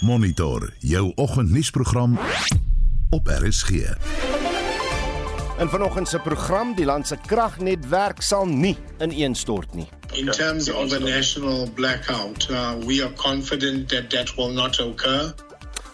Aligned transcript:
Monitor 0.00 0.72
jou 0.78 1.12
oggendnuusprogram 1.14 2.18
op 3.10 3.26
RSG. 3.26 3.70
In 5.58 5.68
vanoggend 5.68 6.08
se 6.08 6.18
program, 6.18 6.74
die 6.74 6.84
land 6.84 7.06
se 7.06 7.16
kragnetwerk 7.26 8.22
sal 8.22 8.46
nie 8.46 8.76
ineenstort 8.98 9.74
nie. 9.74 9.88
In 10.12 10.30
terms 10.30 10.70
of 10.72 10.92
a 10.92 10.98
national 10.98 11.68
blackout, 11.74 12.48
uh, 12.50 12.72
we 12.86 13.02
are 13.04 13.12
confident 13.12 13.88
that 13.88 14.10
that 14.10 14.34
will 14.36 14.52
not 14.52 14.80
occur. 14.80 15.34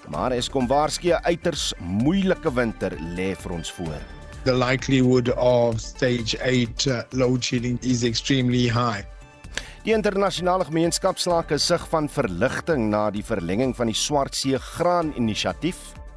Maar 0.08 0.30
Eskom 0.30 0.66
waarsku 0.66 1.08
'n 1.08 1.24
uiters 1.24 1.72
moeilike 1.80 2.52
winter 2.52 2.92
lê 3.16 3.34
vir 3.36 3.50
ons 3.50 3.72
voor. 3.72 3.98
The 4.44 4.54
likelihood 4.54 5.34
of 5.34 5.80
stage 5.80 6.38
8 6.42 6.86
uh, 6.86 7.00
load 7.10 7.44
shedding 7.44 7.82
is 7.82 8.02
extremely 8.02 8.70
high. 8.70 9.15
Die 9.86 9.94
internasionale 9.94 10.64
gemeenskap 10.66 11.14
slaak 11.14 11.52
'n 11.52 11.58
sig 11.58 11.82
van 11.90 12.08
verligting 12.08 12.88
na 12.90 13.08
die 13.10 13.22
verlenging 13.22 13.72
van 13.76 13.86
die 13.86 13.94
Swartsee 13.94 14.58
graan-inisiatief. 14.58 15.76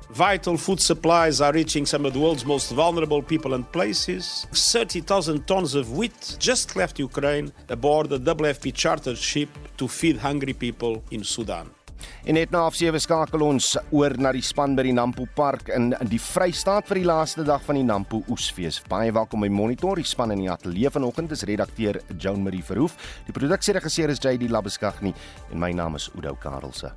Vital 0.10 0.58
food 0.58 0.82
supplies 0.82 1.40
are 1.40 1.52
reaching 1.52 1.86
some 1.86 2.08
of 2.08 2.14
the 2.14 2.20
world's 2.20 2.46
most 2.46 2.72
vulnerable 2.72 3.22
people 3.22 3.54
and 3.54 3.72
places. 3.72 4.48
30,000 4.52 5.46
tons 5.46 5.76
of 5.76 5.92
wheat 5.92 6.36
just 6.40 6.76
left 6.76 6.98
Ukraine 6.98 7.52
aboard 7.68 8.10
the 8.10 8.18
WFP 8.18 8.72
chartered 8.74 9.18
ship 9.18 9.50
to 9.76 9.88
feed 9.88 10.18
hungry 10.18 10.54
people 10.54 11.04
in 11.12 11.24
Sudan. 11.24 11.79
En 12.26 12.38
net 12.38 12.52
na 12.52 12.66
7 12.70 13.00
skakel 13.02 13.44
ons 13.46 13.72
oor 13.96 14.16
na 14.22 14.32
die 14.36 14.44
span 14.46 14.76
by 14.78 14.86
die 14.88 14.96
Nampo 14.96 15.28
Park 15.36 15.72
in 15.76 15.92
in 16.00 16.12
die 16.12 16.22
Vrystaat 16.22 16.88
vir 16.88 17.02
die 17.02 17.08
laaste 17.10 17.44
dag 17.48 17.64
van 17.66 17.80
die 17.80 17.86
Nampo 17.88 18.24
Oesfees. 18.30 18.82
Baie 18.90 19.12
welkom 19.16 19.42
by 19.46 19.50
Monitor. 19.50 19.96
Die 19.96 20.08
span 20.08 20.32
in 20.36 20.44
die 20.44 20.52
ateljee 20.52 20.92
vanoggend 20.94 21.32
is 21.32 21.46
redakteur 21.50 22.02
Joan 22.18 22.44
Marie 22.44 22.64
Verhoef. 22.64 22.98
Die 23.26 23.36
produksieregisseur 23.36 24.10
is 24.14 24.24
JD 24.24 24.52
Labuskaghni 24.52 25.14
en 25.52 25.60
my 25.60 25.72
naam 25.72 25.96
is 25.96 26.10
Udo 26.16 26.36
Karelse. 26.36 26.94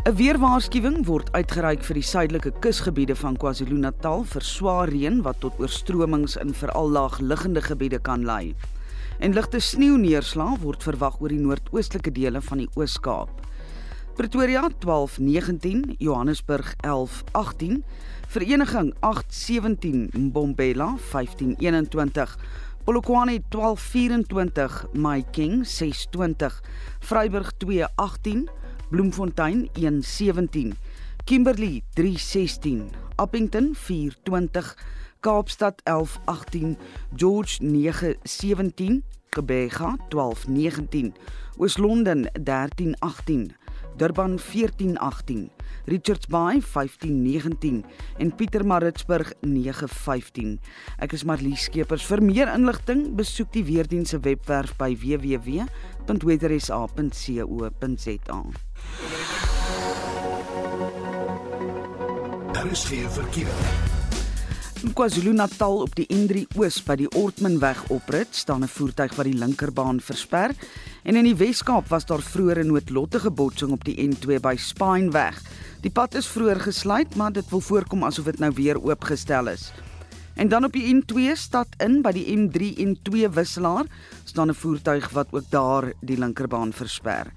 'n 0.00 0.14
Weerwaarskuwing 0.16 1.02
word 1.04 1.28
uitgereik 1.36 1.82
vir 1.84 1.98
die 1.98 2.06
suidelike 2.08 2.50
kusgebiede 2.64 3.12
van 3.20 3.34
KwaZulu-Natal 3.36 4.22
vir 4.30 4.44
swaar 4.48 4.88
reën 4.88 5.18
wat 5.26 5.42
tot 5.42 5.58
oorstromings 5.60 6.38
in 6.40 6.54
veral 6.56 6.88
laagliggende 6.88 7.60
gebiede 7.60 7.98
kan 8.00 8.24
lei. 8.24 8.54
En 9.20 9.36
ligte 9.36 9.60
sneeuneerslag 9.60 10.62
word 10.62 10.86
verwag 10.88 11.18
oor 11.20 11.28
die 11.28 11.42
noordoostelike 11.42 12.14
dele 12.16 12.40
van 12.40 12.62
die 12.62 12.68
Oos-Kaap. 12.80 13.44
Pretoria 14.16 14.70
12:19, 14.80 15.96
Johannesburg 15.98 16.72
11:18, 16.80 17.84
Vereniging 18.28 18.94
8:17, 19.04 20.08
Mbombela 20.16 20.94
15:21. 21.12 22.38
Polokwane 22.84 23.42
1224 23.52 24.86
My 24.94 25.20
King 25.30 25.66
620 25.66 26.62
Vryburg 27.00 27.52
218 27.58 28.48
Bloemfontein 28.90 29.68
117, 29.74 30.74
Kimberley 31.24 31.82
316, 31.94 32.90
Appington 33.16 33.74
420, 33.74 34.74
Kaapstad 35.20 35.80
1118, 35.84 36.76
George 37.14 37.58
917, 37.60 39.04
Gqeberha 39.30 39.96
1219, 40.08 41.14
Oos-London 41.58 42.26
1318, 42.34 43.54
Durban 43.96 44.38
1418, 44.38 45.50
Richards 45.84 46.26
Bay 46.26 46.60
1519 46.60 47.84
en 48.18 48.34
Pietermaritzburg 48.34 49.34
915. 49.40 50.58
Ek 50.98 51.12
is 51.12 51.24
Marlies 51.24 51.66
Skeepers. 51.68 52.06
Vir 52.08 52.22
meer 52.24 52.50
inligting, 52.54 53.10
besoek 53.18 53.52
die 53.52 53.64
weerdienste 53.66 54.22
webwerf 54.24 54.72
by 54.80 54.94
www.weathersa.co.za. 56.18 58.44
Daar 62.52 62.70
is 62.70 62.84
geen 62.84 63.10
verkeer. 63.10 63.46
In 64.82 64.92
KwaZulu-Natal 64.92 65.80
op 65.80 65.94
die 65.94 66.06
N3 66.08 66.56
Oos 66.56 66.82
by 66.82 66.96
die 66.96 67.10
Ortmanweg 67.12 67.84
oprit 67.92 68.34
staan 68.34 68.64
'n 68.64 68.68
voertuig 68.68 69.14
wat 69.14 69.24
die 69.24 69.36
linkerbaan 69.36 70.00
versper 70.00 70.50
en 71.02 71.16
in 71.16 71.24
die 71.24 71.36
Wes-Kaap 71.36 71.88
was 71.88 72.06
daar 72.06 72.22
vroeër 72.22 72.64
'n 72.64 72.66
noodlottige 72.66 73.30
botsing 73.30 73.72
op 73.72 73.84
die 73.84 74.08
N2 74.08 74.40
by 74.40 74.56
Spineweg. 74.56 75.42
Die 75.80 75.90
pad 75.90 76.14
is 76.14 76.26
vroeër 76.26 76.60
gesluit, 76.60 77.14
maar 77.14 77.32
dit 77.32 77.50
wil 77.50 77.60
voorkom 77.60 78.04
asof 78.04 78.24
dit 78.24 78.38
nou 78.38 78.52
weer 78.54 78.82
oopgestel 78.82 79.48
is. 79.48 79.72
En 80.34 80.48
dan 80.48 80.64
op 80.64 80.72
die 80.72 80.94
N2 80.94 81.32
stad 81.34 81.68
in 81.78 82.02
by 82.02 82.12
die 82.12 82.26
M3 82.36 82.76
en 82.78 82.98
2 83.02 83.30
wisselaar 83.30 83.86
staan 84.24 84.48
'n 84.48 84.54
voertuig 84.54 85.10
wat 85.10 85.28
ook 85.30 85.50
daar 85.50 85.92
die 86.00 86.18
linkerbaan 86.18 86.72
versper. 86.72 87.32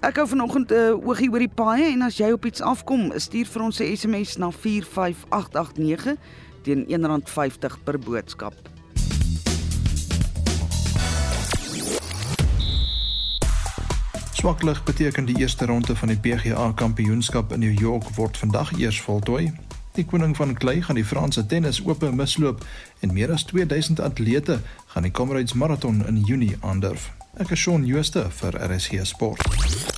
Ek 0.00 0.16
hou 0.16 0.28
vanoggend 0.28 0.70
'n 0.70 0.74
uh, 0.74 1.06
oogie 1.08 1.30
oor 1.30 1.38
die 1.38 1.54
paaie 1.54 1.92
en 1.92 2.02
as 2.02 2.16
jy 2.16 2.30
op 2.32 2.44
iets 2.44 2.60
afkom, 2.60 3.12
stuur 3.16 3.46
vir 3.46 3.62
ons 3.62 3.80
'n 3.80 3.96
SMS 3.96 4.36
na 4.36 4.50
45889 4.50 6.16
teen 6.62 6.86
R1.50 6.88 7.82
per 7.84 7.98
boodskap. 7.98 8.54
Swaklig 14.32 14.84
beteken 14.84 15.24
die 15.24 15.36
eerste 15.38 15.66
ronde 15.66 15.96
van 15.96 16.08
die 16.08 16.18
PGA 16.18 16.72
Kampioenskap 16.72 17.52
in 17.52 17.60
New 17.60 17.80
York 17.80 18.08
word 18.16 18.38
vandag 18.38 18.72
eers 18.78 19.00
voltooi. 19.00 19.52
Die 20.00 20.08
koning 20.08 20.32
van 20.36 20.54
klei 20.56 20.78
gaan 20.82 20.96
die 20.96 21.04
Franse 21.04 21.42
tennis 21.46 21.82
ope 21.84 22.08
misloop 22.16 22.62
en 23.04 23.12
meer 23.12 23.34
as 23.34 23.44
2000 23.50 24.00
atlete 24.00 24.56
gaan 24.94 25.04
die 25.04 25.12
Comrades 25.12 25.52
Marathon 25.52 26.00
in 26.08 26.24
Junie 26.24 26.56
aandurf. 26.60 27.10
Ek 27.36 27.52
is 27.52 27.60
Shaun 27.60 27.84
Jooste 27.84 28.24
vir 28.40 28.60
RSG 28.64 29.04
Sport. 29.04 29.89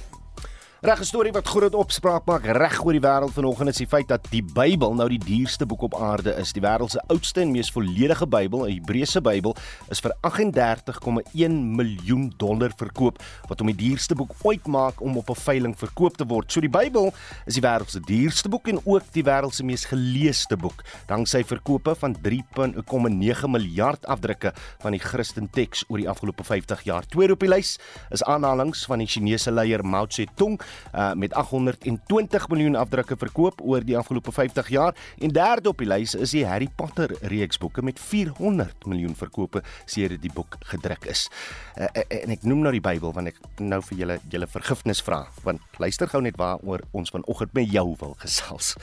Reg 0.82 0.98
'n 0.98 1.04
storie 1.04 1.32
wat 1.32 1.47
groot 1.47 1.75
opspraak 1.78 2.25
maak 2.26 2.43
reg 2.43 2.81
oor 2.82 2.97
die 2.97 3.00
wêreld 3.00 3.31
vanoggend 3.31 3.69
is 3.69 3.76
die 3.76 3.87
feit 3.87 4.09
dat 4.09 4.25
die 4.31 4.43
Bybel 4.43 4.94
nou 4.94 5.09
die 5.09 5.19
duurste 5.19 5.62
boek 5.66 5.82
op 5.82 5.94
aarde 5.94 6.34
is. 6.34 6.50
Die 6.53 6.62
wêreld 6.62 6.91
se 6.91 7.03
oudste 7.06 7.41
en 7.41 7.53
mees 7.53 7.70
volledige 7.70 8.26
Bybel, 8.26 8.66
'n 8.66 8.72
Hebreëse 8.72 9.20
Bybel, 9.20 9.54
is 9.91 10.00
vir 10.00 10.12
38,1 10.20 11.76
miljoen 11.76 12.32
dollar 12.37 12.72
verkoop, 12.76 13.22
wat 13.48 13.59
hom 13.60 13.69
die 13.70 13.76
duurste 13.76 14.15
boek 14.15 14.34
ooit 14.43 14.66
maak 14.66 15.00
om 15.00 15.16
op 15.16 15.31
'n 15.31 15.34
veiling 15.34 15.78
verkoop 15.78 16.16
te 16.16 16.26
word. 16.26 16.50
So 16.53 16.60
die 16.60 16.69
Bybel 16.69 17.14
is 17.47 17.54
die 17.54 17.62
wêreld 17.62 17.91
se 17.91 18.00
duurste 18.00 18.49
boek 18.49 18.66
en 18.69 18.81
ook 18.84 19.12
die 19.12 19.22
wêreld 19.22 19.54
se 19.54 19.62
mees 19.62 19.84
geleesde 19.84 20.56
boek, 20.56 20.82
danksy 21.06 21.44
verkope 21.44 21.94
van 21.94 22.16
3.9 22.20 23.50
miljard 23.50 24.04
afdrukke 24.06 24.53
van 24.81 24.91
die 24.91 25.00
Christen 25.00 25.49
teks 25.50 25.84
oor 25.88 25.99
die 25.99 26.09
afgelope 26.09 26.43
50 26.43 26.82
jaar. 26.82 27.06
Tweede 27.06 27.32
op 27.32 27.41
die 27.41 27.49
lys 27.49 27.78
is 28.10 28.25
aanhalinge 28.25 28.75
van 28.87 28.99
die 28.99 29.06
Chinese 29.06 29.50
leier 29.53 29.84
Mao 29.84 30.06
Zedong 30.09 30.60
uh, 30.94 31.12
met 31.19 31.34
820 31.34 32.49
miljoen 32.53 32.77
afdrukke 32.77 33.16
verkoop 33.16 33.60
oor 33.65 33.84
die 33.84 33.97
afgelope 33.99 34.33
50 34.33 34.69
jaar 34.72 34.97
en 35.19 35.34
derde 35.34 35.72
op 35.72 35.83
die 35.83 35.88
lys 35.88 36.15
is 36.15 36.34
die 36.37 36.44
Harry 36.47 36.69
Potter 36.77 37.15
reeks 37.33 37.60
boeke 37.62 37.83
met 37.83 38.00
400 38.00 38.87
miljoen 38.87 39.15
verkope 39.19 39.62
sedert 39.87 40.22
die 40.22 40.32
boek 40.32 40.56
gedruk 40.72 41.06
is. 41.11 41.28
Uh, 41.77 41.88
en 42.22 42.34
ek 42.34 42.47
noem 42.49 42.65
nou 42.66 42.72
die 42.75 42.84
Bybel 42.84 43.15
want 43.15 43.32
ek 43.32 43.41
nou 43.61 43.81
vir 43.91 43.99
julle 44.05 44.19
julle 44.32 44.49
vergifnis 44.50 45.03
vra 45.05 45.25
want 45.47 45.81
luister 45.82 46.11
gou 46.11 46.22
net 46.25 46.38
waaroor 46.41 46.84
ons 46.97 47.12
vanoggend 47.15 47.55
met 47.56 47.71
jou 47.72 47.87
wil 48.00 48.16
gesels. 48.22 48.75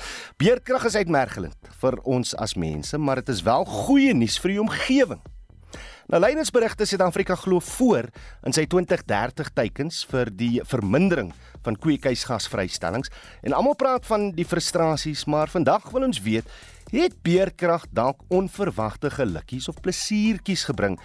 Beerkrag 0.42 0.88
is 0.90 0.98
uitmergelend 1.00 1.74
vir 1.82 2.00
ons 2.04 2.36
as 2.36 2.56
mense, 2.60 2.98
maar 2.98 3.22
dit 3.22 3.34
is 3.36 3.44
wel 3.46 3.66
goeie 3.66 4.14
nuus 4.14 4.40
vir 4.42 4.56
die 4.56 4.62
omgewing. 4.62 5.22
Nou 6.10 6.18
leiensberigte 6.18 6.88
Suid-Afrika 6.90 7.36
glo 7.38 7.62
voor 7.62 8.08
in 8.42 8.56
sy 8.56 8.64
2030 8.66 9.52
teikens 9.54 10.00
vir 10.10 10.32
die 10.34 10.56
vermindering 10.66 11.28
van 11.62 11.78
kweekhuisgasvrystellings 11.78 13.12
en 13.46 13.54
almal 13.54 13.78
praat 13.78 14.08
van 14.10 14.32
die 14.34 14.48
frustrasies, 14.50 15.28
maar 15.30 15.54
vandag 15.54 15.86
wil 15.94 16.08
ons 16.08 16.24
weet, 16.26 16.50
het 16.90 17.20
beerkrag 17.22 17.86
dalk 17.94 18.26
onverwagte 18.34 19.14
gelukkies 19.20 19.70
of 19.70 19.84
plesiertjies 19.86 20.66
gebring 20.72 20.98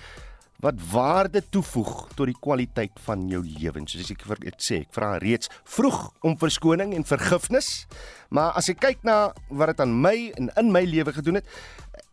wat 0.65 0.81
waarde 0.89 1.45
toevoeg 1.53 1.93
tot 2.17 2.33
die 2.33 2.41
kwaliteit 2.41 2.97
van 3.05 3.29
jou 3.29 3.43
lewe. 3.45 3.85
Soos 3.85 4.09
ek 4.17 4.25
vir 4.25 4.41
dit 4.49 4.57
sê, 4.65 4.81
ek 4.87 4.97
vra 4.97 5.19
reeds 5.21 5.53
vroeg 5.69 6.01
om 6.25 6.41
verskoning 6.41 6.97
en 6.97 7.05
vergifnis, 7.05 7.85
maar 8.33 8.57
as 8.57 8.73
ek 8.73 8.81
kyk 8.89 9.05
na 9.05 9.35
wat 9.53 9.75
dit 9.75 9.85
aan 9.85 9.97
my 10.01 10.17
en 10.33 10.49
in 10.49 10.73
my 10.73 10.87
lewe 10.89 11.13
gedoen 11.13 11.43
het, 11.43 11.57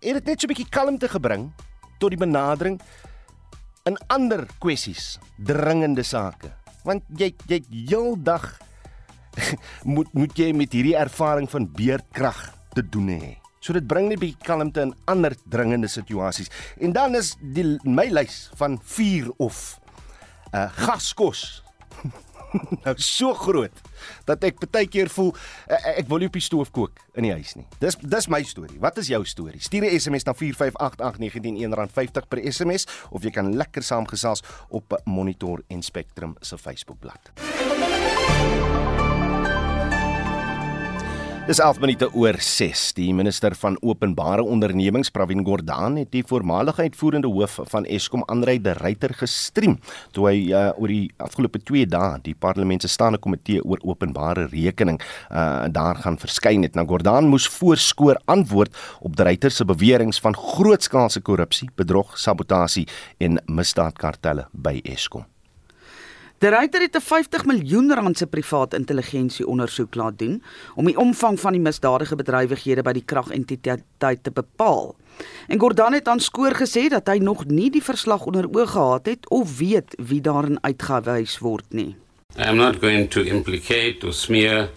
het 0.04 0.20
dit 0.20 0.26
net 0.28 0.42
so 0.42 0.52
'n 0.52 0.52
bietjie 0.52 0.74
kalmte 0.76 1.08
gebring 1.08 1.54
tot 2.02 2.14
die 2.14 2.22
benadering 2.22 2.80
in 3.90 3.98
ander 4.14 4.46
kwessies, 4.62 5.16
dringende 5.38 6.04
sake. 6.06 6.52
Want 6.86 7.06
jy 7.18 7.32
jy 7.50 7.62
heeldag 7.70 8.48
moet 9.94 10.10
moet 10.18 10.34
jy 10.38 10.52
met 10.58 10.74
hierdie 10.76 10.98
ervaring 10.98 11.48
van 11.50 11.70
beerdkrag 11.70 12.42
te 12.76 12.84
doen 12.84 13.14
hê. 13.14 13.36
So 13.62 13.74
dit 13.78 13.86
bring 13.86 14.10
net 14.10 14.18
'n 14.18 14.22
bietjie 14.26 14.46
kalmte 14.46 14.82
in 14.82 14.96
ander 15.06 15.36
dringende 15.46 15.88
situasies. 15.88 16.50
En 16.82 16.92
dan 16.92 17.16
is 17.16 17.36
die 17.42 17.78
my 17.84 18.10
lys 18.10 18.50
van 18.58 18.80
vuur 18.82 19.32
of 19.38 19.80
uh 20.54 20.68
gaskos 20.84 21.64
nou 22.86 22.96
so 22.98 23.34
groot 23.38 23.82
dat 24.26 24.44
ek 24.48 24.62
baie 24.72 24.88
keer 24.92 25.12
voel 25.14 25.32
uh, 25.34 25.80
ek 25.98 26.10
wil 26.12 26.22
nie 26.22 26.30
op 26.32 26.38
die 26.38 26.44
stoof 26.44 26.72
kook 26.76 27.00
in 27.18 27.28
die 27.28 27.34
huis 27.36 27.56
nie. 27.58 27.66
Dis 27.82 27.98
dis 28.02 28.30
my 28.32 28.42
storie. 28.48 28.80
Wat 28.82 28.98
is 29.02 29.12
jou 29.12 29.22
storie? 29.28 29.62
Stuur 29.62 29.86
'n 29.88 30.00
SMS 30.00 30.28
na 30.28 30.34
4588919 30.34 31.76
R50 31.88 32.28
per 32.28 32.44
SMS 32.52 32.88
of 33.10 33.24
jy 33.24 33.32
kan 33.32 33.56
lekker 33.56 33.84
saamgesels 33.84 34.44
op 34.70 35.02
Monitor 35.06 35.64
en 35.68 35.82
Spectrum 35.82 36.36
se 36.42 36.58
Facebookblad. 36.58 37.32
Dis 41.42 41.58
11 41.58 41.80
minute 41.82 42.06
oor 42.14 42.38
6. 42.38 42.82
Die 42.94 43.08
minister 43.18 43.56
van 43.58 43.74
Openbare 43.82 44.44
Ondernemings, 44.46 45.10
Pravin 45.10 45.42
Gordhan, 45.42 45.96
het 45.98 46.12
die 46.14 46.22
voormalige 46.30 46.86
uitvoerende 46.86 47.32
hoof 47.34 47.56
van 47.72 47.88
Eskom, 47.90 48.22
Andrei 48.30 48.60
de 48.62 48.76
Ruyter, 48.78 49.10
gestream 49.18 49.80
toe 50.14 50.28
hy 50.28 50.36
uh, 50.52 50.68
oor 50.78 50.94
die 50.94 51.10
afgelope 51.18 51.64
2 51.66 51.90
dae 51.90 52.22
die 52.28 52.36
parlement 52.38 52.86
se 52.86 52.94
staande 52.94 53.18
komitee 53.18 53.66
oor 53.66 53.82
openbare 53.82 54.46
rekening 54.54 55.02
uh, 55.02 55.66
daar 55.74 56.04
gaan 56.06 56.22
verskyn 56.22 56.62
het. 56.62 56.78
Nou 56.78 56.86
Gordhan 56.94 57.34
moes 57.34 57.50
voorskoor 57.58 58.22
antwoord 58.30 58.78
op 59.02 59.18
de 59.18 59.26
Ruyter 59.26 59.52
se 59.52 59.66
beweringe 59.66 60.22
van 60.22 60.38
grootskaalse 60.38 61.26
korrupsie, 61.26 61.72
bedrog, 61.76 62.20
sabotasie 62.22 62.86
en 63.18 63.42
misdaadkartelle 63.50 64.46
by 64.54 64.78
Eskom. 64.86 65.26
Die 66.42 66.50
ryter 66.50 66.82
het 66.82 66.96
'n 66.96 67.02
50 67.06 67.46
miljoen 67.46 67.94
rand 67.94 68.18
se 68.18 68.28
privaat 68.28 68.74
intelligensie 68.74 69.48
ondersoek 69.48 69.96
laat 69.96 70.20
doen 70.20 70.44
om 70.76 70.86
die 70.86 70.98
omvang 70.98 71.40
van 71.40 71.52
die 71.52 71.62
misdadige 71.62 72.16
bedrywighede 72.16 72.82
by 72.82 72.92
die 72.92 73.06
kragentiteit 73.06 74.24
te 74.24 74.32
bepaal. 74.32 74.96
En 75.48 75.60
Gordhan 75.60 75.94
het 75.94 76.08
aan 76.08 76.20
skoor 76.20 76.56
gesê 76.56 76.88
dat 76.90 77.08
hy 77.08 77.18
nog 77.18 77.46
nie 77.46 77.70
die 77.70 77.84
verslag 77.84 78.26
onder 78.26 78.48
oog 78.52 78.72
gehad 78.72 79.06
het 79.06 79.30
of 79.30 79.58
weet 79.58 79.96
wie 79.98 80.22
daarin 80.22 80.58
uitgewys 80.64 81.38
word 81.40 81.66
nie. 81.70 81.96
I 82.38 82.44
am 82.44 82.56
not 82.56 82.76
going 82.80 83.10
to 83.10 83.22
implicate 83.22 84.06
or 84.06 84.14
smear 84.14 84.70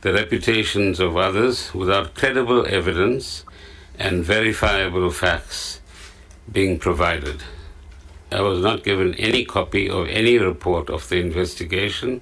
the 0.00 0.10
reputations 0.10 1.00
of 1.00 1.14
others 1.14 1.70
without 1.74 2.12
credible 2.12 2.66
evidence 2.66 3.44
and 3.98 4.24
verifiable 4.24 5.10
facts 5.10 5.80
being 6.44 6.78
provided. 6.78 7.57
I 8.30 8.40
was 8.42 8.60
not 8.60 8.84
given 8.84 9.14
any 9.14 9.44
copy 9.44 9.88
of 9.88 10.08
any 10.08 10.38
report 10.38 10.90
of 10.90 11.08
the 11.08 11.16
investigation. 11.16 12.20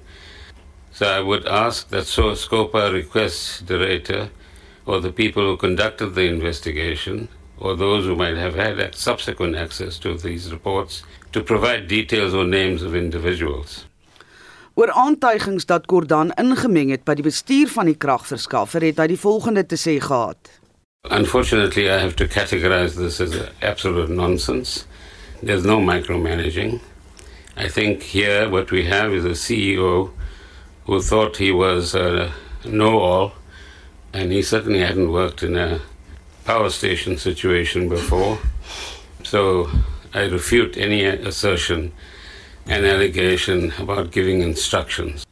So 0.91 1.05
I 1.05 1.19
would 1.19 1.45
ask 1.45 1.89
that 1.89 2.05
so 2.05 2.33
SCOPA 2.33 2.93
requests 2.93 3.59
the 3.59 3.77
rater 3.77 4.29
or 4.85 5.01
the 5.01 5.11
people 5.11 5.43
who 5.43 5.57
conducted 5.57 6.15
the 6.15 6.27
investigation 6.27 7.27
or 7.59 7.75
those 7.75 8.05
who 8.05 8.15
might 8.15 8.37
have 8.37 8.55
had 8.55 8.95
subsequent 8.95 9.55
access 9.55 9.99
to 9.99 10.17
these 10.17 10.51
reports 10.51 11.03
to 11.33 11.43
provide 11.43 11.87
details 11.87 12.33
or 12.33 12.45
names 12.45 12.83
of 12.83 12.95
individuals. 12.95 13.85
Oor 14.77 14.91
aantuigings 14.93 15.65
dat 15.65 15.87
Gordhan 15.89 16.31
ingemeng 16.37 16.91
het 16.93 17.03
by 17.03 17.15
die 17.17 17.25
bestuur 17.25 17.71
van 17.73 17.89
die 17.89 17.97
kragverskaffer 17.97 18.85
het 18.85 18.99
hy 19.01 19.07
die 19.09 19.17
volgende 19.17 19.65
te 19.65 19.75
sê 19.75 19.97
gehad. 19.97 20.37
Unfortunately 21.09 21.87
I 21.89 21.97
have 21.97 22.15
to 22.21 22.27
categorize 22.27 22.95
this 22.95 23.19
as 23.19 23.33
absolute 23.61 24.13
nonsense. 24.13 24.85
There's 25.43 25.63
no 25.63 25.77
micromanaging. 25.79 26.81
I 27.55 27.67
think 27.67 28.01
here 28.01 28.49
what 28.49 28.71
we 28.71 28.85
have 28.85 29.13
is 29.13 29.23
a 29.23 29.29
CEO 29.29 30.11
who 30.85 30.99
thought 30.99 31.37
he 31.37 31.51
was 31.51 31.93
uh, 31.93 32.31
a 32.63 32.67
know 32.67 32.97
all, 32.97 33.33
and 34.13 34.31
he 34.31 34.41
certainly 34.41 34.79
hadn't 34.79 35.11
worked 35.11 35.43
in 35.43 35.55
a 35.55 35.81
power 36.43 36.71
station 36.71 37.19
situation 37.19 37.87
before. 37.87 38.39
So 39.23 39.69
I 40.11 40.21
refute 40.23 40.75
any 40.75 41.05
assertion 41.05 41.91
and 42.65 42.83
allegation 42.83 43.73
about 43.77 44.09
giving 44.09 44.41
instructions. 44.41 45.26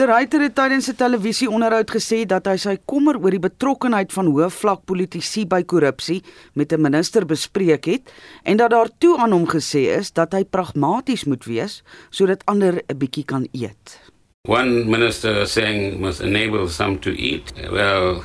De 0.00 0.06
Ruyter 0.06 0.40
het 0.40 0.54
tydens 0.56 0.88
'n 0.88 0.96
televisieonderhoud 0.96 1.90
gesê 1.90 2.24
dat 2.24 2.46
hy 2.46 2.56
sy 2.56 2.76
kommer 2.88 3.18
oor 3.20 3.30
die 3.30 3.48
betrokkenheid 3.48 4.12
van 4.12 4.30
hoë-vlak 4.32 4.86
politici 4.88 5.44
by 5.44 5.62
korrupsie 5.62 6.22
met 6.54 6.72
'n 6.72 6.80
minister 6.80 7.26
bespreek 7.26 7.84
het 7.84 8.12
en 8.42 8.56
dat 8.56 8.70
daar 8.70 8.88
toe 8.98 9.18
aan 9.18 9.32
hom 9.32 9.46
gesê 9.46 9.92
is 9.98 10.12
dat 10.12 10.32
hy 10.32 10.44
pragmaties 10.44 11.24
moet 11.24 11.44
wees 11.44 11.82
sodat 12.10 12.44
ander 12.46 12.80
'n 12.88 12.96
bietjie 12.96 13.24
kan 13.24 13.46
eet. 13.52 14.00
One 14.48 14.84
minister 14.84 15.46
saying 15.46 16.00
must 16.00 16.20
enable 16.20 16.68
some 16.68 16.98
to 16.98 17.10
eat. 17.10 17.52
Well, 17.70 18.22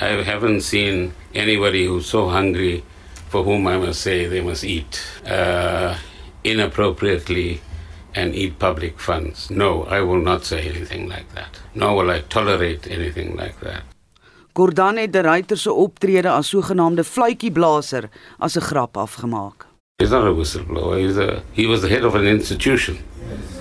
I 0.00 0.22
haven't 0.22 0.60
seen 0.60 1.12
anybody 1.32 1.86
who's 1.86 2.06
so 2.06 2.28
hungry 2.28 2.84
for 3.28 3.44
whom 3.44 3.66
I 3.66 3.78
must 3.78 4.00
say 4.00 4.28
they 4.28 4.42
must 4.42 4.62
eat 4.62 5.00
uh, 5.26 5.96
inappropriately 6.42 7.60
and 8.14 8.34
eat 8.34 8.58
public 8.58 8.98
funds. 8.98 9.50
No, 9.50 9.84
I 9.84 10.00
will 10.00 10.22
not 10.22 10.44
say 10.44 10.68
anything 10.68 11.08
like 11.08 11.26
that. 11.34 11.60
Nor 11.74 11.96
will 11.96 12.10
I 12.10 12.20
tolerate 12.28 12.86
anything 12.90 13.36
like 13.36 13.58
that. 13.60 13.82
Gordhan 14.54 14.96
het 14.96 15.12
die 15.12 15.22
ruiter 15.22 15.56
se 15.58 15.70
optrede 15.70 16.30
as 16.30 16.48
sogenaamde 16.48 17.04
fluitjieblaser 17.04 18.08
as 18.38 18.56
'n 18.56 18.62
grap 18.62 18.96
afgemaak. 18.96 19.66
He's 19.98 20.10
not 20.10 20.26
a 20.26 20.32
whistleblower. 20.32 20.98
He's 20.98 21.16
a, 21.16 21.42
he 21.52 21.66
was 21.66 21.80
the 21.80 21.88
head 21.88 22.04
of 22.04 22.14
an 22.14 22.26
institution. 22.26 22.98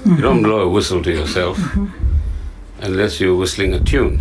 You 0.06 0.22
don't 0.22 0.42
blow 0.42 0.62
a 0.62 0.70
whistle 0.70 1.02
to 1.04 1.12
yourself 1.12 1.58
unless 2.82 3.20
you're 3.20 3.38
whistling 3.38 3.74
a 3.74 3.80
tune. 3.80 4.20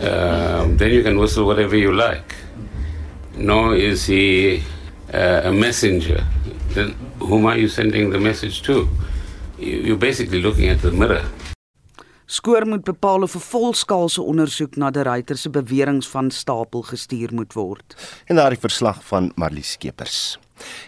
Um, 0.00 0.76
then 0.76 0.90
you 0.92 1.02
can 1.02 1.18
whistle 1.18 1.44
whatever 1.44 1.76
you 1.76 1.92
like. 1.92 2.34
Nor 3.36 3.74
is 3.74 4.06
he 4.06 4.62
uh, 5.14 5.48
a 5.48 5.52
messenger. 5.52 6.24
Then 6.74 6.94
whom 7.18 7.46
are 7.46 7.58
you 7.58 7.68
sending 7.68 8.12
the 8.12 8.18
message 8.18 8.62
to? 8.62 8.88
You're 9.58 9.96
basically 9.98 10.40
looking 10.40 10.68
at 10.68 10.80
the 10.80 10.90
mirror. 10.90 11.24
Skoor 12.28 12.66
moet 12.66 12.84
bepaal 12.84 13.22
of 13.22 13.34
'n 13.34 13.40
volskaalse 13.40 14.22
ondersoek 14.22 14.76
na 14.76 14.90
die 14.90 15.02
ruiter 15.02 15.36
se 15.36 15.50
beweringe 15.50 16.08
van 16.08 16.30
stapel 16.30 16.82
gestuur 16.82 17.34
moet 17.34 17.52
word. 17.52 17.96
En 18.24 18.36
daardie 18.36 18.60
verslag 18.60 19.04
van 19.04 19.32
Marlies 19.34 19.70
Skeepers. 19.70 20.38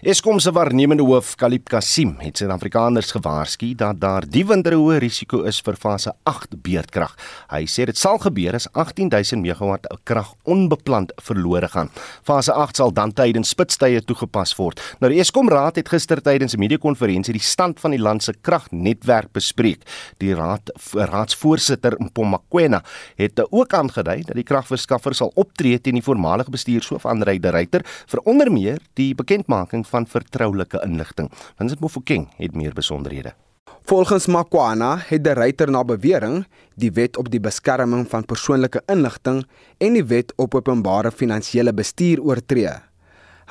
Eskom 0.02 0.38
se 0.40 0.50
waarnemende 0.52 1.04
hoof, 1.04 1.34
Kalib 1.36 1.68
Kasim, 1.68 2.14
het 2.18 2.40
Suid-Afrikaners 2.40 3.12
gewaarsku 3.12 3.74
dat 3.76 4.00
daar 4.00 4.24
die 4.26 4.44
winter 4.46 4.72
'n 4.72 4.80
hoë 4.80 4.98
risiko 4.98 5.42
is 5.44 5.60
vir 5.60 5.76
fase 5.76 6.12
8 6.24 6.62
beerdkrag. 6.62 7.14
Hy 7.50 7.64
sê 7.66 7.84
dit 7.84 7.96
sal 7.96 8.18
gebeur 8.18 8.54
as 8.54 8.68
18000 8.72 9.42
megawatt 9.42 9.86
krag 10.04 10.34
onbepland 10.44 11.12
verlore 11.22 11.68
gaan. 11.68 11.90
Fase 12.22 12.52
8 12.52 12.76
sal 12.76 12.92
dan 12.92 13.12
tydens 13.12 13.48
spitstye 13.48 14.00
toegepas 14.04 14.56
word. 14.56 14.80
Nou 15.00 15.12
die 15.12 15.20
Eskom 15.20 15.48
Raad 15.48 15.76
het 15.76 15.88
gister 15.88 16.20
tydens 16.22 16.54
'n 16.54 16.58
media-konferensie 16.58 17.32
die 17.32 17.42
stand 17.42 17.80
van 17.80 17.90
die 17.90 18.00
land 18.00 18.22
se 18.22 18.32
kragnetwerk 18.40 19.32
bespreek. 19.32 19.82
Die 20.18 20.34
raad 20.34 20.70
raadsvoorsitter 20.92 21.94
Mpomakwena 21.98 22.82
het 23.16 23.40
ook 23.50 23.74
aangedui 23.74 24.22
dat 24.22 24.34
die 24.34 24.44
kragverskaffer 24.44 25.14
sal 25.14 25.32
optree 25.34 25.80
teen 25.80 25.94
die 25.94 26.02
voormalige 26.02 26.50
bestuurshoof 26.50 27.06
Andrei 27.06 27.38
de 27.38 27.50
Ruyter 27.50 27.82
vir 28.06 28.20
onder 28.24 28.50
meer 28.52 28.78
die 28.94 29.14
bekendmaking 29.14 29.59
bekendmaking 29.60 29.86
van 29.86 30.06
vertroulike 30.06 30.80
inligting. 30.84 31.30
Vincent 31.58 31.80
Mofokeng 31.80 32.28
het 32.38 32.54
meer 32.54 32.72
besonderhede. 32.72 33.34
Volgens 33.82 34.26
Makwana 34.26 34.98
het 35.08 35.24
die 35.24 35.32
ryter 35.34 35.70
na 35.70 35.82
bewering 35.84 36.46
die 36.76 36.92
wet 36.92 37.16
op 37.16 37.30
die 37.30 37.40
beskerming 37.40 38.06
van 38.08 38.24
persoonlike 38.24 38.82
inligting 38.86 39.44
en 39.78 39.92
die 39.94 40.04
wet 40.04 40.32
op 40.36 40.54
openbare 40.54 41.10
finansiële 41.10 41.72
bestuur 41.72 42.20
oortree. 42.20 42.72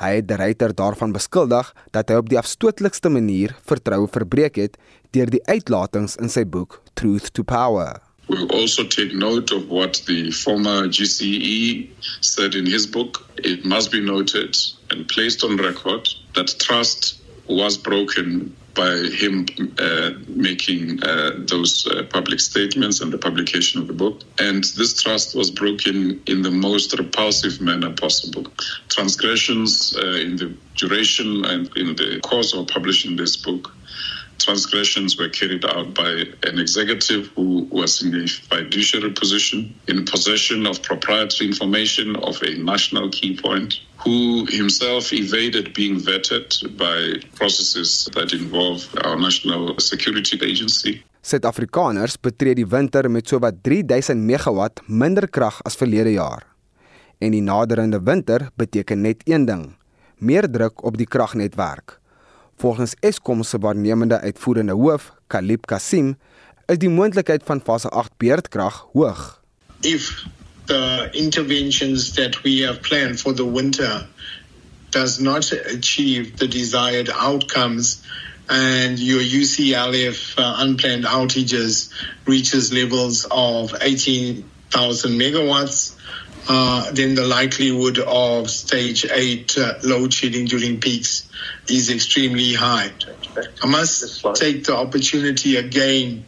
Hy 0.00 0.14
het 0.16 0.28
die 0.28 0.36
ryter 0.36 0.74
daarvan 0.74 1.12
beskuldig 1.12 1.74
dat 1.92 2.08
hy 2.08 2.16
op 2.16 2.28
die 2.30 2.38
afstootlikste 2.38 3.10
manier 3.10 3.56
vertroue 3.66 4.08
verbreek 4.08 4.56
het 4.56 4.78
deur 5.12 5.30
die 5.30 5.44
uitlatings 5.46 6.16
in 6.16 6.30
sy 6.30 6.44
boek 6.44 6.80
Truth 6.94 7.34
to 7.34 7.42
Power. 7.42 8.09
We 8.30 8.46
also 8.46 8.84
take 8.84 9.12
note 9.12 9.50
of 9.50 9.68
what 9.68 10.02
the 10.06 10.30
former 10.30 10.86
GCE 10.86 11.90
said 12.20 12.54
in 12.54 12.64
his 12.64 12.86
book. 12.86 13.26
It 13.38 13.64
must 13.64 13.90
be 13.90 14.00
noted 14.00 14.56
and 14.88 15.08
placed 15.08 15.42
on 15.42 15.56
record 15.56 16.08
that 16.36 16.54
trust 16.60 17.20
was 17.48 17.76
broken 17.76 18.54
by 18.74 18.98
him 19.08 19.46
uh, 19.80 20.10
making 20.28 21.02
uh, 21.02 21.32
those 21.38 21.88
uh, 21.88 22.04
public 22.04 22.38
statements 22.38 23.00
and 23.00 23.12
the 23.12 23.18
publication 23.18 23.80
of 23.80 23.88
the 23.88 23.94
book. 23.94 24.22
And 24.38 24.62
this 24.62 25.02
trust 25.02 25.34
was 25.34 25.50
broken 25.50 26.22
in 26.28 26.42
the 26.42 26.52
most 26.52 26.96
repulsive 26.96 27.60
manner 27.60 27.92
possible. 27.92 28.46
Transgressions 28.88 29.96
uh, 29.96 30.06
in 30.06 30.36
the 30.36 30.56
duration 30.76 31.44
and 31.46 31.68
in 31.76 31.96
the 31.96 32.20
course 32.22 32.54
of 32.54 32.68
publishing 32.68 33.16
this 33.16 33.36
book 33.36 33.72
transgressions 34.40 35.16
were 35.18 35.28
carried 35.28 35.64
out 35.64 35.94
by 35.94 36.10
an 36.48 36.58
executive 36.58 37.26
who 37.36 37.68
was 37.70 38.02
in 38.02 38.14
a 38.14 38.26
fiduciary 38.26 39.12
position 39.12 39.74
in 39.86 40.04
possession 40.04 40.66
of 40.66 40.82
proprietary 40.82 41.48
information 41.48 42.16
of 42.16 42.42
a 42.42 42.52
national 42.72 43.08
key 43.10 43.36
point 43.36 43.80
who 44.04 44.46
himself 44.48 45.12
evaded 45.12 45.74
being 45.74 45.96
vetted 46.00 46.48
by 46.76 46.96
processes 47.34 48.08
that 48.14 48.32
involve 48.32 48.88
our 49.04 49.16
national 49.16 49.78
security 49.78 50.38
agency 50.42 51.04
Suid-Afrikaners 51.20 52.16
betree 52.16 52.54
die 52.56 52.64
winter 52.64 53.04
met 53.12 53.28
sowat 53.28 53.58
3000 53.62 54.22
megawatt 54.24 54.80
minder 54.88 55.26
krag 55.28 55.58
as 55.68 55.76
verlede 55.76 56.14
jaar. 56.14 56.46
En 57.20 57.34
die 57.36 57.44
naderende 57.44 58.00
winter 58.00 58.48
beteken 58.56 59.04
net 59.04 59.20
een 59.28 59.44
ding: 59.44 59.66
meer 60.16 60.48
druk 60.50 60.80
op 60.84 60.96
die 60.96 61.06
kragnetwerk. 61.06 61.99
Volgens 62.60 62.94
Eskom 63.00 63.42
se 63.42 63.58
waarnemende 63.58 64.20
uitvoerende 64.20 64.72
hoof, 64.72 65.12
Kalib 65.26 65.66
Kasim, 65.66 66.18
is 66.66 66.78
die 66.78 66.90
moontlikheid 66.92 67.40
van 67.44 67.62
fase 67.64 67.88
8 67.88 68.10
beerdkrag 68.20 68.82
hoog. 68.92 69.40
If 69.80 70.26
the 70.66 71.08
interventions 71.12 72.12
that 72.12 72.42
we 72.42 72.60
have 72.66 72.80
planned 72.80 73.20
for 73.20 73.32
the 73.34 73.46
winter 73.52 74.06
does 74.90 75.18
not 75.18 75.52
achieve 75.72 76.36
the 76.36 76.48
desired 76.48 77.08
outcomes 77.10 78.02
and 78.50 78.98
your 78.98 79.22
UCLF 79.22 80.38
uh, 80.38 80.56
unplanned 80.58 81.04
outages 81.04 81.88
reaches 82.26 82.72
levels 82.72 83.24
of 83.30 83.72
18,000 84.72 85.12
megawatts, 85.12 85.96
uh, 86.48 86.90
then 86.92 87.14
the 87.14 87.26
likelihood 87.26 87.98
of 87.98 88.48
stage 88.50 89.04
8 89.04 89.58
uh, 89.58 89.74
load 89.84 90.12
shedding 90.12 90.46
during 90.46 90.80
peaks 90.80 91.28
is 91.68 91.90
extremely 91.90 92.54
high. 92.54 92.90
I 93.62 93.66
must 93.66 94.24
take 94.34 94.64
the 94.64 94.76
opportunity 94.76 95.56
again 95.56 96.24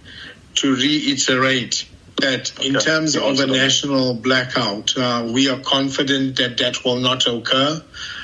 to 0.57 0.75
reiterate 0.75 1.87
that 2.21 2.53
in 2.65 2.75
terms 2.75 3.17
of 3.17 3.41
a 3.41 3.47
national 3.47 4.15
blackout, 4.15 4.97
uh, 4.97 5.29
we 5.33 5.49
are 5.49 5.59
confident 5.59 6.37
that 6.37 6.59
that 6.59 6.85
will 6.85 7.01
not 7.01 7.27
occur 7.27 7.83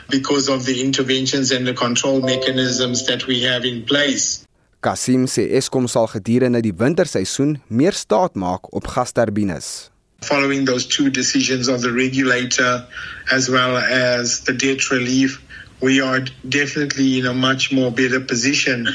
because 0.08 0.48
of 0.48 0.64
the 0.64 0.82
interventions 0.82 1.50
and 1.50 1.66
the 1.66 1.74
control 1.74 2.20
mechanisms 2.20 3.06
that 3.06 3.26
we 3.26 3.42
have 3.42 3.64
in 3.64 3.84
place. 3.84 4.44
Kasim 4.80 5.26
sê 5.26 5.48
Eskom 5.58 5.88
sal 5.90 6.06
gedurende 6.06 6.60
die 6.62 6.72
winterseisoen 6.78 7.56
meer 7.66 7.92
staat 7.98 8.36
maak 8.38 8.70
op 8.70 8.86
gasturbines. 8.86 9.90
Following 10.22 10.64
those 10.64 10.86
two 10.86 11.10
decisions 11.10 11.68
of 11.68 11.80
the 11.80 11.92
regulator 11.92 12.88
as 13.30 13.48
well 13.48 13.76
as 13.76 14.40
the 14.40 14.52
debt 14.52 14.90
relief, 14.90 15.40
we 15.80 16.00
are 16.00 16.20
definitely 16.46 17.20
in 17.20 17.26
a 17.26 17.32
much 17.32 17.70
more 17.72 17.92
better 17.92 18.18
position. 18.20 18.88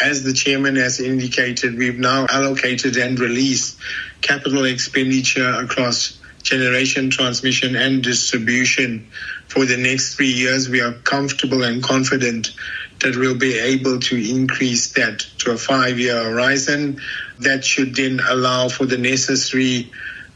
As 0.00 0.22
the 0.22 0.32
chairman 0.32 0.76
has 0.76 1.00
indicated, 1.00 1.76
we've 1.76 1.98
now 1.98 2.26
allocated 2.30 2.96
and 2.96 3.18
released 3.18 3.76
capital 4.20 4.64
expenditure 4.66 5.48
across 5.48 6.16
generation, 6.44 7.10
transmission, 7.10 7.74
and 7.74 8.02
distribution 8.02 9.08
for 9.48 9.66
the 9.66 9.76
next 9.76 10.14
three 10.14 10.32
years. 10.32 10.68
We 10.68 10.80
are 10.80 10.92
comfortable 10.92 11.64
and 11.64 11.82
confident 11.82 12.54
that 13.00 13.16
we'll 13.16 13.36
be 13.36 13.58
able 13.58 13.98
to 13.98 14.16
increase 14.16 14.92
that 14.92 15.26
to 15.38 15.50
a 15.50 15.58
five 15.58 15.98
year 15.98 16.22
horizon. 16.22 17.00
That 17.40 17.64
should 17.64 17.96
then 17.96 18.20
allow 18.20 18.68
for 18.68 18.86
the 18.86 18.98
necessary 18.98 19.90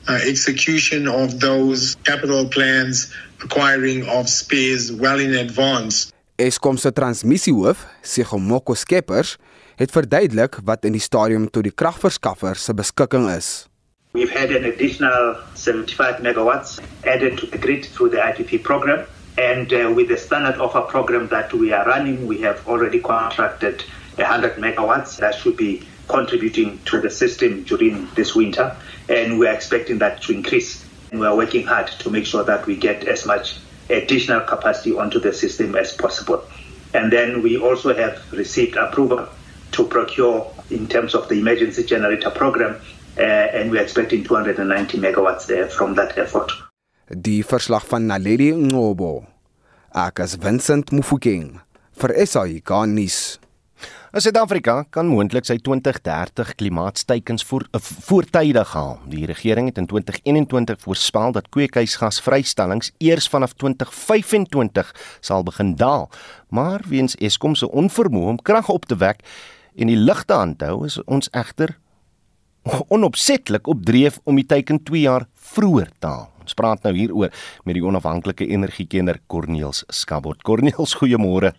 uh, 0.09 0.19
execution 0.27 1.09
of 1.09 1.41
those 1.41 1.97
capital 2.05 2.49
plans, 2.49 3.13
acquiring 3.43 4.09
of 4.09 4.29
spares 4.29 4.93
well 4.93 5.19
in 5.21 5.35
advance. 5.35 6.13
Eskom 6.39 6.79
se 6.79 6.91
transmissiehoof, 6.91 7.87
Sigomoko 8.03 8.75
Skeppers, 8.75 9.37
het 9.77 9.91
verduidelik 9.91 10.59
wat 10.65 10.85
in 10.85 10.97
die 10.97 11.03
stadium 11.03 11.49
tot 11.51 11.67
die 11.67 11.75
kragverskaffer 11.75 12.57
se 12.57 12.75
beskikking 12.75 13.29
is. 13.31 13.67
We've 14.13 14.31
had 14.31 14.51
an 14.51 14.65
additional 14.65 15.37
75 15.55 16.21
megawatts 16.21 16.81
added 17.07 17.39
to 17.39 17.47
the 17.47 17.59
grid 17.59 17.85
through 17.85 18.11
the 18.11 18.19
IPP 18.19 18.63
program. 18.63 19.07
And 19.39 19.73
uh, 19.73 19.91
with 19.95 20.09
the 20.09 20.19
standard 20.19 20.61
offer 20.61 20.83
program 20.83 21.29
that 21.29 21.53
we 21.55 21.73
are 21.73 21.87
running, 21.87 22.27
we 22.27 22.43
have 22.43 22.67
already 22.69 23.01
contracted 23.01 23.83
100 24.17 24.57
megawatts 24.57 25.17
that 25.19 25.35
should 25.35 25.57
be 25.57 25.87
contributing 26.09 26.79
to 26.85 27.01
the 27.01 27.09
system 27.09 27.63
during 27.65 28.07
this 28.15 28.35
winter. 28.35 28.77
And 29.09 29.39
we're 29.39 29.53
expecting 29.53 29.99
that 29.99 30.23
to 30.23 30.33
increase. 30.33 30.85
And 31.11 31.21
we're 31.21 31.37
working 31.37 31.67
hard 31.67 31.89
to 31.89 32.11
make 32.11 32.27
sure 32.27 32.45
that 32.45 32.67
we 32.67 32.77
get 32.77 33.05
as 33.05 33.27
much 33.27 33.59
additional 33.91 34.41
capacity 34.41 34.97
onto 34.97 35.21
the 35.21 35.33
system 35.33 35.75
as 35.77 35.93
possible. 35.93 36.43
And 36.95 37.13
then 37.13 37.43
we 37.43 37.59
also 37.59 37.95
have 37.95 38.21
received 38.33 38.77
approval 38.77 39.29
to 39.73 39.85
procure 39.85 40.51
in 40.71 40.87
terms 40.87 41.15
of 41.15 41.29
the 41.29 41.35
emergency 41.39 41.85
generator 41.85 42.31
program 42.31 42.81
uh, 43.19 43.21
and 43.21 43.71
we're 43.71 43.83
expecting 43.83 44.25
290 44.25 44.99
megawatts 44.99 45.47
there 45.47 45.69
from 45.69 45.95
that 45.95 46.17
effort. 46.19 46.51
Die 47.09 47.43
verslag 47.43 47.85
van 47.85 48.07
Naledi 48.09 48.53
Ngobo. 48.53 49.27
Ek 49.95 50.21
is 50.25 50.37
Vincent 50.41 50.93
Mufokeng 50.93 51.61
vir 52.01 52.15
SAIK 52.27 52.71
nuus. 52.89 53.39
Suid-Afrika 54.13 54.83
kan 54.93 55.09
moontlik 55.09 55.47
sy 55.49 55.55
2030 55.65 56.51
klimaatsteikens 56.61 57.47
voor 57.49 57.63
uh, 57.73 57.79
voortydig 57.81 58.75
haal. 58.77 58.99
Die 59.09 59.25
regering 59.25 59.71
het 59.71 59.81
in 59.81 59.87
2021 59.89 60.83
voorspel 60.85 61.33
dat 61.33 61.49
kweekhuisgasvrystellings 61.49 62.93
eers 63.01 63.31
vanaf 63.33 63.55
2025 63.57 64.93
sal 65.25 65.47
begin 65.49 65.73
daal, 65.81 66.11
maar 66.53 66.85
weens 66.93 67.17
Eskom 67.25 67.57
se 67.57 67.71
onvermoë 67.73 68.35
om 68.35 68.43
krag 68.45 68.69
op 68.69 68.85
te 68.85 69.01
wek 69.01 69.25
en 69.81 69.89
die 69.89 69.97
ligte 69.97 70.37
aan 70.37 70.59
te 70.61 70.69
hou, 70.69 70.85
is 70.85 71.01
ons 71.09 71.33
egter 71.33 71.79
onopsetlik 72.93 73.65
op 73.65 73.81
dreef 73.81 74.21
om 74.29 74.37
die 74.37 74.47
teiken 74.47 74.85
2 74.85 75.07
jaar 75.09 75.25
vroeër 75.57 75.89
te 75.97 76.13
haal. 76.13 76.29
Ons 76.45 76.61
praat 76.61 76.85
nou 76.85 76.93
hieroor 76.93 77.33
met 77.65 77.81
die 77.81 77.89
onafhanklike 77.89 78.45
energiekenner 78.45 79.25
Corneels 79.25 79.87
Skabot. 79.89 80.45
Corneels, 80.45 80.99
goeiemôre. 81.01 81.57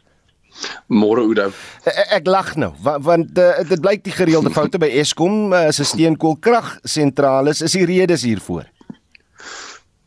Môre 0.87 1.23
Oudo. 1.25 1.49
Ek, 1.85 2.03
ek 2.19 2.29
lag 2.29 2.53
nou 2.59 2.71
want, 2.83 3.03
want 3.05 3.41
uh, 3.41 3.63
dit 3.67 3.81
blyk 3.83 4.03
die 4.05 4.15
gereelde 4.15 4.53
foute 4.53 4.81
by 4.81 4.89
Eskom 5.01 5.53
uh, 5.53 5.69
se 5.75 5.87
steenkoolkragsentrale 5.87 7.55
is 7.55 7.77
die 7.77 7.87
redes 7.89 8.25
hiervoor 8.27 8.69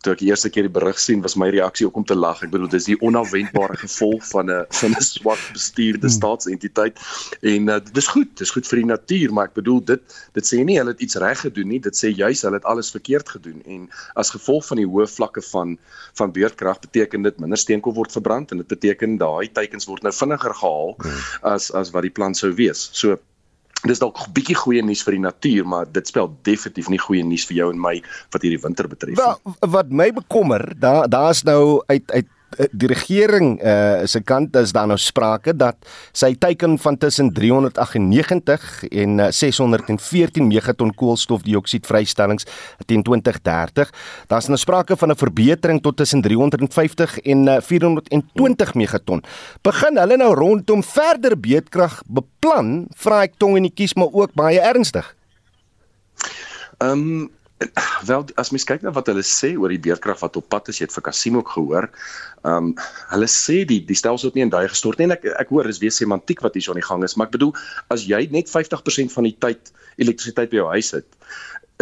toe 0.06 0.14
ek 0.14 0.22
die 0.22 0.30
eerste 0.30 0.50
keer 0.52 0.66
die 0.68 0.72
berig 0.72 0.98
sien, 1.02 1.22
was 1.25 1.34
my 1.40 1.48
reaksie 1.50 1.86
ook 1.88 1.98
om 1.98 2.06
te 2.06 2.16
lag. 2.16 2.42
Ek 2.44 2.52
bedoel, 2.52 2.70
dis 2.70 2.86
die 2.90 2.96
onafwendbare 3.02 3.78
gevolg 3.84 4.22
van 4.30 4.50
'n 4.52 4.64
van 4.80 4.94
'n 4.94 5.02
swak 5.02 5.42
bestuurde 5.56 6.06
hmm. 6.06 6.16
staatsentiteit. 6.16 7.02
En 7.42 7.68
uh, 7.75 7.80
dis 7.98 8.08
goed, 8.14 8.30
dis 8.38 8.54
goed 8.54 8.66
vir 8.70 8.82
die 8.82 8.88
natuur, 8.92 9.34
maar 9.34 9.50
ek 9.50 9.58
bedoel 9.58 9.82
dit 9.92 10.16
dit 10.38 10.46
sê 10.46 10.62
nie 10.64 10.78
hulle 10.78 10.94
het 10.94 11.02
iets 11.02 11.18
reg 11.22 11.40
gedoen 11.42 11.68
nie, 11.75 11.80
dit 11.82 11.96
sê 11.96 12.12
juis 12.14 12.42
hulle 12.46 12.60
het 12.60 12.68
alles 12.70 12.90
verkeerd 12.94 13.28
gedoen. 13.28 13.62
En 13.66 13.88
as 14.14 14.30
gevolg 14.30 14.66
van 14.70 14.82
die 14.82 14.86
hoë 14.86 15.08
vlakke 15.10 15.42
van 15.52 15.78
van 16.14 16.32
beurtkrag 16.32 16.80
beteken 16.80 17.22
dit 17.22 17.40
minder 17.40 17.58
steenkool 17.58 17.94
word 17.94 18.12
verbrand 18.12 18.52
en 18.52 18.62
dit 18.62 18.68
beteken 18.68 19.18
daai 19.18 19.50
teikens 19.52 19.88
word 19.90 20.02
nou 20.02 20.12
vinniger 20.12 20.54
gehaal 20.54 20.94
hmm. 21.02 21.25
as 21.42 21.72
as 21.75 21.90
wat 21.90 22.06
die 22.06 22.14
plan 22.14 22.34
sou 22.34 22.52
wees. 22.54 22.88
So 22.92 23.18
dis 23.85 23.99
dalk 23.99 24.18
'n 24.18 24.33
bietjie 24.33 24.56
goeie 24.56 24.83
nuus 24.83 25.02
vir 25.02 25.12
die 25.12 25.25
natuur, 25.25 25.66
maar 25.66 25.87
dit 25.92 26.06
spel 26.06 26.30
definitief 26.42 26.88
nie 26.88 26.99
goeie 26.99 27.25
nuus 27.25 27.45
vir 27.47 27.56
jou 27.56 27.71
en 27.73 27.80
my 27.80 28.02
wat 28.33 28.42
hierdie 28.42 28.62
winter 28.62 28.88
betref 28.88 29.16
nie. 29.16 29.25
Wel, 29.25 29.56
wat 29.61 29.90
my 29.90 30.12
bekommer, 30.12 30.73
daar 30.78 31.09
daar's 31.09 31.42
nou 31.42 31.83
uit 31.87 32.11
uit 32.11 32.26
die 32.72 32.88
regering 32.88 33.56
uh, 33.60 34.04
se 34.08 34.20
kant 34.25 34.56
is 34.56 34.72
daar 34.72 34.88
nou 34.88 34.98
sprake 35.00 35.54
dat 35.56 35.76
sy 36.16 36.32
teiken 36.40 36.78
van 36.80 36.96
tussen 37.00 37.32
398 37.34 38.84
en 38.90 39.20
614 39.32 40.42
eh, 40.42 40.46
megaton 40.46 40.92
koolstofdioksied 40.94 41.86
vrystellings 41.86 42.46
teen 42.86 43.02
2030. 43.02 43.92
Daar's 44.30 44.48
nou 44.48 44.58
sprake 44.58 44.96
van 44.96 45.10
'n 45.10 45.16
verbetering 45.16 45.82
tot 45.82 45.96
tussen 45.96 46.22
350 46.22 47.18
en 47.18 47.62
420 47.62 48.75
megaton. 48.75 49.22
Begin 49.62 49.98
hulle 49.98 50.16
nou 50.16 50.34
rondom 50.34 50.82
verder 50.82 51.40
beedkrag 51.40 52.02
beplan, 52.06 52.86
vra 52.94 53.22
ek 53.22 53.34
tong 53.36 53.56
en 53.56 53.62
die 53.62 53.75
kies 53.75 53.94
maar 53.94 54.12
ook 54.12 54.34
baie 54.34 54.60
ernstig. 54.60 55.14
Ehm 56.78 56.90
um, 56.90 57.36
wel 58.04 58.25
as 58.36 58.50
mens 58.52 58.66
kyk 58.68 58.82
na 58.84 58.92
wat 58.92 59.08
hulle 59.08 59.25
sê 59.25 59.54
oor 59.56 59.72
die 59.72 59.80
beerkrag 59.80 60.20
wat 60.20 60.36
op 60.36 60.48
pad 60.52 60.68
is, 60.68 60.80
jy 60.80 60.88
het 60.88 60.96
vir 60.96 61.06
Kasim 61.08 61.38
ook 61.40 61.54
gehoor. 61.54 61.88
Ehm 62.44 62.70
um, 62.70 62.75
hulle 63.12 63.28
sê 63.32 63.62
die 63.68 63.80
die 63.88 63.96
stelsel 63.96 64.28
het 64.28 64.36
nie 64.36 64.44
in 64.44 64.52
duie 64.52 64.68
gestort 64.68 65.00
nie 65.00 65.08
en 65.08 65.16
ek 65.16 65.25
ek 65.40 65.52
hoor 65.54 65.68
dis 65.70 65.80
weer 65.80 65.94
semantiek 65.94 66.44
wat 66.44 66.54
hier 66.54 66.66
so 66.66 66.75
aan 66.75 66.82
die 66.82 66.88
gang 66.88 67.04
is, 67.04 67.16
maar 67.16 67.30
ek 67.30 67.36
bedoel 67.38 67.54
as 67.94 68.04
jy 68.08 68.26
net 68.34 68.52
50% 68.52 69.14
van 69.16 69.28
die 69.28 69.36
tyd 69.46 69.72
elektrisiteit 69.96 70.52
by 70.52 70.60
jou 70.60 70.68
huis 70.75 70.92
het, 70.92 71.08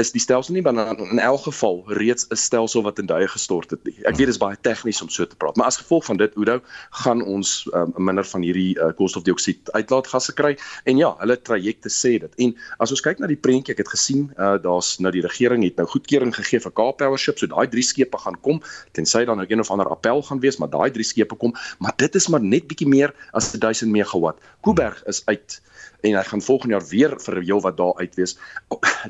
is 0.01 0.11
die 0.11 0.21
stelsel 0.21 0.57
nie 0.57 0.63
dan 0.63 0.79
in 0.99 1.19
elk 1.23 1.45
geval 1.47 1.83
reeds 1.87 2.27
'n 2.29 2.37
stelsel 2.37 2.83
wat 2.83 2.99
in 2.99 3.07
duie 3.07 3.29
gestort 3.29 3.71
het 3.71 3.85
nie. 3.85 3.95
Ek 4.03 4.17
weet 4.17 4.27
dit 4.27 4.35
is 4.35 4.39
baie 4.39 4.57
tegnies 4.61 5.03
om 5.03 5.09
so 5.09 5.27
te 5.27 5.37
praat, 5.37 5.57
maar 5.57 5.67
as 5.67 5.77
gevolg 5.77 6.05
van 6.05 6.17
dit 6.17 6.35
Oudo 6.37 6.61
gaan 6.91 7.23
ons 7.23 7.69
um, 7.73 7.93
minder 7.97 8.25
van 8.25 8.43
hierdie 8.43 8.75
uh, 8.79 8.91
koolstofdioksied 8.97 9.71
uitlaatgasse 9.71 10.35
kry 10.35 10.57
en 10.85 10.97
ja, 10.97 11.15
hulle 11.19 11.37
trajecte 11.37 11.89
sê 11.89 12.19
dit. 12.19 12.35
En 12.37 12.57
as 12.79 12.91
ons 12.91 13.01
kyk 13.01 13.19
na 13.19 13.27
die 13.27 13.37
prentjie, 13.37 13.75
ek 13.75 13.79
het 13.79 13.89
gesien 13.89 14.33
uh, 14.39 14.57
daar's 14.63 14.99
nou 14.99 15.13
die 15.13 15.23
regering 15.23 15.63
het 15.63 15.77
nou 15.77 15.87
goedkeuring 15.87 16.35
gegee 16.35 16.61
vir 16.61 16.73
Cape 16.73 16.97
Power 17.05 17.19
Ship, 17.19 17.39
so 17.39 17.47
daai 17.47 17.69
drie 17.71 17.83
skepe 17.83 18.19
gaan 18.19 18.41
kom 18.41 18.63
tensy 18.93 19.25
dan 19.25 19.39
nou 19.39 19.47
een 19.49 19.61
of 19.61 19.71
ander 19.71 19.89
appel 19.89 20.23
gaan 20.23 20.41
wees, 20.41 20.59
maar 20.59 20.71
daai 20.71 20.91
drie 20.91 21.07
skepe 21.07 21.39
kom, 21.39 21.55
maar 21.79 21.95
dit 21.97 22.15
is 22.15 22.29
maar 22.29 22.43
net 22.43 22.67
bietjie 22.67 22.89
meer 22.89 23.15
as 23.33 23.53
1000 23.53 23.91
megawatt. 23.91 24.43
Kuiberg 24.63 25.03
is 25.07 25.23
uit 25.27 25.61
en 26.05 26.19
hy 26.19 26.23
gaan 26.29 26.45
volgende 26.45 26.77
jaar 26.77 26.87
weer 26.91 27.17
vir 27.27 27.41
heel 27.41 27.63
wat 27.65 27.77
daar 27.81 27.97
uit 27.97 28.15
wees. 28.21 28.37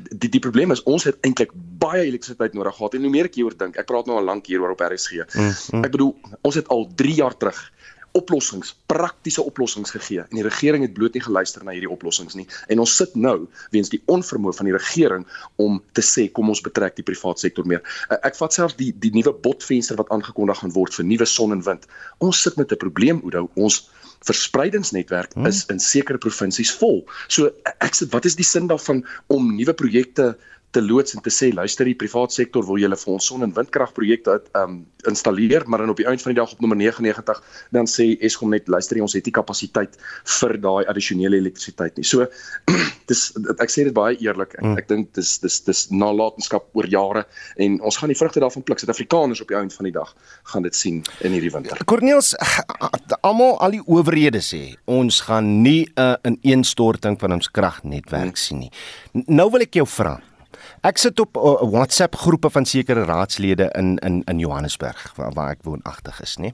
Die 0.09 0.31
die 0.31 0.43
probleem 0.43 0.71
is 0.71 0.83
ons 0.83 1.03
het 1.07 1.19
eintlik 1.27 1.51
baie 1.81 2.05
elektrisiteit 2.07 2.55
nodig 2.55 2.77
gehad 2.77 2.95
en 2.95 3.07
hoe 3.07 3.13
meer 3.13 3.29
ek 3.29 3.39
hieroor 3.39 3.57
dink, 3.59 3.79
ek 3.79 3.89
praat 3.89 4.07
nou 4.07 4.19
al 4.19 4.27
lank 4.31 4.47
hieroor 4.47 4.75
op 4.75 4.83
RSG. 4.87 5.25
Mm, 5.35 5.51
mm. 5.51 5.87
Ek 5.87 5.95
bedoel, 5.97 6.13
ons 6.41 6.59
het 6.59 6.71
al 6.73 6.87
3 7.03 7.17
jaar 7.19 7.35
terug 7.37 7.59
oplossings, 8.15 8.71
praktiese 8.87 9.43
oplossings 9.43 9.91
gegee 9.91 10.23
en 10.23 10.37
die 10.37 10.45
regering 10.45 10.85
het 10.85 10.93
bloot 10.95 11.17
nie 11.17 11.23
geluister 11.23 11.65
na 11.67 11.73
hierdie 11.75 11.91
oplossings 11.91 12.37
nie. 12.39 12.45
En 12.71 12.79
ons 12.83 12.93
sit 13.01 13.15
nou 13.19 13.35
weens 13.75 13.91
die 13.91 13.99
onvermoë 14.11 14.55
van 14.55 14.69
die 14.69 14.75
regering 14.75 15.25
om 15.61 15.81
te 15.97 16.03
sê 16.05 16.29
kom 16.31 16.51
ons 16.53 16.63
betrek 16.63 16.95
die 16.95 17.05
private 17.07 17.43
sektor 17.43 17.67
meer. 17.67 17.83
Uh, 18.07 18.21
ek 18.23 18.39
vat 18.39 18.55
selfs 18.55 18.77
die 18.79 18.93
die 19.03 19.11
nuwe 19.15 19.35
botvenster 19.43 19.99
wat 19.99 20.13
aangekondig 20.15 20.63
gaan 20.63 20.75
word 20.77 20.95
vir 20.95 21.09
nuwe 21.11 21.27
son 21.27 21.57
en 21.57 21.65
wind. 21.67 21.89
Ons 22.23 22.41
sit 22.47 22.55
met 22.61 22.71
'n 22.71 22.79
probleem, 22.79 23.19
Oudo. 23.23 23.49
Ons 23.55 23.83
verspreidingsnetwerk 24.25 25.33
hmm. 25.33 25.45
is 25.49 25.63
in 25.73 25.79
sekere 25.79 26.21
provinsies 26.21 26.73
vol. 26.79 27.03
So 27.27 27.51
ek 27.85 27.97
sê 27.97 28.09
wat 28.13 28.27
is 28.29 28.37
die 28.39 28.47
sin 28.47 28.69
daarvan 28.71 29.03
om 29.33 29.53
nuwe 29.57 29.75
projekte 29.77 30.33
te 30.75 30.83
loods 30.83 31.15
en 31.15 31.23
te 31.23 31.31
sê 31.31 31.51
luister 31.55 31.87
die 31.87 31.95
private 31.95 32.35
sektor 32.35 32.65
wil 32.67 32.79
julle 32.81 32.97
vir 32.99 33.13
ons 33.13 33.29
son 33.31 33.45
en 33.45 33.53
windkragprojekte 33.55 34.39
um 34.59 34.81
installeer 35.09 35.63
maar 35.69 35.83
dan 35.83 35.93
op 35.93 35.99
die 36.01 36.07
einde 36.09 36.23
van 36.23 36.33
die 36.33 36.39
dag 36.41 36.51
op 36.51 36.63
nommer 36.63 36.77
99 36.77 37.41
dan 37.75 37.87
sê 37.89 38.07
Eskom 38.25 38.51
net 38.51 38.67
luister 38.71 38.99
ons 39.05 39.15
het 39.15 39.27
nie 39.27 39.35
kapasiteit 39.35 39.95
vir 40.39 40.55
daai 40.61 40.83
addisionele 40.91 41.39
elektrisiteit 41.39 41.99
nie. 41.99 42.07
So 42.07 42.27
dis 43.09 43.21
ek 43.61 43.71
sê 43.71 43.85
dit 43.87 43.95
baie 43.95 44.17
eerlik. 44.19 44.57
Ek, 44.57 44.63
mm. 44.65 44.75
ek 44.81 44.89
dink 44.91 45.13
dis 45.17 45.35
dis 45.43 45.59
dis 45.67 45.85
nalatenskap 45.93 46.67
oor 46.77 46.89
jare 46.91 47.25
en 47.61 47.79
ons 47.85 48.01
gaan 48.01 48.11
die 48.11 48.19
vrugte 48.19 48.43
daarvan 48.43 48.65
pluk. 48.65 48.81
Suid-Afrikaners 48.81 49.43
op 49.45 49.53
die 49.53 49.59
einde 49.59 49.77
van 49.77 49.89
die 49.89 49.95
dag 49.95 50.11
gaan 50.51 50.67
dit 50.67 50.75
sien 50.75 51.01
in 51.21 51.35
hierdie 51.37 51.53
winter. 51.53 51.85
Corneels 51.87 52.33
almal 53.29 53.59
al 53.63 53.77
die 53.77 53.83
owerhede 53.85 54.43
sê 54.43 54.63
ons 54.91 55.23
gaan 55.29 55.61
nie 55.63 55.85
'n 55.95 56.01
uh, 56.01 56.15
ineenstorting 56.33 57.19
van 57.21 57.39
ons 57.39 57.51
kragnetwerk 57.51 58.35
mm. 58.35 58.41
sien 58.47 58.65
nie. 58.65 58.71
Nou 59.27 59.51
wil 59.53 59.63
ek 59.63 59.79
jou 59.79 59.87
vra 59.87 60.17
Ek 60.85 60.99
sit 61.01 61.19
op 61.19 61.37
uh, 61.37 61.55
WhatsApp 61.73 62.15
groepe 62.21 62.49
van 62.53 62.65
sekere 62.69 63.05
raadslede 63.09 63.69
in 63.73 63.95
in 64.05 64.21
in 64.29 64.39
Johannesburg 64.39 65.13
waar, 65.15 65.31
waar 65.33 65.53
ek 65.55 65.63
woonagtig 65.65 66.19
is, 66.21 66.35
nê. 66.37 66.51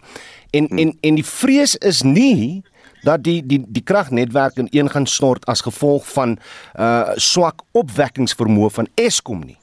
En 0.56 0.70
hmm. 0.70 0.78
en 0.80 0.94
en 1.02 1.18
die 1.20 1.26
vrees 1.28 1.76
is 1.76 2.00
nie 2.08 2.62
dat 3.04 3.26
die 3.26 3.42
die 3.44 3.60
die 3.68 3.84
kragnetwerk 3.84 4.62
in 4.62 4.70
een 4.72 4.92
gaan 4.94 5.08
snort 5.08 5.46
as 5.52 5.66
gevolg 5.68 6.08
van 6.14 6.38
uh 6.80 7.12
swak 7.16 7.66
opwekkingsvermoë 7.72 8.72
van 8.78 8.88
Eskom 8.96 9.44
nie. 9.44 9.60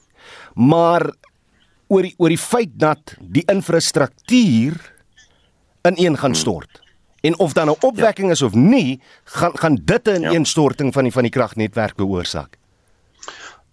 Maar 0.53 1.07
oor 1.87 2.05
die 2.05 2.13
oor 2.17 2.29
die 2.29 2.43
feit 2.43 2.77
dat 2.77 3.15
die 3.19 3.45
infrastruktuur 3.49 4.77
in 5.81 5.97
een 5.97 6.17
gaan 6.17 6.37
hmm. 6.37 6.43
stort. 6.45 6.69
Hmm. 6.77 6.87
En 7.21 7.39
of 7.39 7.53
dan 7.53 7.63
'n 7.63 7.73
nou 7.73 7.77
opwekking 7.81 8.27
ja. 8.27 8.33
is 8.33 8.41
of 8.41 8.53
nie, 8.53 9.01
gaan 9.23 9.57
gaan 9.57 9.81
dit 9.81 10.07
'n 10.07 10.21
ja. 10.21 10.29
ineenstorting 10.29 10.93
van 10.93 11.03
die 11.03 11.11
van 11.11 11.23
die 11.23 11.31
kragnetwerk 11.31 11.97
veroorsaak. 11.97 12.58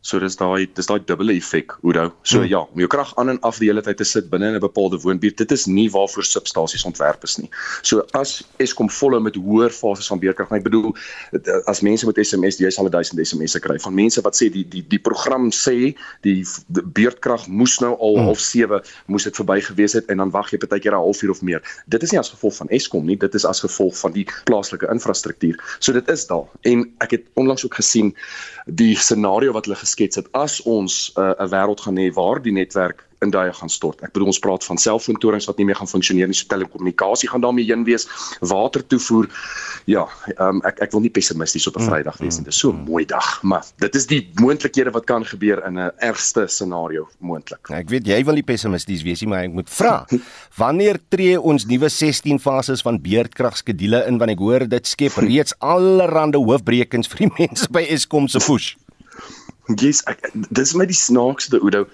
So 0.07 0.21
dis 0.23 0.37
daai 0.39 0.69
dis 0.77 0.87
daai 0.87 1.01
dubbele 1.03 1.35
effek, 1.35 1.75
Oudo. 1.83 2.13
So 2.23 2.39
hmm. 2.39 2.51
ja, 2.53 2.61
om 2.63 2.83
jou 2.83 2.89
krag 2.91 3.11
aan 3.19 3.33
en 3.33 3.41
af 3.47 3.59
die 3.59 3.67
hele 3.71 3.83
tyd 3.83 3.99
te 3.99 4.07
sit 4.07 4.29
binne 4.31 4.53
in 4.53 4.59
'n 4.59 4.63
bepaalde 4.63 5.01
woonbuurt, 5.03 5.37
dit 5.37 5.53
is 5.53 5.67
nie 5.67 5.89
waarvoor 5.91 6.25
substasies 6.25 6.85
ontwerp 6.87 7.25
is 7.27 7.37
nie. 7.41 7.51
So 7.83 8.05
as 8.15 8.45
Eskom 8.63 8.91
volle 8.91 9.21
met 9.21 9.35
hoër 9.35 9.75
fases 9.75 10.07
van 10.07 10.23
beerkrag, 10.23 10.53
ek 10.53 10.63
bedoel 10.63 10.95
as 11.67 11.83
mense 11.83 12.07
met 12.07 12.21
SMS, 12.23 12.61
jy 12.63 12.71
sal 12.71 12.91
1000 12.91 13.19
SMS'e 13.19 13.61
kry 13.61 13.79
van 13.83 13.95
mense 13.95 14.23
wat 14.23 14.39
sê 14.39 14.51
die 14.53 14.65
die 14.65 14.85
die 14.87 15.03
program 15.03 15.51
sê 15.51 15.97
die, 16.23 16.45
beerkrag 16.71 17.49
moes 17.49 17.81
nou 17.83 17.97
al 17.99 18.17
hmm. 18.17 18.31
half 18.31 18.41
7 18.41 18.81
moes 19.07 19.27
dit 19.27 19.35
verby 19.35 19.59
gewees 19.61 19.99
het 19.99 20.07
en 20.07 20.23
dan 20.23 20.31
wag 20.31 20.53
jy 20.53 20.59
partykeer 20.63 20.95
'n 20.95 21.03
halfuur 21.03 21.35
of 21.35 21.43
meer. 21.43 21.63
Dit 21.87 22.03
is 22.03 22.13
nie 22.15 22.23
as 22.23 22.31
gevolg 22.31 22.55
van 22.55 22.71
Eskom 22.71 23.07
nie, 23.07 23.17
dit 23.17 23.35
is 23.35 23.45
as 23.45 23.61
gevolg 23.61 23.99
van 23.99 24.13
die 24.13 24.27
plaaslike 24.45 24.87
infrastruktuur. 24.87 25.59
So 25.81 25.93
dit 25.93 26.09
is 26.09 26.27
daar. 26.27 26.47
En 26.63 26.87
ek 27.03 27.11
het 27.11 27.25
onlangs 27.35 27.65
ook 27.65 27.75
gesien 27.75 28.15
die 28.67 28.95
scenario 28.97 29.53
wat 29.53 29.67
hulle 29.67 29.77
geskets 29.97 30.17
het 30.17 30.29
as 30.33 30.63
ons 30.63 31.13
'n 31.17 31.21
uh, 31.21 31.49
wêreld 31.49 31.81
gaan 31.81 31.97
hê 31.97 32.13
waar 32.13 32.43
die 32.43 32.53
netwerk 32.53 33.07
in 33.21 33.31
daai 33.31 33.53
gaan 33.53 33.71
stort. 33.73 34.03
Ek 34.05 34.13
bedoel 34.13 34.29
ons 34.33 34.39
praat 34.39 34.65
van 34.65 34.79
selfoontorings 34.79 35.47
wat 35.49 35.57
nie 35.57 35.67
meer 35.69 35.79
gaan 35.79 35.89
funksioneer 35.89 36.29
nie, 36.29 36.37
so 36.37 36.49
telekommunikasie 36.51 37.31
gaan 37.33 37.41
daarmee 37.41 37.65
heen 37.65 37.85
wees, 37.85 38.05
water 38.41 38.85
toevoer. 38.87 39.29
Ja, 39.89 40.07
um, 40.43 40.61
ek 40.69 40.83
ek 40.87 40.93
wil 40.93 41.01
nie 41.01 41.11
pessimisties 41.11 41.67
op 41.67 41.77
'n 41.77 41.83
mm, 41.83 41.89
Vrydag 41.89 42.19
wees 42.19 42.37
nie. 42.37 42.45
Dit 42.45 42.53
is 42.53 42.61
so 42.61 42.73
'n 42.73 42.85
mooi 42.85 43.05
dag, 43.07 43.43
maar 43.43 43.65
dit 43.79 43.95
is 43.95 44.07
die 44.07 44.29
moontlikhede 44.41 44.93
wat 44.93 45.05
kan 45.05 45.25
gebeur 45.25 45.65
in 45.65 45.79
'n 45.79 45.91
ergste 45.99 46.47
scenario 46.47 47.09
moontlik. 47.19 47.71
Ek 47.71 47.89
weet 47.89 48.07
jy 48.07 48.25
wil 48.25 48.35
nie 48.35 48.43
pessimisties 48.43 49.03
wees 49.03 49.21
nie, 49.21 49.29
maar 49.29 49.45
ek 49.45 49.53
moet 49.53 49.71
vra. 49.71 50.07
Wanneer 50.63 50.99
tree 51.09 51.41
ons 51.41 51.65
nuwe 51.65 51.89
16 51.89 52.39
fases 52.39 52.83
van 52.83 53.01
beerdkragskedule 53.01 54.07
in 54.07 54.19
want 54.19 54.31
ek 54.31 54.39
hoor 54.39 54.69
dit 54.69 54.87
skep 54.87 55.13
reeds 55.31 55.55
allerlei 55.59 56.37
hoofbrekings 56.37 57.09
vir 57.09 57.19
die 57.19 57.33
mense 57.39 57.69
by 57.71 57.81
Eskom 57.89 58.29
se 58.29 58.39
push. 58.39 58.77
Yes, 59.75 60.05
ek 60.07 60.29
dis 60.55 60.75
my 60.79 60.85
die 60.87 60.95
snaakste 60.95 61.59
Oudo. 61.59 61.87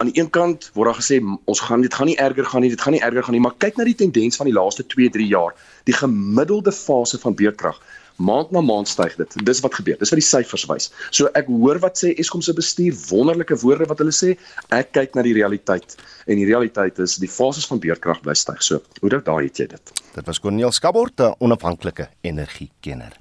Aan 0.00 0.08
die 0.08 0.20
een 0.20 0.30
kant 0.32 0.70
word 0.72 0.88
daar 0.88 1.00
gesê 1.00 1.18
ons 1.20 1.60
gaan 1.60 1.84
dit 1.84 1.94
gaan 1.94 2.08
nie 2.08 2.16
erger 2.16 2.46
gaan 2.48 2.64
nie, 2.64 2.70
dit 2.72 2.80
gaan 2.80 2.96
nie 2.96 3.02
erger 3.04 3.26
gaan 3.26 3.36
nie, 3.36 3.42
maar 3.44 3.56
kyk 3.60 3.76
na 3.76 3.84
die 3.84 3.98
tendens 4.00 4.40
van 4.40 4.48
die 4.48 4.56
laaste 4.56 4.86
2-3 4.96 5.28
jaar. 5.28 5.52
Die 5.84 5.96
gemiddelde 5.96 6.72
fase 6.72 7.20
van 7.20 7.36
beerdkrag 7.36 7.76
maand 8.18 8.50
na 8.54 8.60
maand 8.60 8.88
styg 8.90 9.16
dit. 9.16 9.36
Dis 9.46 9.62
wat 9.64 9.74
gebeur. 9.78 9.98
Dis 9.98 10.12
wat 10.12 10.20
die 10.20 10.26
syfers 10.26 10.66
wys. 10.70 10.90
So 11.10 11.30
ek 11.38 11.50
hoor 11.50 11.80
wat 11.82 12.00
sê 12.00 12.12
Eskom 12.18 12.42
se 12.42 12.54
bestuur, 12.56 12.96
wonderlike 13.08 13.56
woorde 13.62 13.88
wat 13.90 14.02
hulle 14.02 14.14
sê. 14.14 14.34
Ek 14.74 14.92
kyk 14.96 15.14
na 15.14 15.24
die 15.26 15.36
realiteit 15.38 15.96
en 16.28 16.36
die 16.36 16.48
realiteit 16.48 16.98
is 17.00 17.16
die 17.22 17.30
fases 17.30 17.66
van 17.68 17.80
beerkrag 17.80 18.20
bly 18.24 18.34
styg. 18.36 18.60
So, 18.64 18.82
hoe 19.00 19.12
dit 19.14 19.24
daar 19.24 19.40
het 19.42 19.60
jy 19.62 19.68
dit. 19.70 19.92
Dit 20.18 20.26
was 20.26 20.40
Corneel 20.42 20.72
Skabort, 20.72 21.20
'n 21.20 21.34
onafhanklike 21.38 22.08
energiekenner. 22.20 23.16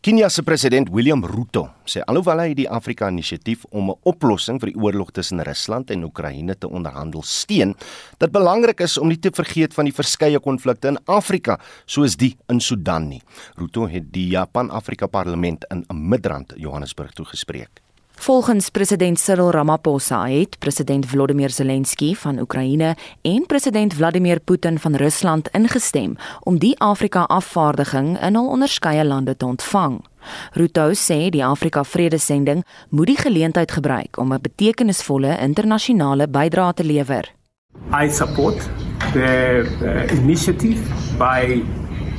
Kenia 0.00 0.28
se 0.28 0.42
president 0.42 0.88
William 0.88 1.24
Ruto 1.24 1.68
sê 1.84 2.00
alhoewel 2.06 2.38
hy 2.38 2.54
die 2.54 2.68
Afrika 2.68 3.08
Inisiatief 3.08 3.64
om 3.70 3.90
'n 3.90 3.98
oplossing 4.02 4.60
vir 4.60 4.72
die 4.72 4.80
oorlog 4.80 5.10
tussen 5.10 5.42
Rusland 5.42 5.90
en 5.90 6.04
Oekraïne 6.04 6.58
te 6.58 6.68
onderhandel 6.68 7.22
steun, 7.22 7.74
dit 8.18 8.32
belangrik 8.32 8.80
is 8.80 8.98
om 8.98 9.08
nie 9.08 9.18
te 9.18 9.30
vergeet 9.30 9.74
van 9.74 9.84
die 9.84 9.94
verskeie 9.94 10.40
konflikte 10.40 10.88
in 10.88 10.98
Afrika 11.04 11.58
soos 11.86 12.16
die 12.16 12.36
in 12.48 12.60
Sudan 12.60 13.08
nie. 13.08 13.22
Ruto 13.56 13.86
het 13.86 14.12
die 14.12 14.37
Japan-Afrika 14.38 15.06
Parlement 15.06 15.64
in 15.70 15.84
Midrand, 15.88 16.52
Johannesburg 16.56 17.12
toegespreek. 17.12 17.82
Volgens 18.18 18.68
president 18.70 19.18
Cyril 19.18 19.50
Ramaphosa 19.50 20.26
het 20.26 20.58
president 20.58 21.06
Volodymyr 21.06 21.50
Zelensky 21.50 22.14
van 22.14 22.38
Oekraïne 22.38 22.96
en 23.22 23.46
president 23.46 23.94
Vladimir 23.94 24.40
Putin 24.40 24.78
van 24.78 24.94
Rusland 24.94 25.48
ingestem 25.54 26.16
om 26.42 26.58
die 26.58 26.74
Afrika-afvaardiging 26.80 28.18
in 28.18 28.34
hul 28.34 28.50
onderskeie 28.50 29.04
lande 29.04 29.36
te 29.36 29.46
ontvang. 29.46 30.00
Ruto 30.52 30.90
sê 30.98 31.30
die 31.30 31.44
Afrika 31.44 31.84
Vredesending 31.84 32.64
moet 32.90 33.06
die 33.06 33.20
geleentheid 33.22 33.70
gebruik 33.72 34.18
om 34.18 34.32
'n 34.34 34.42
betekenisvolle 34.42 35.38
internasionale 35.38 36.28
bydrae 36.28 36.74
te 36.74 36.84
lewer. 36.84 37.34
I 38.02 38.10
support 38.10 38.58
the 39.12 39.62
uh, 39.82 40.18
initiative 40.18 40.82
by 41.18 41.62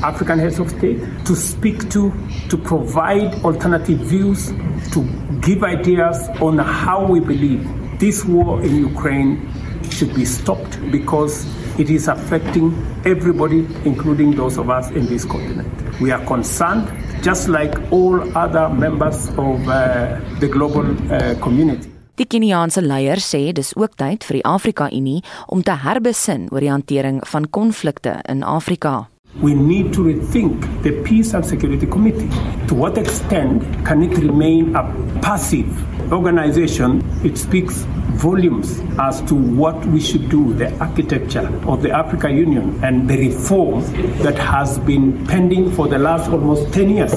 African 0.01 0.39
heads 0.39 0.59
of 0.59 0.69
state 0.69 0.99
to 1.25 1.35
speak 1.35 1.89
to, 1.89 2.11
to 2.49 2.57
provide 2.57 3.33
alternative 3.43 3.99
views, 3.99 4.47
to 4.91 5.03
give 5.41 5.63
ideas 5.63 6.29
on 6.41 6.57
how 6.57 7.05
we 7.05 7.19
believe 7.19 7.67
this 7.99 8.23
war 8.25 8.61
in 8.63 8.77
Ukraine 8.77 9.49
should 9.91 10.13
be 10.15 10.25
stopped 10.25 10.79
because 10.91 11.45
it 11.77 11.89
is 11.89 12.07
affecting 12.07 12.73
everybody, 13.05 13.67
including 13.83 14.35
those 14.35 14.57
of 14.57 14.69
us 14.69 14.89
in 14.91 15.05
this 15.07 15.25
continent. 15.25 15.69
We 15.99 16.11
are 16.11 16.23
concerned, 16.25 16.87
just 17.21 17.49
like 17.49 17.75
all 17.91 18.21
other 18.37 18.69
members 18.69 19.27
of 19.37 19.67
uh, 19.67 20.19
the 20.39 20.47
global 20.47 20.85
uh, 21.11 21.35
community. 21.41 21.91
Die 22.19 22.27
Keniaanse 22.27 22.81
leier 22.83 23.21
sê 23.23 23.53
dis 23.55 23.71
ook 23.79 23.93
tyd 23.95 24.25
vir 24.27 24.41
die 24.41 24.43
Afrika 24.43 24.89
Unie 24.91 25.21
om 25.47 25.63
te 25.63 25.71
herbesin 25.85 26.49
oor 26.51 26.59
die 26.59 26.71
hantering 26.71 27.21
van 27.31 27.47
konflikte 27.47 28.17
in 28.27 28.43
Afrika. 28.43 29.07
We 29.35 29.53
need 29.53 29.93
to 29.93 30.01
rethink 30.01 30.83
the 30.83 31.01
Peace 31.03 31.33
and 31.33 31.45
Security 31.45 31.85
Committee. 31.85 32.27
To 32.67 32.75
what 32.75 32.97
extent 32.97 33.63
can 33.85 34.03
it 34.03 34.17
remain 34.17 34.75
a 34.75 34.83
passive 35.21 36.11
organization? 36.11 37.01
It 37.23 37.37
speaks 37.37 37.85
volumes 38.19 38.81
as 38.99 39.21
to 39.29 39.35
what 39.35 39.85
we 39.85 40.01
should 40.01 40.29
do, 40.29 40.53
the 40.55 40.77
architecture 40.79 41.47
of 41.69 41.83
the 41.83 41.91
Africa 41.91 42.29
Union 42.29 42.83
and 42.83 43.09
the 43.09 43.17
reform 43.29 43.81
that 44.23 44.37
has 44.37 44.77
been 44.79 45.25
pending 45.27 45.71
for 45.71 45.87
the 45.87 45.99
last 45.99 46.29
almost 46.29 46.73
10 46.73 46.89
years. 46.89 47.13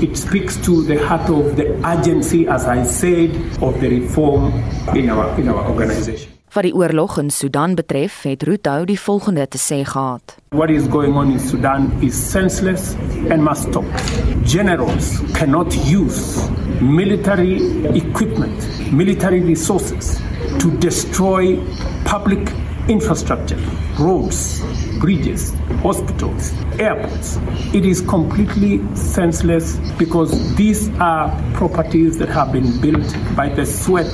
It 0.00 0.16
speaks 0.16 0.58
to 0.58 0.84
the 0.84 1.04
heart 1.06 1.28
of 1.28 1.56
the 1.56 1.74
urgency, 1.84 2.46
as 2.46 2.66
I 2.66 2.84
said, 2.84 3.30
of 3.60 3.80
the 3.80 3.88
reform 3.88 4.52
in 4.94 5.10
our, 5.10 5.40
in 5.40 5.48
our 5.48 5.66
organization. 5.68 6.37
Wat 6.48 6.64
die 6.64 6.72
oorlog 6.72 7.18
in 7.20 7.30
Sudan 7.30 7.74
betref, 7.76 8.22
het 8.24 8.42
Ruto 8.42 8.84
die 8.88 8.96
volgende 9.00 9.44
te 9.48 9.58
sê 9.60 9.82
gehad. 9.84 10.36
What 10.56 10.70
is 10.70 10.86
going 10.88 11.14
on 11.14 11.32
in 11.32 11.40
Sudan 11.40 11.90
is 12.00 12.16
senseless 12.30 12.94
and 13.28 13.42
must 13.44 13.68
stop. 13.68 13.84
Generals 14.44 15.20
cannot 15.34 15.74
use 15.84 16.48
military 16.80 17.60
equipment, 17.92 18.64
military 18.92 19.40
resources 19.40 20.16
to 20.58 20.70
destroy 20.78 21.58
public 22.04 22.50
infrastructure, 22.88 23.60
roads, 23.98 24.62
bridges, 25.00 25.52
hospitals, 25.82 26.54
airports. 26.78 27.36
It 27.74 27.84
is 27.84 28.00
completely 28.00 28.80
senseless 28.96 29.76
because 29.98 30.32
these 30.56 30.88
are 30.98 31.28
properties 31.52 32.16
that 32.18 32.30
have 32.30 32.52
been 32.52 32.80
built 32.80 33.14
by 33.36 33.50
the 33.50 33.66
sweat 33.66 34.10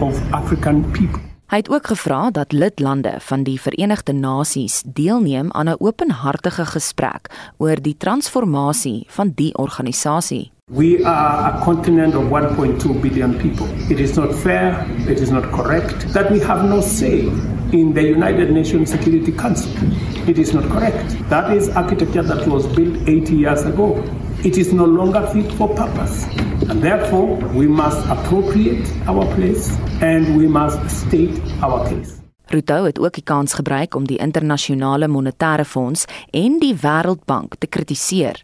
of 0.00 0.16
African 0.32 0.90
people. 0.92 1.25
Hy 1.46 1.60
het 1.62 1.68
ook 1.70 1.86
gevra 1.86 2.30
dat 2.34 2.52
lidlande 2.52 3.12
van 3.22 3.44
die 3.46 3.60
Verenigde 3.60 4.12
Nasies 4.12 4.82
deelneem 4.82 5.52
aan 5.52 5.68
'n 5.68 5.76
openhartige 5.78 6.64
gesprek 6.66 7.30
oor 7.56 7.76
die 7.82 7.94
transformasie 7.98 9.06
van 9.08 9.32
die 9.34 9.54
organisasie. 9.54 10.50
We 10.72 11.04
are 11.04 11.52
a 11.52 11.62
continent 11.64 12.14
of 12.14 12.24
1.2 12.24 13.00
billion 13.00 13.36
people. 13.36 13.66
It 13.88 13.98
is 13.98 14.14
not 14.14 14.34
fair, 14.34 14.86
it 15.06 15.20
is 15.20 15.30
not 15.30 15.50
correct 15.50 16.12
that 16.12 16.30
we 16.30 16.44
have 16.44 16.68
no 16.68 16.80
say 16.80 17.30
in 17.70 17.92
the 17.92 18.10
United 18.10 18.50
Nations 18.50 18.90
Security 18.90 19.32
Council. 19.32 19.70
It 20.26 20.38
is 20.38 20.52
not 20.52 20.68
correct. 20.68 21.28
That 21.28 21.56
is 21.56 21.68
architecture 21.68 22.26
that 22.26 22.46
was 22.46 22.66
built 22.66 22.96
80 23.06 23.36
years 23.36 23.62
ago. 23.64 24.02
It 24.46 24.56
is 24.56 24.72
no 24.72 24.84
longer 24.86 25.26
fit 25.32 25.52
for 25.52 25.68
purpose. 25.74 26.24
And 26.70 26.80
therefore, 26.80 27.34
we 27.52 27.66
must 27.66 28.06
appropriate 28.06 28.86
our 29.08 29.26
place 29.34 29.74
and 30.00 30.36
we 30.36 30.46
must 30.46 30.78
state 30.88 31.34
our 31.62 31.82
case. 31.88 32.12
Ruto 32.46 32.84
het 32.84 32.98
ook 32.98 33.12
die 33.12 33.24
kans 33.26 33.56
gebruik 33.58 33.94
om 33.94 34.06
die 34.06 34.18
internasionale 34.22 35.08
monetaire 35.08 35.64
fonds 35.64 36.04
en 36.30 36.60
die 36.62 36.76
Wêreldbank 36.78 37.56
te 37.58 37.66
kritiseer. 37.66 38.38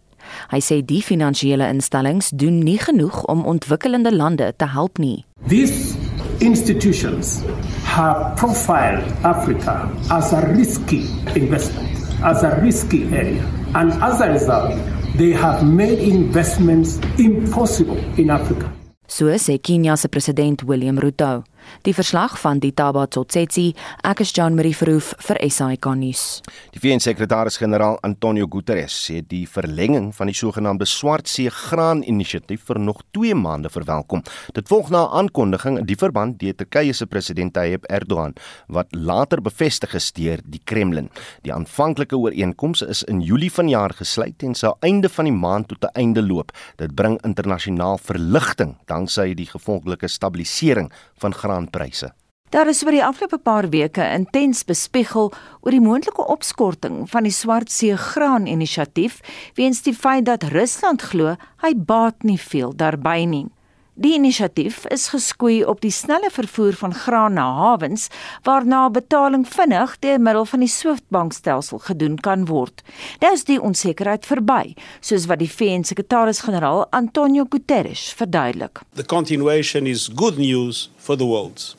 Hy 0.51 0.59
sê 0.59 0.81
die 0.83 1.05
finansiële 1.07 1.69
instellings 1.71 2.33
doen 2.35 2.59
nie 2.67 2.81
genoeg 2.83 3.21
om 3.31 3.45
ontwikkelende 3.47 4.11
lande 4.11 4.49
te 4.57 4.67
help 4.75 4.99
nie. 4.99 5.23
These 5.47 5.95
institutions 6.41 7.45
have 7.87 8.35
profiled 8.43 9.07
Africa 9.23 9.87
as 10.11 10.33
a 10.35 10.43
risky 10.51 11.07
investment, 11.38 11.95
as 12.27 12.43
a 12.43 12.59
risky 12.59 13.05
area. 13.15 13.47
And 13.75 13.95
as 14.03 14.21
a 14.21 14.33
result, 14.33 14.75
they 15.16 15.33
have 15.33 15.64
made 15.64 15.98
investments 15.98 16.98
impossible 17.18 17.98
in 18.16 18.31
Africa. 18.31 18.72
So 19.07 19.27
sê 19.38 19.59
Kenia 19.59 19.96
se 19.96 20.09
president 20.09 20.62
William 20.64 20.96
Ruto. 20.96 21.44
Die 21.83 21.94
verslag 21.94 22.38
van 22.40 22.61
Ditaba 22.61 23.07
Tsotsetsi, 23.07 23.75
ek 24.05 24.20
is 24.20 24.33
Jean 24.33 24.55
Marie 24.55 24.75
Verhoef 24.75 25.14
vir 25.18 25.40
SAK 25.51 25.87
nuus. 25.98 26.42
Die 26.75 26.81
VN-sekretaris-generaal 26.81 27.98
Antonio 28.03 28.46
Guterres 28.46 28.94
sê 29.07 29.20
die 29.27 29.46
verlenging 29.46 30.12
van 30.14 30.31
die 30.31 30.37
sogenaamde 30.37 30.87
Swartsee 30.87 31.51
Graan-inisiatief 31.51 32.64
vir 32.68 32.79
nog 32.79 33.03
2 33.12 33.35
maande 33.35 33.70
verwelkom. 33.72 34.22
Dit 34.55 34.68
volg 34.68 34.90
na 34.90 35.05
'n 35.05 35.12
aankondiging 35.18 35.79
in 35.79 35.87
die 35.87 35.96
verband 35.96 36.38
deur 36.38 36.55
Turkye 36.55 36.92
se 36.92 37.07
president 37.07 37.53
Tayyip 37.55 37.85
Erdogan 37.90 38.35
wat 38.68 38.87
later 38.94 39.40
bevestig 39.40 39.94
is 39.94 40.12
deur 40.12 40.38
die 40.44 40.61
Kremlin. 40.64 41.11
Die 41.42 41.53
aanvanklike 41.53 42.16
ooreenkoms 42.16 42.83
is 42.83 43.03
in 43.03 43.20
Julie 43.20 43.51
vanjaar 43.51 43.94
gesluit 43.94 44.42
en 44.42 44.55
sou 44.55 44.75
einde 44.81 45.09
van 45.09 45.25
die 45.25 45.33
maand 45.35 45.68
tot 45.68 45.85
'n 45.85 45.94
einde 45.94 46.22
loop. 46.22 46.53
Dit 46.77 46.94
bring 46.94 47.18
internasionaal 47.25 47.98
verligting 47.98 48.77
danksy 48.87 49.35
die 49.35 49.46
gevolglike 49.46 50.09
stabilisering 50.09 50.92
van 51.18 51.35
graanpryse. 51.53 52.12
Daar 52.53 52.69
is 52.69 52.83
oor 52.85 52.93
die 52.93 53.05
afgelope 53.05 53.38
paar 53.41 53.71
weke 53.73 54.05
intens 54.12 54.61
bespiegel 54.69 55.31
oor 55.62 55.73
die 55.73 55.81
moontlike 55.81 56.27
opskorting 56.29 57.07
van 57.09 57.25
die 57.25 57.33
Swartsee 57.33 57.97
Graan-inisiatief 57.97 59.21
weens 59.57 59.81
die 59.87 59.95
feit 59.97 60.27
dat 60.29 60.45
Rusland 60.53 61.03
glo 61.12 61.37
hy 61.65 61.73
baat 61.75 62.29
nie 62.29 62.37
veel 62.37 62.77
daarbey 62.77 63.25
nie. 63.25 63.47
Die 63.94 64.14
inisiatief 64.16 64.87
is 64.88 65.11
geskoei 65.12 65.59
op 65.68 65.83
die 65.85 65.92
snelle 65.92 66.31
vervoer 66.33 66.72
van 66.81 66.94
graan 66.96 67.35
na 67.37 67.44
hawens 67.59 68.07
waarna 68.46 68.87
betaling 68.88 69.44
vinnig 69.44 69.92
deur 70.00 70.16
middel 70.20 70.46
van 70.48 70.64
die 70.64 70.68
SWIFT-bankstelsel 70.72 71.83
gedoen 71.90 72.16
kan 72.16 72.46
word. 72.48 72.81
Dit 73.20 73.37
is 73.37 73.44
die 73.44 73.59
onsekerheid 73.61 74.24
verby, 74.24 74.72
soos 75.05 75.28
wat 75.28 75.44
die 75.44 75.50
VN-sekretaris-generaal 75.52 76.87
Antonio 76.96 77.44
Guterres 77.44 78.07
verduidelik. 78.16 78.81
The 78.96 79.05
continuation 79.05 79.87
is 79.87 80.09
good 80.16 80.40
news 80.40 80.88
for 80.96 81.20
the 81.20 81.28
world. 81.28 81.76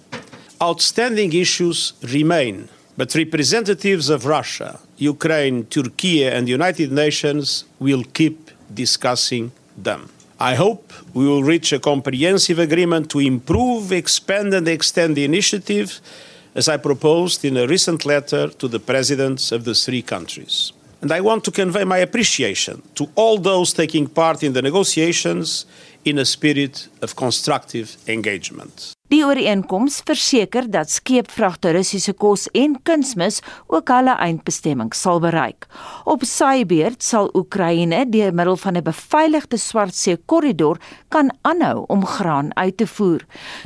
Outstanding 0.62 1.34
issues 1.34 1.96
remain, 2.14 2.68
but 2.96 3.18
representatives 3.18 4.14
of 4.14 4.30
Russia, 4.30 4.78
Ukraine, 5.02 5.66
Turkey 5.66 6.30
and 6.30 6.46
the 6.46 6.54
United 6.54 6.92
Nations 6.92 7.66
will 7.82 8.06
keep 8.14 8.54
discussing 8.70 9.50
them. 9.74 10.13
I 10.44 10.56
hope 10.56 10.92
we 11.14 11.26
will 11.26 11.42
reach 11.42 11.72
a 11.72 11.80
comprehensive 11.80 12.60
agreement 12.60 13.10
to 13.12 13.20
improve, 13.20 13.94
expand, 13.94 14.54
and 14.54 14.68
extend 14.68 15.16
the 15.16 15.24
initiative, 15.24 16.02
as 16.54 16.68
I 16.68 16.76
proposed 16.76 17.46
in 17.46 17.56
a 17.56 17.66
recent 17.66 18.06
letter 18.06 18.50
to 18.50 18.68
the 18.68 18.78
presidents 18.78 19.54
of 19.54 19.64
the 19.64 19.74
three 19.74 20.02
countries. 20.02 20.74
And 21.02 21.14
I 21.14 21.22
want 21.22 21.46
to 21.46 21.52
convey 21.52 21.86
my 21.86 22.00
appreciation 22.00 22.82
to 22.96 23.08
all 23.16 23.38
those 23.38 23.72
taking 23.72 24.06
part 24.06 24.44
in 24.44 24.52
the 24.52 24.62
negotiations 24.62 25.66
in 26.04 26.20
a 26.20 26.26
spirit 26.26 26.90
of 27.02 27.14
constructive 27.16 27.98
engagement. 28.06 28.92
Die 29.14 29.22
ooreenkoms 29.22 30.00
verseker 30.08 30.66
dat 30.74 30.90
skeepvragte 30.90 31.70
Russiese 31.76 32.16
kos 32.18 32.48
en 32.58 32.80
kunsmis 32.88 33.42
ook 33.70 33.92
hulle 33.94 34.16
eindbestemming 34.26 34.90
sal 34.98 35.20
bereik. 35.22 35.68
Op 36.10 36.24
sy 36.26 36.64
beurt 36.66 37.06
sal 37.06 37.30
Oekraïne 37.38 38.00
deur 38.10 38.34
middel 38.34 38.58
van 38.58 38.78
'n 38.78 38.84
beveiligde 38.84 39.58
Swartsee 39.58 40.18
korridor 40.26 40.80
kan 41.10 41.30
aanhou 41.42 41.86
om 41.88 42.06
graan 42.06 42.50
uit 42.58 42.78
te 42.78 42.88
voer. 42.88 43.22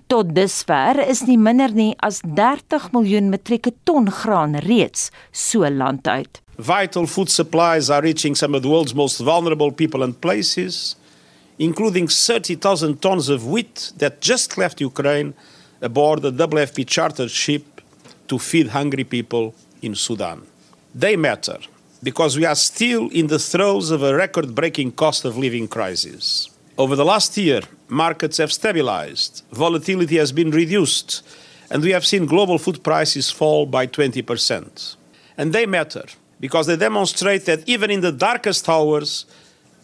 Tot 0.07 0.35
dusver 0.35 0.99
is 1.07 1.21
nie 1.21 1.37
minder 1.37 1.71
nie 1.71 1.95
as 1.99 2.19
30 2.25 2.91
miljoen 2.91 3.29
metrieke 3.29 3.71
ton 3.83 4.11
graan 4.11 4.55
reeds 4.55 5.11
so 5.31 5.69
land 5.69 6.07
uit. 6.07 6.41
Vital 6.57 7.05
food 7.05 7.29
supplies 7.29 7.89
are 7.89 8.01
reaching 8.01 8.35
some 8.35 8.57
of 8.57 8.63
the 8.63 8.67
world's 8.67 8.93
most 8.93 9.21
vulnerable 9.21 9.71
people 9.71 10.03
and 10.03 10.19
places. 10.19 10.96
Including 11.59 12.07
30,000 12.07 13.01
tons 13.01 13.29
of 13.29 13.45
wheat 13.47 13.91
that 13.97 14.21
just 14.21 14.57
left 14.57 14.81
Ukraine 14.81 15.33
aboard 15.81 16.23
a 16.25 16.31
WFP 16.31 16.87
chartered 16.87 17.31
ship 17.31 17.81
to 18.27 18.37
feed 18.37 18.67
hungry 18.69 19.03
people 19.03 19.55
in 19.81 19.95
Sudan. 19.95 20.41
They 20.93 21.15
matter 21.15 21.59
because 22.03 22.37
we 22.37 22.45
are 22.45 22.55
still 22.55 23.09
in 23.09 23.27
the 23.27 23.39
throes 23.39 23.91
of 23.91 24.03
a 24.03 24.15
record 24.15 24.53
breaking 24.53 24.91
cost 24.91 25.25
of 25.25 25.37
living 25.37 25.67
crisis. 25.67 26.49
Over 26.77 26.95
the 26.95 27.05
last 27.05 27.35
year, 27.37 27.61
markets 27.87 28.37
have 28.37 28.53
stabilized, 28.53 29.43
volatility 29.51 30.17
has 30.17 30.31
been 30.31 30.51
reduced, 30.51 31.23
and 31.71 31.83
we 31.83 31.91
have 31.91 32.05
seen 32.05 32.25
global 32.25 32.59
food 32.59 32.83
prices 32.83 33.31
fall 33.31 33.65
by 33.65 33.87
20%. 33.87 34.95
And 35.37 35.53
they 35.53 35.65
matter 35.65 36.05
because 36.39 36.67
they 36.67 36.75
demonstrate 36.75 37.45
that 37.45 37.67
even 37.67 37.89
in 37.89 38.01
the 38.01 38.11
darkest 38.11 38.69
hours, 38.69 39.25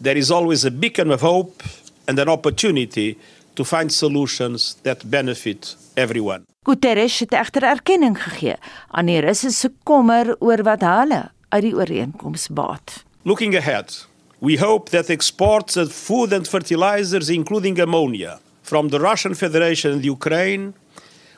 there 0.04 0.18
is 0.18 0.30
always 0.30 0.64
a 0.64 0.70
beacon 0.70 1.10
of 1.10 1.20
hope 1.20 1.62
and 2.06 2.18
an 2.18 2.28
opportunity 2.28 3.18
to 3.56 3.64
find 3.64 3.90
solutions 3.90 4.76
that 4.82 5.10
benefit 5.10 5.76
everyone. 5.96 6.44
Guterres 6.62 7.18
het 7.20 7.32
egter 7.32 7.64
erkenning 7.68 8.16
gegee 8.18 8.56
aan 8.88 9.08
die 9.08 9.20
Russiese 9.24 9.70
kommer 9.88 10.34
oor 10.40 10.62
wat 10.64 10.84
hulle 10.84 11.22
uit 11.48 11.64
die 11.64 11.74
ooreenkoms 11.76 12.48
baat. 12.52 13.02
Looking 13.24 13.56
ahead, 13.56 14.06
we 14.38 14.58
hope 14.60 14.90
that 14.90 15.08
exports 15.08 15.76
of 15.76 15.92
food 15.92 16.32
and 16.32 16.48
fertilizers 16.48 17.28
including 17.28 17.80
ammonia 17.80 18.40
from 18.62 18.88
the 18.88 19.00
Russian 19.00 19.34
Federation 19.34 19.92
and 19.92 20.04
Ukraine 20.04 20.74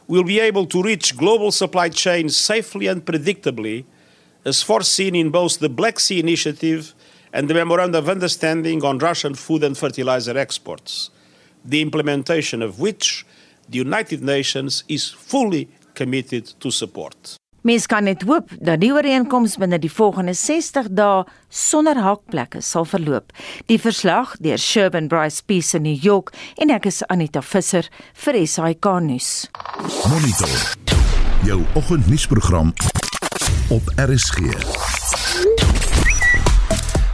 will 0.06 0.24
be 0.24 0.40
able 0.40 0.66
to 0.66 0.82
reach 0.82 1.16
global 1.16 1.50
supply 1.50 1.88
chains 1.88 2.36
safely 2.36 2.86
and 2.86 3.04
predictably 3.04 3.84
as 4.44 4.62
foreseen 4.62 5.14
in 5.14 5.30
both 5.30 5.58
the 5.58 5.68
Black 5.68 5.98
Sea 5.98 6.18
Initiative 6.18 6.94
and 7.36 7.48
the 7.48 7.54
Memorandum 7.54 8.02
of 8.02 8.08
Understanding 8.08 8.82
on 8.82 8.98
Russian 8.98 9.34
food 9.34 9.62
and 9.62 9.76
fertilizer 9.76 10.38
exports, 10.38 11.10
the 11.62 11.82
implementation 11.82 12.62
of 12.62 12.80
which 12.80 13.26
the 13.68 13.78
United 13.78 14.22
Nations 14.22 14.84
is 14.88 15.10
fully 15.10 15.68
committed 15.94 16.46
to 16.60 16.70
support. 16.70 17.36
Mens 17.60 17.86
kan 17.86 18.06
net 18.06 18.22
hoop 18.22 18.52
dat 18.62 18.80
die 18.80 18.92
ooreenkoms 18.94 19.56
binne 19.58 19.80
die 19.82 19.90
volgende 19.90 20.36
60 20.38 20.86
dae 20.94 21.24
sonder 21.50 21.98
hakplekke 21.98 22.62
sal 22.62 22.86
verloop. 22.86 23.34
Die 23.66 23.80
verslag 23.82 24.36
deur 24.40 24.60
Sherburne 24.62 25.10
Bryce 25.10 25.42
Peace 25.44 25.74
in 25.76 25.82
New 25.82 25.98
York 25.98 26.30
en 26.62 26.70
ek 26.72 26.86
is 26.88 27.02
Anita 27.10 27.42
Visser 27.42 27.90
vir 28.24 28.38
SAK 28.46 28.92
nuus. 29.02 29.32
Monitor. 30.06 30.54
Jou 31.44 31.64
oggendnuusprogram 31.74 32.72
op 33.74 33.90
RSG. 33.98 34.95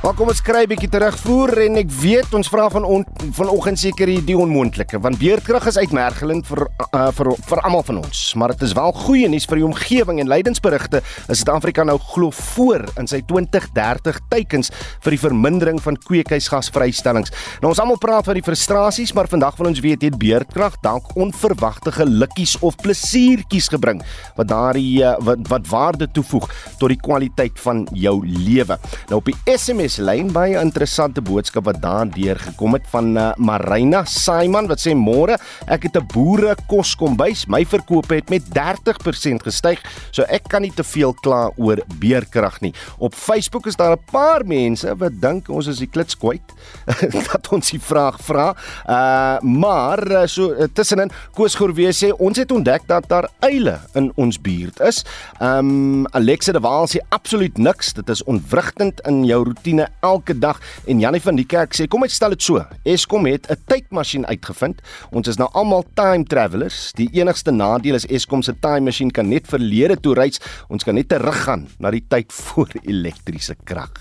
Maar 0.03 0.17
kom 0.19 0.33
ons 0.33 0.41
kry 0.43 0.65
'n 0.65 0.69
bietjie 0.69 0.89
terugvoer 0.91 1.61
en 1.63 1.77
ek 1.79 1.91
weet 2.03 2.35
ons 2.35 2.49
vra 2.51 2.67
van 2.69 2.83
on, 2.85 3.05
vanoggend 3.39 3.79
seker 3.79 4.11
die 4.27 4.35
onmoontlike 4.35 4.99
want 4.99 5.19
beerdkrag 5.21 5.69
is 5.71 5.79
uitmergelend 5.79 6.47
vir 6.47 6.67
uh, 6.91 7.11
vir 7.15 7.29
vir 7.47 7.61
almal 7.63 7.85
van 7.87 8.01
ons 8.01 8.35
maar 8.35 8.51
dit 8.51 8.63
is 8.67 8.75
wel 8.75 8.91
goeie 8.93 9.29
nuus 9.31 9.47
vir 9.47 9.61
die 9.61 9.65
omgewing 9.65 10.19
en 10.19 10.27
lydensberigte 10.27 11.03
is 11.29 11.39
Suid-Afrika 11.39 11.85
nou 11.87 11.99
glo 12.03 12.31
voor 12.35 12.83
in 12.99 13.07
sy 13.07 13.21
2030 13.31 14.19
teikens 14.33 14.73
vir 15.05 15.15
die 15.15 15.21
vermindering 15.23 15.79
van 15.83 15.97
kweekhuisgasvrystellings. 15.97 17.31
Nou 17.63 17.71
ons 17.71 17.79
almal 17.79 18.01
praat 18.03 18.27
van 18.27 18.35
die 18.35 18.43
frustrasies 18.43 19.15
maar 19.15 19.31
vandag 19.31 19.55
wil 19.61 19.71
ons 19.71 19.85
weet 19.87 20.03
het 20.03 20.19
beerdkrag 20.19 20.81
dalk 20.83 21.15
onverwagte 21.15 21.95
gelukkies 21.95 22.57
of 22.61 22.75
plesiertjies 22.83 23.71
gebring 23.71 24.03
wat 24.35 24.51
daardie 24.51 25.05
uh, 25.05 25.15
wat 25.23 25.47
wat 25.53 25.71
waarde 25.71 26.11
toevoeg 26.11 26.51
tot 26.81 26.91
die 26.91 26.99
kwaliteit 26.99 27.55
van 27.63 27.87
jou 27.95 28.19
lewe. 28.27 28.81
Nou 29.07 29.23
op 29.23 29.31
die 29.31 29.39
SMS 29.47 29.92
SMS 29.93 30.01
lyn 30.07 30.29
baie 30.33 30.57
interessante 30.57 31.21
boodskap 31.21 31.67
wat 31.67 31.79
daar 31.83 32.09
deur 32.09 32.39
gekom 32.41 32.77
het 32.77 32.85
van 32.93 33.11
uh, 33.19 33.25
Marina 33.37 34.03
Simon 34.09 34.69
wat 34.71 34.81
sê 34.81 34.95
môre 34.97 35.37
ek 35.69 35.85
het 35.89 35.97
'n 36.01 36.07
boere 36.13 36.55
kos 36.69 36.95
kombuis 36.97 37.45
my 37.47 37.65
verkope 37.65 38.15
het 38.15 38.31
met 38.31 38.43
30% 38.57 39.45
gestyg 39.45 39.83
so 40.11 40.25
ek 40.29 40.49
kan 40.49 40.63
nie 40.63 40.73
te 40.73 40.85
veel 40.85 41.13
kla 41.13 41.51
oor 41.57 41.83
beerkrag 42.01 42.61
nie. 42.61 42.73
Op 42.99 43.15
Facebook 43.15 43.67
is 43.67 43.77
daar 43.77 43.97
'n 43.97 44.05
paar 44.11 44.47
mense 44.47 44.97
wat 44.97 45.21
dink 45.21 45.49
ons 45.49 45.67
is 45.67 45.79
die 45.79 45.91
klits 45.91 46.17
kwyt 46.17 46.49
dat 47.33 47.53
ons 47.53 47.71
die 47.71 47.81
vraag 47.81 48.19
vra. 48.21 48.55
Uh, 48.89 49.41
maar 49.43 50.01
uh, 50.11 50.27
so 50.27 50.55
tussenin 50.73 51.11
Koos 51.35 51.55
Gorwee 51.55 51.93
sê 51.93 52.13
ons 52.19 52.39
het 52.39 52.51
ontdek 52.51 52.87
dat 52.87 53.09
daar 53.09 53.29
eile 53.41 53.81
in 53.95 54.13
ons 54.17 54.41
buurt 54.41 54.81
is. 54.81 55.05
Um, 55.41 56.07
Alexa 56.13 56.53
de 56.53 56.61
Waal 56.61 56.87
sê 56.87 56.99
absoluut 57.11 57.59
niks. 57.59 57.93
Dit 57.93 58.09
is 58.09 58.25
ontwrigtend 58.25 59.01
in 59.07 59.25
jou 59.25 59.43
roetine 59.83 59.89
elke 60.03 60.35
dag 60.39 60.61
en 60.87 61.01
Janie 61.01 61.21
van 61.23 61.37
die 61.37 61.47
kerk 61.47 61.75
sê 61.75 61.89
kom 61.89 62.05
ek 62.05 62.13
stel 62.13 62.35
dit 62.35 62.43
so. 62.43 62.63
Eskom 62.85 63.27
het 63.27 63.49
'n 63.51 63.57
tydmasjien 63.67 64.27
uitgevind. 64.27 64.83
Ons 65.13 65.29
is 65.29 65.39
nou 65.39 65.49
almal 65.55 65.85
time 65.95 66.25
travelers. 66.25 66.93
Die 66.95 67.09
enigste 67.13 67.51
nadeel 67.51 67.95
is 67.95 68.07
Eskom 68.07 68.43
se 68.43 68.53
time 68.61 68.81
masjien 68.81 69.11
kan 69.11 69.29
net 69.29 69.47
verlede 69.47 69.97
toe 70.01 70.15
reis. 70.15 70.41
Ons 70.69 70.85
kan 70.85 70.95
net 70.95 71.09
teruggaan 71.09 71.69
na 71.79 71.91
die 71.91 72.05
tyd 72.09 72.33
voor 72.33 72.69
elektriese 72.93 73.57
krag 73.65 73.93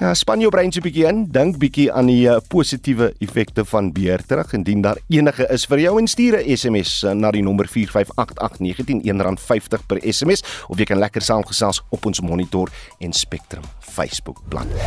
Ja, 0.00 0.14
span 0.16 0.40
jou 0.40 0.48
brein 0.48 0.72
so 0.72 0.80
'n 0.80 0.82
bietjie 0.82 1.04
in, 1.04 1.26
dink 1.28 1.58
bietjie 1.60 1.92
aan 1.92 2.06
die 2.08 2.24
uh, 2.24 2.38
positiewe 2.48 3.12
effekte 3.20 3.66
van 3.68 3.92
beer 3.92 4.22
terug 4.24 4.54
indien 4.56 4.80
daar 4.80 4.96
enige 5.12 5.44
is 5.52 5.66
vir 5.66 5.78
jou 5.78 5.98
en 5.98 6.06
stuur 6.08 6.40
'n 6.40 6.56
SMS 6.56 7.04
uh, 7.04 7.12
na 7.12 7.30
die 7.30 7.42
nommer 7.42 7.68
4588919 7.68 9.04
R1.50 9.04 9.84
per 9.86 10.00
SMS 10.00 10.42
of 10.68 10.78
jy 10.78 10.84
kan 10.84 10.98
lekker 10.98 11.20
saamgesels 11.20 11.82
op 11.90 12.06
ons 12.06 12.20
Monitor 12.20 12.70
en 12.98 13.12
Spectrum 13.12 13.62
Facebook 13.80 14.40
bladsy. 14.48 14.80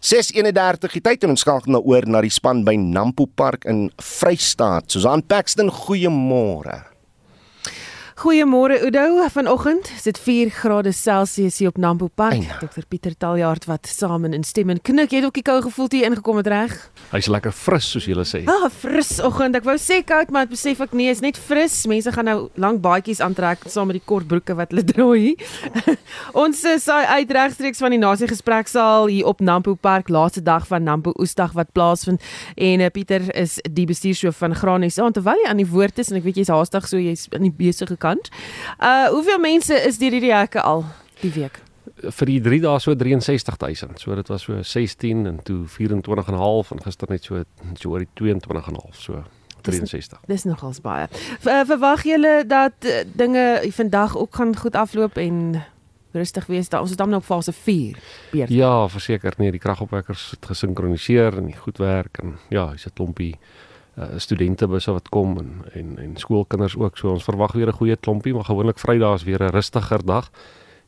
6:31 0.00 0.92
die 0.92 1.00
tyd 1.00 1.22
en 1.22 1.30
ons 1.30 1.40
skakel 1.40 1.72
nou 1.72 1.82
oor 1.84 2.02
na 2.06 2.20
die 2.20 2.30
span 2.30 2.64
by 2.64 2.74
Nampo 2.74 3.26
Park 3.26 3.64
in 3.64 3.92
Vrystaat. 3.98 4.90
Susan 4.90 5.22
Paxton, 5.22 5.70
goeiemôre. 5.70 6.91
Goeiemôre 8.22 8.78
Udo. 8.86 9.26
Vanoggend 9.34 9.90
is 9.96 10.02
dit 10.02 10.18
4 10.18 10.50
grade 10.50 10.92
Celsius 10.92 11.58
hier 11.58 11.68
op 11.68 11.76
Nampo 11.76 12.06
Park. 12.06 12.44
Dr 12.60 12.84
Pieter 12.88 13.16
Taljaard 13.18 13.64
wat 13.66 13.88
saam 13.90 14.24
in 14.24 14.44
stem 14.44 14.70
en 14.70 14.78
knik. 14.80 15.10
Jy 15.10 15.16
het 15.18 15.26
ook 15.26 15.34
die 15.34 15.42
koue 15.42 15.62
gevoel 15.64 15.88
toe 15.90 15.98
jy 15.98 16.06
ingekom 16.06 16.38
het 16.38 16.46
reg? 16.46 16.76
Hy's 17.10 17.26
lekker 17.26 17.50
fris 17.50 17.88
soos 17.90 18.06
jy 18.06 18.14
sê. 18.22 18.44
Ah, 18.46 18.68
fris 18.70 19.18
oggend. 19.26 19.58
Ek 19.58 19.66
wou 19.66 19.74
sê 19.74 20.04
koud, 20.06 20.30
maar 20.30 20.46
ek 20.46 20.52
besef 20.52 20.84
ek 20.86 20.94
nee, 20.94 21.10
is 21.10 21.18
net 21.18 21.34
fris. 21.34 21.80
Mense 21.90 22.12
gaan 22.14 22.30
nou 22.30 22.36
lank 22.62 22.78
baadjies 22.84 23.18
aantrek 23.26 23.66
saam 23.66 23.90
met 23.90 23.98
die 23.98 24.04
kort 24.06 24.30
broeke 24.30 24.54
wat 24.54 24.70
hulle 24.70 24.86
dra 24.92 25.08
hier. 25.18 25.34
Ons 26.44 26.62
is 26.62 26.86
uit 26.86 27.34
regstreeks 27.34 27.82
van 27.82 27.90
die 27.90 28.00
nasie 28.04 28.30
gespreksaal 28.30 29.10
hier 29.10 29.26
op 29.26 29.42
Nampo 29.42 29.74
Park, 29.74 30.14
laaste 30.14 30.44
dag 30.46 30.70
van 30.70 30.86
Nampo 30.86 31.10
Oesdag 31.18 31.58
wat 31.58 31.74
plaasvind. 31.74 32.22
En 32.54 32.86
uh, 32.86 32.94
Pieter 32.94 33.34
is 33.34 33.58
die 33.66 33.90
bestuurshoof 33.90 34.38
van 34.46 34.54
Granies. 34.54 35.02
Terwyl 35.02 35.42
jy 35.42 35.50
aan 35.50 35.58
die 35.58 35.68
woord 35.74 35.98
is 35.98 36.14
en 36.14 36.22
ek 36.22 36.30
weet 36.30 36.38
jy's 36.44 36.54
haastig 36.54 36.86
so 36.86 37.02
jy's 37.02 37.26
in 37.34 37.50
die 37.50 37.54
besige 37.58 37.98
kant. 37.98 38.11
Uh 38.20 39.08
hoeveel 39.08 39.38
mense 39.38 39.74
is 39.74 39.98
deur 39.98 40.10
hierdie 40.10 40.34
hekke 40.34 40.62
al 40.62 40.84
die 41.20 41.32
week? 41.32 41.60
Vir 42.02 42.26
die 42.26 42.40
3 42.40 42.60
dae 42.60 42.80
so 42.80 42.94
63000. 42.94 44.00
So 44.00 44.14
dit 44.14 44.28
was 44.28 44.42
so 44.42 44.62
16 44.62 45.26
en 45.26 45.42
toe 45.42 45.66
24 45.66 46.28
en 46.28 46.34
'n 46.34 46.38
half 46.38 46.70
en 46.70 46.82
gister 46.82 47.08
net 47.10 47.24
so 47.24 47.44
so 47.74 47.90
oor 47.90 47.98
die 47.98 48.08
22 48.14 48.66
en 48.66 48.74
'n 48.74 48.80
half 48.82 49.00
so 49.00 49.24
63. 49.62 50.18
Dis, 50.26 50.26
dis 50.26 50.44
nogals 50.44 50.80
baie. 50.80 51.06
Ver, 51.40 51.66
verwag 51.66 52.02
julle 52.02 52.44
dat 52.46 52.72
uh, 52.84 53.04
dinge 53.14 53.62
vandag 53.70 54.16
ook 54.16 54.34
gaan 54.34 54.56
goed 54.56 54.74
afloop 54.74 55.16
en 55.16 55.62
rustig 56.12 56.46
wees? 56.46 56.68
Da, 56.68 56.80
ons 56.80 56.90
is 56.90 56.96
dan 56.96 57.08
nou 57.08 57.20
op 57.20 57.26
fase 57.26 57.52
4. 57.52 57.98
Beerd. 58.32 58.50
Ja, 58.50 58.88
verseker 58.88 59.34
nee, 59.36 59.50
die 59.50 59.60
kragopwekkers 59.60 60.30
het 60.30 60.46
gesinkroniseer 60.46 61.38
en 61.38 61.48
die 61.50 61.56
goed 61.56 61.78
werk 61.78 62.18
en 62.22 62.36
ja, 62.48 62.72
is 62.72 62.86
'n 62.86 62.94
klompie 62.94 63.36
uh, 63.98 64.04
studentebusse 64.16 64.92
wat 64.92 65.08
kom 65.08 65.38
en 65.38 65.50
en 65.72 65.98
en 65.98 66.16
skoolkinders 66.16 66.76
ook. 66.76 66.98
So 66.98 67.10
ons 67.10 67.24
verwag 67.24 67.52
weer 67.52 67.68
'n 67.68 67.80
goeie 67.80 67.96
klompie, 67.96 68.34
maar 68.34 68.44
gewoonlik 68.44 68.78
Vrydae 68.78 69.14
is 69.14 69.24
weer 69.24 69.42
'n 69.42 69.50
rustiger 69.50 70.04
dag. 70.04 70.30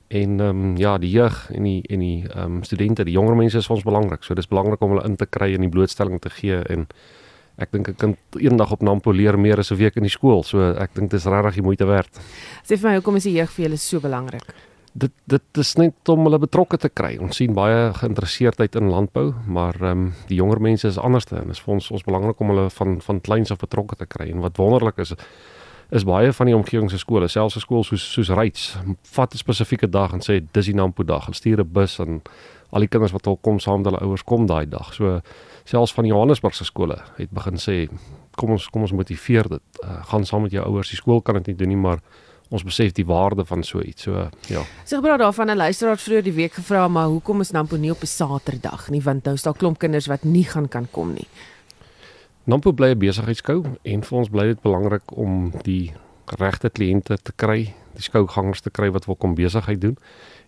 En 0.09 0.41
ehm 0.41 0.49
um, 0.49 0.77
ja, 0.77 0.99
die 0.99 1.11
jeug 1.11 1.51
en 1.51 1.63
die 1.63 1.83
en 1.89 1.99
die 1.99 2.29
ehm 2.29 2.45
um, 2.45 2.63
studente, 2.63 3.05
die 3.05 3.13
jonger 3.13 3.37
mense 3.37 3.59
is 3.59 3.67
vir 3.67 3.77
ons 3.77 3.85
belangrik. 3.85 4.23
So 4.23 4.35
dis 4.35 4.49
belangrik 4.49 4.81
om 4.81 4.91
hulle 4.91 5.05
in 5.05 5.17
te 5.17 5.27
kry 5.27 5.55
en 5.55 5.61
die 5.61 5.69
blootstelling 5.69 6.21
te 6.21 6.31
gee 6.31 6.63
en 6.63 6.87
ek 7.57 7.71
dink 7.71 7.89
'n 7.89 7.95
kind 7.95 8.17
eendag 8.39 8.73
op 8.73 8.83
Nampo 8.83 9.13
leer 9.13 9.39
meer 9.39 9.59
as 9.59 9.71
'n 9.71 9.77
week 9.77 9.97
in 9.97 10.03
die 10.03 10.11
skool. 10.11 10.43
So 10.43 10.73
ek 10.73 10.95
dink 10.95 11.11
dit 11.11 11.21
is 11.21 11.27
regtig 11.27 11.55
die 11.55 11.63
moeite 11.63 11.87
werd. 11.87 12.21
Sê 12.65 12.77
vir 12.77 12.91
my, 12.91 12.95
hoekom 12.97 13.17
is 13.17 13.25
die 13.25 13.37
jeug 13.37 13.51
vir 13.51 13.65
julle 13.65 13.77
so 13.77 14.01
belangrik? 14.01 14.55
Dit 14.95 15.13
dit 15.27 15.59
is 15.59 15.73
net 15.81 16.09
om 16.13 16.23
hulle 16.27 16.39
betrokke 16.39 16.79
te 16.79 16.89
kry. 16.89 17.17
Ons 17.23 17.41
sien 17.41 17.55
baie 17.55 17.89
geïnteresseerdheid 17.99 18.77
in 18.79 18.93
landbou, 18.93 19.33
maar 19.47 19.75
ehm 19.81 19.91
um, 19.91 20.07
die 20.31 20.39
jonger 20.39 20.61
mense 20.63 20.89
is 20.89 20.99
anderste 20.99 21.37
en 21.41 21.51
dit 21.51 21.57
is 21.57 21.63
vir 21.65 21.75
ons 21.75 21.91
ons 21.91 22.07
belangrik 22.07 22.41
om 22.41 22.53
hulle 22.55 22.69
van 22.71 23.01
van 23.03 23.21
kleins 23.21 23.51
af 23.51 23.63
betrokke 23.63 23.99
te 23.99 24.07
kry. 24.07 24.31
En 24.31 24.45
wat 24.45 24.61
wonderlik 24.63 25.03
is 25.03 25.15
is 25.91 26.07
baie 26.09 26.33
van 26.33 26.49
die 26.49 26.57
omgewing 26.57 26.91
se 26.91 26.99
skole, 26.99 27.29
selfs 27.29 27.57
'n 27.57 27.61
skool 27.61 27.85
soos 27.85 28.13
soos 28.13 28.31
Ryds, 28.31 28.79
vat 29.03 29.35
'n 29.35 29.39
spesifieke 29.39 29.91
dag 29.91 30.13
en 30.13 30.21
sê 30.21 30.41
dis 30.53 30.67
die 30.67 30.75
Nampo 30.75 31.03
dag. 31.03 31.27
Hulle 31.27 31.37
stuur 31.37 31.61
'n 31.61 31.73
bus 31.73 31.99
en 31.99 32.23
al 32.71 32.81
die 32.81 32.89
kinders 32.89 33.13
wat 33.13 33.27
al 33.27 33.37
kom 33.37 33.59
saam 33.59 33.83
met 33.83 33.93
hulle 33.93 34.03
ouers 34.03 34.25
kom 34.25 34.47
daai 34.47 34.67
dag. 34.69 34.95
So 34.95 35.21
selfs 35.65 35.95
van 35.95 36.07
Johannesburg 36.07 36.55
se 36.55 36.65
skole 36.65 36.99
het 37.17 37.31
begin 37.31 37.57
sê 37.57 37.89
kom 38.37 38.51
ons 38.51 38.69
kom 38.71 38.83
ons 38.83 38.93
motiveer 38.93 39.49
dit. 39.49 39.63
Uh, 39.85 40.05
gaan 40.05 40.25
saam 40.25 40.43
met 40.43 40.53
jou 40.53 40.65
ouers. 40.65 40.89
Die 40.89 40.97
skool 40.97 41.21
kan 41.21 41.35
dit 41.35 41.47
nie 41.47 41.57
doen 41.57 41.69
nie, 41.69 41.77
maar 41.77 42.01
ons 42.49 42.65
besef 42.65 42.93
die 42.93 43.07
waarde 43.07 43.45
van 43.45 43.63
so 43.63 43.81
iets. 43.81 44.03
So 44.03 44.29
ja. 44.49 44.63
So 44.85 44.97
gepraat 44.97 45.19
daarvan 45.19 45.51
'n 45.51 45.57
luisteraar 45.57 45.99
vroeër 45.99 46.23
die 46.23 46.33
week 46.33 46.53
gevra 46.53 46.89
maar 46.89 47.07
hoekom 47.07 47.41
is 47.41 47.51
Nampo 47.51 47.77
nie 47.77 47.91
op 47.91 48.03
'n 48.03 48.07
Saterdag 48.07 48.91
nie 48.91 49.03
want 49.03 49.25
nou 49.25 49.35
is 49.35 49.43
daar 49.43 49.57
klomp 49.57 49.79
kinders 49.79 50.07
wat 50.07 50.25
nie 50.25 50.45
gaan 50.45 50.69
kan 50.69 50.87
kom 50.91 51.13
nie. 51.13 51.29
Nampo 52.45 52.73
bly 52.73 52.89
'n 52.89 52.99
besigheidskou 52.99 53.65
en 53.83 54.03
vir 54.03 54.19
ons 54.19 54.29
bly 54.29 54.47
dit 54.47 54.61
belangrik 54.61 55.17
om 55.17 55.53
die 55.63 55.93
regte 56.27 56.71
kliënte 56.71 57.19
te 57.23 57.33
kry, 57.37 57.75
die 57.95 58.03
skougangers 58.03 58.61
te 58.61 58.71
kry 58.71 58.91
wat 58.91 59.07
wil 59.07 59.17
kom 59.17 59.35
besigheid 59.35 59.81
doen. 59.81 59.97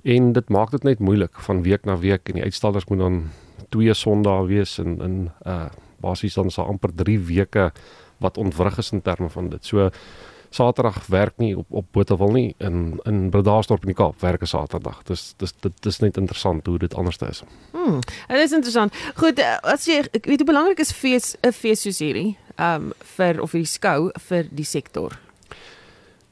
En 0.02 0.32
dit 0.32 0.48
maak 0.48 0.70
dit 0.70 0.82
net 0.82 0.98
moeilik 0.98 1.32
van 1.32 1.62
week 1.62 1.84
na 1.84 1.98
week 1.98 2.28
en 2.28 2.34
die 2.34 2.42
uitstallers 2.42 2.84
moet 2.84 2.98
dan 2.98 3.30
twee 3.68 3.94
Sondae 3.94 4.46
wees 4.46 4.78
en 4.78 5.00
in 5.00 5.30
uh 5.46 5.68
basies 6.00 6.34
dan 6.34 6.50
so 6.50 6.62
amper 6.62 6.92
3 6.94 7.18
weke 7.18 7.72
wat 8.20 8.36
ontwrig 8.36 8.78
is 8.78 8.92
in 8.92 9.02
terme 9.02 9.28
van 9.32 9.48
dit. 9.48 9.64
So 9.64 9.90
Saterdag 10.56 11.06
werk 11.12 11.36
nie 11.42 11.52
op 11.58 11.66
op 11.82 11.86
Botawil 11.92 12.32
nie 12.32 12.54
in 12.64 13.00
in 13.04 13.28
Bredasdorp 13.30 13.84
in 13.84 13.92
die 13.92 13.98
Kaap 13.98 14.20
werk 14.24 14.42
'n 14.42 14.46
Saterdag. 14.46 15.02
Dis 15.04 15.34
dis 15.36 15.52
dit 15.60 15.86
is 15.86 16.00
net 16.00 16.16
interessant 16.16 16.66
hoe 16.66 16.78
dit 16.78 16.94
anders 16.94 17.18
is. 17.18 17.42
Hmm, 17.72 18.00
dit 18.28 18.38
is 18.38 18.52
interessant. 18.52 18.94
Goed, 19.14 19.38
eh, 19.38 19.58
as 19.62 19.86
jy 19.86 20.04
ek 20.12 20.26
weet 20.26 20.38
hoe 20.38 20.52
belangrik 20.52 20.80
is 20.80 20.92
fees 20.92 21.36
'n 21.42 21.52
fees 21.52 21.82
soos 21.82 21.98
hierdie, 21.98 22.36
ehm 22.56 22.74
um, 22.74 22.92
vir 23.16 23.42
of 23.42 23.52
hierdie 23.52 23.72
skou 23.78 24.10
vir 24.28 24.48
die 24.50 24.64
sektor. 24.64 25.18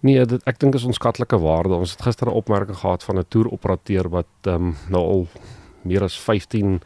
Nee, 0.01 0.25
dit 0.27 0.43
ek 0.45 0.59
dink 0.59 0.75
is 0.75 0.85
ons 0.85 0.97
skatlike 0.97 1.39
waarde. 1.39 1.75
Ons 1.75 1.91
het 1.91 2.03
gister 2.03 2.27
'n 2.27 2.37
opmerking 2.37 2.77
gehad 2.77 3.03
van 3.03 3.19
'n 3.19 3.29
toeroperateur 3.29 4.09
wat 4.09 4.27
ehm 4.43 4.55
um, 4.55 4.77
nou 4.89 5.03
al 5.03 5.29
meer 5.83 6.03
as 6.03 6.19
15 6.19 6.81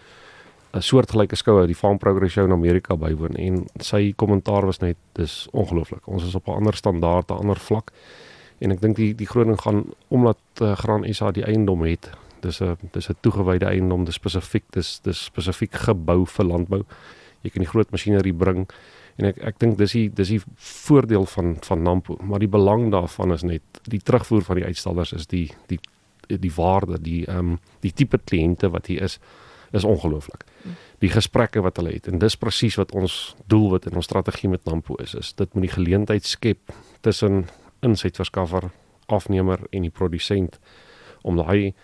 'n 0.73 0.83
soortgelyke 0.83 1.37
skoue, 1.37 1.67
die 1.67 1.75
Farm 1.75 1.99
Progress 1.99 2.33
Show 2.33 2.45
in 2.45 2.53
Amerika 2.53 2.97
bywoon 2.97 3.37
en 3.37 3.67
sy 3.81 4.13
kommentaar 4.17 4.67
was 4.67 4.81
net 4.81 4.97
dis 5.17 5.47
ongelooflik. 5.53 6.07
Ons 6.07 6.25
is 6.25 6.35
op 6.35 6.49
'n 6.49 6.61
ander 6.61 6.75
standaard, 6.75 7.31
'n 7.31 7.41
ander 7.41 7.57
vlak. 7.57 7.93
En 8.59 8.73
ek 8.73 8.81
dink 8.81 8.97
die 8.97 9.15
die 9.15 9.27
groot 9.27 9.47
ding 9.47 9.61
gaan 9.61 9.85
omdat 10.09 10.39
uh, 10.61 10.77
Graan 10.77 11.15
SA 11.15 11.31
die 11.31 11.45
eiendom 11.45 11.83
het. 11.83 12.11
Dis 12.41 12.61
'n 12.61 12.77
dis 12.93 13.09
'n 13.09 13.17
toegewyde 13.21 13.67
eiendom, 13.67 14.05
dis 14.05 14.15
spesifiek, 14.15 14.65
dis 14.71 15.01
dis 15.01 15.25
spesifiek 15.25 15.73
gebou 15.73 16.27
vir 16.27 16.45
landbou. 16.45 16.85
Jy 17.43 17.51
kan 17.51 17.63
die 17.63 17.71
groot 17.71 17.91
masjinerie 17.91 18.35
bring 18.35 18.69
en 19.17 19.25
ek 19.25 19.39
ek 19.39 19.59
dink 19.59 19.79
dis 19.79 19.93
die 19.93 20.09
dis 20.15 20.29
die 20.29 20.41
voordeel 20.57 21.27
van 21.27 21.57
van 21.61 21.83
Nampo, 21.83 22.17
maar 22.23 22.39
die 22.39 22.49
belang 22.49 22.91
daarvan 22.91 23.33
is 23.33 23.43
net 23.43 23.63
die 23.83 24.01
terugvoer 24.01 24.43
van 24.43 24.57
die 24.57 24.65
uitstallers 24.65 25.13
is 25.13 25.27
die 25.27 25.51
die 25.67 25.79
die 26.29 26.53
waarde, 26.55 26.99
die 27.01 27.27
ehm 27.27 27.39
um, 27.39 27.59
die 27.81 27.93
tipe 27.93 28.19
kliënte 28.19 28.71
wat 28.71 28.87
hier 28.87 29.03
is 29.03 29.19
is 29.73 29.85
ongelooflik. 29.85 30.45
Die 30.99 31.11
gesprekke 31.11 31.63
wat 31.63 31.77
hulle 31.77 31.93
het 31.95 32.09
en 32.09 32.19
dis 32.19 32.37
presies 32.37 32.79
wat 32.81 32.93
ons 32.93 33.35
doelwit 33.47 33.87
en 33.87 34.01
ons 34.01 34.05
strategie 34.05 34.49
met 34.49 34.65
Nampo 34.65 34.97
is, 35.03 35.15
is 35.15 35.33
dit 35.33 35.55
moet 35.55 35.69
die 35.69 35.75
geleentheid 35.75 36.25
skep 36.25 36.73
tussen 37.01 37.47
insetverskaffer, 37.81 38.71
afnemer 39.07 39.61
en 39.71 39.83
die 39.83 39.95
produsent 39.95 40.59
om 41.23 41.37
daai 41.37 41.75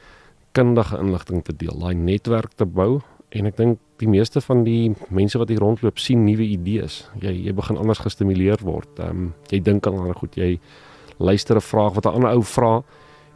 kundige 0.53 0.99
inligting 0.99 1.42
te 1.44 1.55
deel, 1.57 1.79
daai 1.79 1.94
netwerk 1.94 2.55
te 2.55 2.66
bou 2.66 3.03
en 3.35 3.51
ek 3.51 3.57
dink 3.59 3.81
die 4.03 4.09
meeste 4.11 4.40
van 4.44 4.62
die 4.66 4.94
mense 5.14 5.38
wat 5.38 5.51
hier 5.51 5.62
rondloop 5.62 5.99
sien 6.03 6.25
nuwe 6.27 6.47
idees. 6.47 7.05
Jy 7.23 7.33
jy 7.47 7.55
begin 7.55 7.79
anders 7.79 8.03
gestimuleer 8.03 8.62
word. 8.62 8.90
Ehm 8.99 9.11
um, 9.11 9.33
jy 9.51 9.61
dink 9.62 9.87
aan 9.87 9.99
ander 9.99 10.18
goed, 10.18 10.37
jy 10.38 10.59
luister 11.18 11.57
'n 11.57 11.61
vraag 11.61 11.94
wat 11.94 12.07
'n 12.07 12.14
ander 12.14 12.35
ou 12.35 12.42
vra 12.42 12.83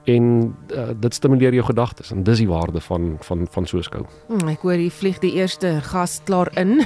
en 0.08 0.56
uh, 0.72 0.88
dit 0.96 1.14
stimuleer 1.14 1.54
jou 1.58 1.64
gedagtes 1.68 2.10
en 2.14 2.22
dis 2.24 2.40
die 2.42 2.48
waarde 2.48 2.80
van 2.80 3.16
van 3.20 3.46
van 3.50 3.66
so 3.66 3.78
'n 3.78 3.82
skou. 3.82 4.04
Hmm, 4.28 4.48
ek 4.48 4.64
hoor 4.64 4.80
hier 4.80 4.90
vlieg 4.90 5.18
die 5.18 5.32
eerste 5.32 5.80
gas 5.82 6.20
klaar 6.24 6.50
in. 6.56 6.80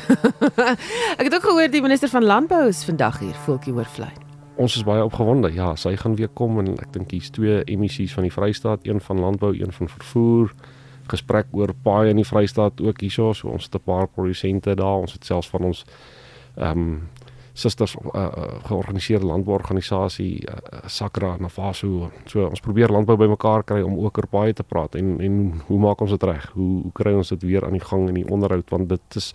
ek 1.21 1.25
het 1.29 1.35
ook 1.35 1.47
gehoor 1.47 1.71
die 1.71 1.83
minister 1.83 2.09
van 2.09 2.25
landbou 2.25 2.69
is 2.69 2.85
vandag 2.85 3.19
hier, 3.19 3.35
voeltjie 3.45 3.75
oorvlei. 3.75 4.11
Ons 4.57 4.77
is 4.77 4.85
baie 4.85 5.05
opgewonde. 5.05 5.53
Ja, 5.55 5.75
sy 5.77 5.97
gaan 5.97 6.17
weer 6.17 6.29
kom 6.29 6.59
en 6.59 6.75
ek 6.79 6.93
dink 6.93 7.11
hier's 7.11 7.31
twee 7.31 7.65
emissies 7.65 8.13
van 8.13 8.23
die 8.23 8.33
Vrystaat, 8.33 8.87
een 8.87 9.01
van 9.01 9.21
landbou, 9.21 9.55
een 9.55 9.73
van 9.73 9.89
vervoer 9.89 10.53
gesprek 11.11 11.47
oor 11.51 11.73
paaie 11.83 12.11
in 12.11 12.21
die 12.21 12.27
Vrystaat 12.27 12.81
ook 12.81 13.01
hierso, 13.01 13.33
so 13.33 13.49
ons 13.49 13.65
het 13.65 13.75
'n 13.75 13.85
paar 13.85 14.09
produsente 14.09 14.75
daar, 14.75 15.01
ons 15.05 15.13
het 15.13 15.25
selfs 15.25 15.49
van 15.49 15.65
ons 15.65 15.85
ehm 16.57 16.79
um, 16.79 17.09
susters 17.53 17.95
uh, 17.95 18.11
uh, 18.15 18.45
georganiseerde 18.67 19.27
landbouorganisasie 19.27 20.43
uh, 20.49 20.83
Sakra 20.87 21.37
Navaso. 21.41 22.11
So 22.27 22.47
ons 22.49 22.65
probeer 22.65 22.93
landbou 22.93 23.17
bymekaar 23.21 23.65
kry 23.69 23.83
om 23.85 23.99
ook 24.01 24.19
oor 24.19 24.29
paaie 24.33 24.57
te 24.57 24.65
praat 24.65 24.97
en 25.01 25.19
en 25.21 25.41
hoe 25.67 25.79
maak 25.79 26.01
ons 26.01 26.11
dit 26.11 26.29
reg? 26.29 26.51
Hoe 26.57 26.83
hoe 26.83 26.93
kry 26.93 27.13
ons 27.17 27.29
dit 27.35 27.43
weer 27.43 27.65
aan 27.67 27.77
die 27.77 27.85
gang 27.85 28.09
in 28.09 28.21
die 28.23 28.29
onderhoud 28.29 28.71
want 28.71 28.89
dit 28.89 29.21
is 29.21 29.33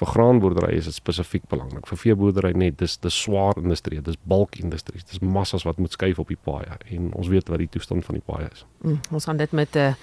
vir 0.00 0.08
graanboerdery 0.14 0.76
is 0.78 0.88
dit 0.88 0.96
spesifiek 0.96 1.44
belangrik. 1.52 1.84
Vir 1.90 2.00
veeboerdery 2.00 2.52
net, 2.56 2.78
dis 2.80 2.96
dis 3.02 3.16
swaar 3.26 3.58
industrie, 3.60 4.00
dis 4.04 4.16
bulkindustrie. 4.30 5.02
Dis 5.10 5.20
massas 5.20 5.66
wat 5.68 5.80
moet 5.82 5.92
skuif 5.92 6.22
op 6.22 6.32
die 6.32 6.38
paaie 6.40 6.78
en 6.94 7.10
ons 7.18 7.28
weet 7.28 7.50
wat 7.52 7.60
die 7.60 7.68
toestand 7.76 8.06
van 8.06 8.16
die 8.16 8.24
paaie 8.24 8.48
is. 8.48 8.64
Mm, 8.80 9.00
ons 9.12 9.28
gaan 9.28 9.40
dit 9.40 9.52
met 9.52 9.76
'n 9.76 9.92
uh, 9.92 9.94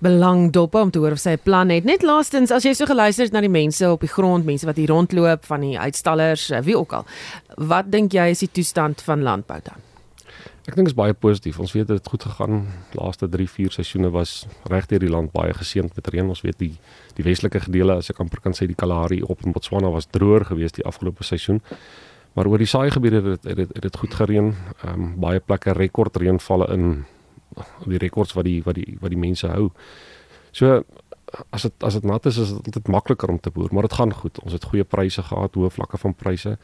belang 0.00 0.52
dop 0.52 0.74
om 0.74 0.90
te 0.90 0.98
hoor 0.98 1.12
of 1.12 1.18
sy 1.18 1.36
'n 1.36 1.42
plan 1.42 1.68
het. 1.70 1.84
Net 1.84 2.02
laastens, 2.02 2.50
as 2.50 2.64
jy 2.64 2.74
so 2.74 2.84
geluister 2.84 3.24
het 3.24 3.32
na 3.32 3.40
die 3.40 3.48
mense 3.48 3.90
op 3.90 4.00
die 4.00 4.12
grond, 4.12 4.44
mense 4.44 4.66
wat 4.66 4.76
hier 4.76 4.88
rondloop, 4.88 5.44
van 5.44 5.60
die 5.60 5.78
uitstallers, 5.78 6.50
uh, 6.50 6.60
wie 6.60 6.78
ook 6.78 6.92
al. 6.92 7.04
Wat 7.56 7.90
dink 7.90 8.12
jy 8.12 8.30
is 8.30 8.38
die 8.38 8.52
toestand 8.52 9.02
van 9.02 9.22
landbou 9.22 9.60
dan? 9.62 9.95
Ek 10.66 10.74
dink 10.74 10.88
dit 10.88 10.96
is 10.96 10.98
baie 10.98 11.14
positief. 11.14 11.60
Ons 11.62 11.72
weet 11.76 11.86
dit 11.86 11.94
het 11.94 12.08
goed 12.10 12.24
gegaan. 12.26 12.64
Laaste 12.98 13.28
3, 13.30 13.44
4 13.46 13.74
seisoene 13.76 14.08
was 14.10 14.48
regdeur 14.66 15.04
die 15.04 15.10
land 15.12 15.30
baie 15.30 15.54
geseënd 15.54 15.94
met 15.94 16.08
reën. 16.10 16.26
Ons 16.26 16.42
weet 16.42 16.58
die 16.58 16.72
die 17.14 17.24
westelike 17.24 17.60
gedeele, 17.68 17.94
as 18.00 18.10
ek 18.10 18.18
amper 18.24 18.42
kan 18.42 18.56
sê 18.56 18.66
die 18.66 18.74
Kalahari 18.74 19.20
op 19.22 19.44
in 19.46 19.54
Botswana 19.54 19.92
was 19.94 20.10
droër 20.10 20.48
geweest 20.50 20.80
die 20.80 20.86
afgelope 20.90 21.24
seisoen. 21.24 21.62
Maar 22.34 22.50
oor 22.50 22.58
die 22.58 22.68
saaigebiede 22.68 23.22
het 23.28 23.46
dit 23.46 23.62
het 23.62 23.86
dit 23.86 24.00
goed 24.02 24.18
gereën. 24.18 24.50
Ehm 24.82 25.06
um, 25.06 25.14
baie 25.22 25.40
plekke 25.40 25.76
rekord 25.78 26.18
reënvalle 26.18 26.66
in 26.74 27.04
die 27.86 28.02
rekords 28.02 28.34
wat 28.34 28.50
die 28.50 28.58
wat 28.66 28.74
die 28.74 28.98
wat 29.00 29.14
die 29.14 29.22
mense 29.22 29.46
hou. 29.46 29.70
So 30.50 30.82
as 31.54 31.62
dit 31.62 31.86
as 31.86 31.94
dit 31.94 32.10
nat 32.10 32.26
is, 32.26 32.42
is 32.42 32.50
dit 32.58 32.66
altyd 32.74 32.90
makliker 32.90 33.30
om 33.30 33.38
te 33.40 33.54
boer, 33.54 33.70
maar 33.70 33.86
dit 33.86 33.98
gaan 34.02 34.12
goed. 34.12 34.42
Ons 34.42 34.58
het 34.58 34.66
goeie 34.66 34.84
pryse 34.84 35.22
gehad, 35.22 35.54
hoë 35.54 35.70
vlakke 35.78 36.02
van 36.02 36.14
pryse. 36.14 36.56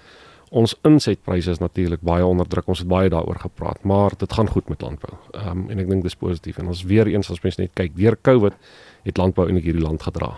Ons 0.53 0.75
insetpryse 0.85 1.51
is 1.51 1.63
natuurlik 1.63 2.03
baie 2.05 2.25
onder 2.27 2.49
druk. 2.49 2.67
Ons 2.69 2.83
het 2.83 2.89
baie 2.89 3.09
daaroor 3.09 3.39
gepraat, 3.41 3.85
maar 3.89 4.13
dit 4.21 4.33
gaan 4.33 4.51
goed 4.53 4.69
met 4.69 4.83
landbou. 4.85 5.15
Ehm 5.31 5.49
um, 5.49 5.63
en 5.73 5.79
ek 5.81 5.89
dink 5.89 6.05
dis 6.05 6.19
positief 6.19 6.59
en 6.61 6.69
ons 6.69 6.83
weer 6.85 7.09
eens 7.09 7.31
as 7.33 7.41
mense 7.41 7.61
net 7.61 7.73
kyk, 7.79 7.95
deur 7.97 8.19
Covid 8.21 8.59
het 9.07 9.17
landbou 9.17 9.47
eintlik 9.47 9.71
hierdie 9.71 9.85
land 9.85 10.05
gedra. 10.05 10.35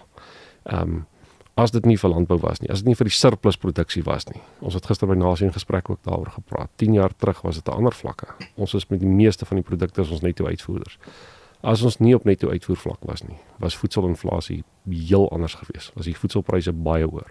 Ehm 0.71 0.95
um, 0.95 1.03
as 1.55 1.71
dit 1.71 1.85
nie 1.87 1.97
vir 1.99 2.11
landbou 2.11 2.39
was 2.43 2.61
nie, 2.63 2.71
as 2.71 2.83
dit 2.83 2.91
nie 2.91 2.97
vir 2.99 3.07
die 3.07 3.15
surplus 3.15 3.59
produksie 3.59 4.03
was 4.07 4.27
nie. 4.27 4.41
Ons 4.59 4.75
het 4.75 4.87
gister 4.91 5.07
by 5.11 5.15
Nasie 5.19 5.47
in 5.47 5.53
gesprek 5.55 5.91
ook 5.91 6.01
daaroor 6.03 6.33
gepraat. 6.35 6.71
10 6.83 6.95
jaar 6.99 7.15
terug 7.17 7.43
was 7.43 7.61
dit 7.61 7.69
'n 7.69 7.77
ander 7.77 7.95
vlakke. 7.95 8.27
Ons 8.57 8.75
is 8.75 8.87
met 8.91 9.01
die 9.01 9.09
meeste 9.09 9.47
van 9.47 9.57
die 9.57 9.67
produkte 9.67 10.01
ons 10.01 10.21
netto 10.21 10.47
uitvoerders. 10.47 10.99
As 11.63 11.83
ons 11.83 11.99
nie 11.99 12.15
op 12.15 12.25
netto 12.25 12.51
uitvoer 12.51 12.77
vlak 12.77 12.99
was 13.01 13.23
nie, 13.23 13.39
was 13.59 13.77
voedselinflasie 13.77 14.65
heel 14.91 15.31
anders 15.31 15.55
geweest. 15.55 15.93
Was 15.95 16.05
die 16.05 16.17
voedselpryse 16.17 16.73
baie 16.73 17.05
hoër. 17.05 17.31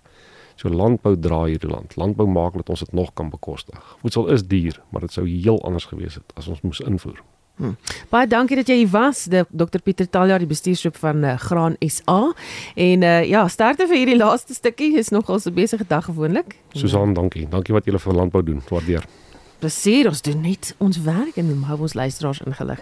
So 0.56 0.70
landbou 0.70 1.16
dra 1.20 1.44
hierdie 1.46 1.70
land. 1.70 1.96
Landbou 1.96 2.28
maak 2.28 2.54
dat 2.54 2.70
ons 2.70 2.80
dit 2.80 2.94
nog 2.94 3.14
kan 3.14 3.30
bekostig. 3.30 3.96
Voedsel 4.02 4.28
is 4.28 4.48
duur, 4.48 4.82
maar 4.90 5.02
dit 5.02 5.12
sou 5.12 5.28
heel 5.28 5.62
anders 5.64 5.86
gewees 5.86 6.16
het 6.16 6.36
as 6.40 6.48
ons 6.48 6.62
moes 6.62 6.80
invoer. 6.80 7.22
Hmm. 7.56 7.76
Baie 8.10 8.28
dankie 8.28 8.58
dat 8.58 8.70
jy 8.72 8.80
hier 8.82 8.90
was, 8.90 9.28
Dr 9.30 9.82
Pieter 9.84 10.08
Talja, 10.10 10.40
die 10.42 10.50
bestuurshoof 10.50 10.98
van 11.04 11.22
uh, 11.24 11.36
Graan 11.38 11.76
SA. 11.86 12.34
En 12.74 13.06
uh, 13.06 13.20
ja, 13.30 13.44
sterkte 13.48 13.86
vir 13.88 14.02
hierdie 14.02 14.18
laaste 14.18 14.58
stukkie. 14.58 14.96
Is 14.98 15.14
nogal 15.14 15.38
'n 15.38 15.54
besige 15.54 15.86
dag 15.88 16.06
gewoonlik. 16.06 16.58
Susan, 16.74 17.14
dankie. 17.14 17.46
Dankie 17.50 17.74
wat 17.74 17.86
julle 17.86 18.00
vir 18.00 18.14
landbou 18.14 18.44
doen. 18.44 18.62
Waardeer 18.70 19.06
plesier 19.64 20.10
ons 20.12 20.22
doen 20.26 20.42
net 20.44 20.74
ons 20.84 21.00
werk 21.06 21.38
en 21.40 21.52
hou 21.70 21.78
ons 21.86 21.96
luisteraars 21.96 22.42
ingelig. 22.44 22.82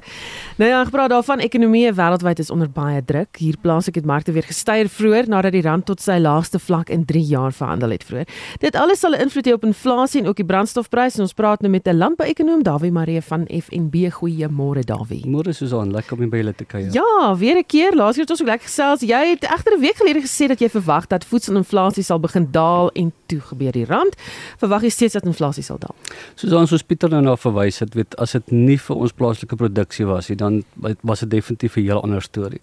Nou 0.57 0.69
ja, 0.69 0.81
gepraat 0.87 1.11
daarvan 1.13 1.43
ekonomie 1.43 1.85
wêreldwyd 1.93 2.41
is 2.41 2.49
onder 2.53 2.69
baie 2.71 3.01
druk. 3.05 3.37
Hier 3.41 3.57
plaas 3.61 3.89
ek 3.91 3.99
dit 3.99 4.07
markte 4.07 4.33
weer 4.33 4.47
gestyg 4.47 4.89
vroeër 4.91 5.29
nadat 5.29 5.53
die 5.53 5.63
rand 5.65 5.85
tot 5.85 6.01
sy 6.01 6.17
laagste 6.21 6.59
vlak 6.61 6.89
in 6.93 7.05
3 7.05 7.21
jaar 7.29 7.53
verhandel 7.53 7.93
het 7.93 8.05
vroeër. 8.07 8.29
Dit 8.63 8.75
alles 8.75 8.99
sal 8.99 9.13
'n 9.13 9.21
invloed 9.27 9.47
hê 9.47 9.53
op 9.53 9.65
inflasie 9.65 10.21
en 10.21 10.27
ook 10.27 10.37
die 10.37 10.45
brandstofpryse. 10.45 11.21
Ons 11.21 11.33
praat 11.33 11.61
nou 11.61 11.71
met 11.71 11.87
'n 11.87 11.97
landbouekonoom, 11.97 12.63
Dawie 12.63 12.91
Maree 12.91 13.21
van 13.21 13.45
FNB. 13.47 14.09
Goeiemôre 14.11 14.83
Dawie. 14.83 15.25
Môre 15.25 15.53
Susan, 15.53 15.91
lekker 15.91 16.17
om 16.17 16.29
by 16.29 16.37
julle 16.37 16.55
te 16.55 16.65
kuier. 16.65 16.91
Ja, 16.93 17.35
weer 17.37 17.57
'n 17.57 17.65
keer. 17.65 17.95
Laas 17.95 18.13
keer 18.15 18.23
het 18.23 18.31
ons 18.31 18.41
ook 18.41 18.47
lekker 18.47 18.67
gesels. 18.67 19.01
Jy 19.01 19.29
het 19.29 19.43
egter 19.43 19.73
'n 19.77 19.79
week 19.79 19.95
gelede 19.95 20.21
gesê 20.21 20.47
dat 20.47 20.59
jy 20.59 20.69
verwag 20.69 21.07
dat 21.07 21.25
voedselinflasie 21.25 22.03
sal 22.03 22.19
begin 22.19 22.47
daal 22.51 22.89
en 22.93 23.13
toe 23.27 23.39
gebeur 23.39 23.71
die 23.71 23.85
rand. 23.85 24.15
Verwag 24.57 24.81
jy 24.81 24.89
steeds 24.89 25.13
dat 25.13 25.25
inflasie 25.25 25.63
sal 25.63 25.77
daal? 25.77 25.95
Susan, 26.35 26.67
soos 26.71 26.85
Pieter 26.87 27.11
nou 27.11 27.21
na 27.25 27.35
verwys 27.39 27.81
het, 27.83 27.95
weet 27.97 28.15
as 28.21 28.35
dit 28.37 28.51
nie 28.55 28.77
vir 28.79 28.99
ons 29.03 29.13
plaaslike 29.15 29.57
produksie 29.59 30.07
was 30.07 30.29
nie, 30.31 30.37
dan 30.39 30.61
was 31.07 31.23
dit 31.25 31.31
definitief 31.37 31.77
'n 31.77 31.87
heel 31.87 32.01
ander 32.01 32.21
storie. 32.21 32.61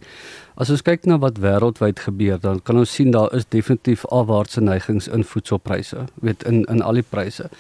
As 0.58 0.70
ons 0.70 0.82
kyk 0.82 1.04
na 1.06 1.18
wat 1.22 1.36
wêreldwyd 1.38 2.00
gebeur, 2.02 2.38
dan 2.42 2.58
kan 2.60 2.78
ons 2.78 2.94
sien 2.94 3.10
daar 3.10 3.34
is 3.34 3.44
definitief 3.48 4.04
afwaartse 4.06 4.60
neigings 4.60 5.06
in 5.08 5.24
voedselpryse, 5.24 6.06
weet 6.20 6.42
in 6.42 6.64
in 6.64 6.82
al 6.82 6.98
die 6.98 7.04
pryse. 7.10 7.50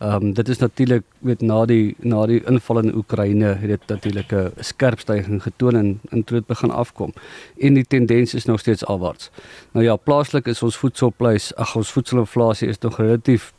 Ehm 0.00 0.26
um, 0.26 0.32
dit 0.34 0.48
is 0.48 0.58
natuurlik 0.58 1.04
weet 1.18 1.40
na 1.40 1.64
die 1.64 1.96
na 1.98 2.26
die 2.26 2.42
inval 2.44 2.78
in 2.82 2.94
Oekraïne 2.94 3.54
het 3.62 3.68
dit 3.68 3.86
natuurlik 3.86 4.32
'n 4.32 4.52
skerp 4.60 5.00
stygings 5.00 5.42
getoon 5.42 5.76
en 5.76 6.00
in 6.10 6.24
troot 6.24 6.46
begin 6.46 6.70
afkom. 6.70 7.12
En 7.58 7.74
die 7.74 7.86
tendens 7.88 8.34
is 8.34 8.44
nog 8.44 8.60
steeds 8.60 8.84
afwaarts. 8.84 9.30
Nou 9.72 9.84
ja, 9.84 9.96
plaaslik 9.96 10.46
is 10.46 10.62
ons 10.62 10.76
voedselprys, 10.76 11.54
ag 11.54 11.76
ons 11.76 11.92
voedselinflasie 11.92 12.68
is 12.68 12.78
nog 12.78 12.98
relatief 12.98 13.52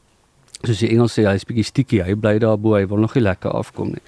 soos 0.64 0.80
die 0.80 0.92
Engels 0.94 1.18
sê, 1.18 1.26
hy's 1.28 1.46
bietjie 1.48 1.68
sticky. 1.68 2.02
Hy 2.08 2.16
bly 2.20 2.38
daar 2.44 2.58
bo, 2.62 2.78
hy 2.78 2.86
wil 2.88 3.04
nog 3.04 3.16
nie 3.18 3.26
lekker 3.26 3.52
afkom 3.52 3.94
nie. 3.96 4.04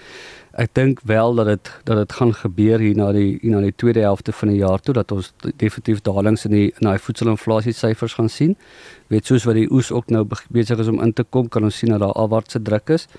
Ek 0.56 0.72
dink 0.78 1.02
wel 1.04 1.36
dat 1.36 1.50
dit 1.50 1.72
dat 1.84 1.98
dit 2.00 2.14
gaan 2.16 2.32
gebeur 2.34 2.80
hier 2.80 2.96
na 2.96 3.10
die 3.12 3.40
hier 3.42 3.58
na 3.58 3.60
die 3.66 3.74
tweede 3.76 4.06
helfte 4.06 4.32
van 4.32 4.54
die 4.54 4.62
jaar 4.62 4.80
toe 4.80 4.94
dat 4.96 5.12
ons 5.12 5.34
definitief 5.60 6.00
dalings 6.06 6.46
in 6.48 6.56
die 6.56 6.70
in 6.70 6.88
daai 6.88 7.00
voedselinflasie 7.04 7.74
syfers 7.76 8.16
gaan 8.16 8.32
sien. 8.32 8.56
Weet 9.12 9.28
soos 9.28 9.44
wat 9.44 9.60
die 9.60 9.68
oes 9.68 9.92
ook 9.92 10.14
nou 10.16 10.24
besig 10.48 10.80
is 10.80 10.88
om 10.88 11.02
in 11.04 11.12
te 11.14 11.28
kom, 11.28 11.50
kan 11.52 11.68
ons 11.68 11.76
sien 11.76 11.92
dat 11.92 12.00
daar 12.06 12.16
afwaartse 12.16 12.62
druk 12.64 12.96
is. 12.96 13.10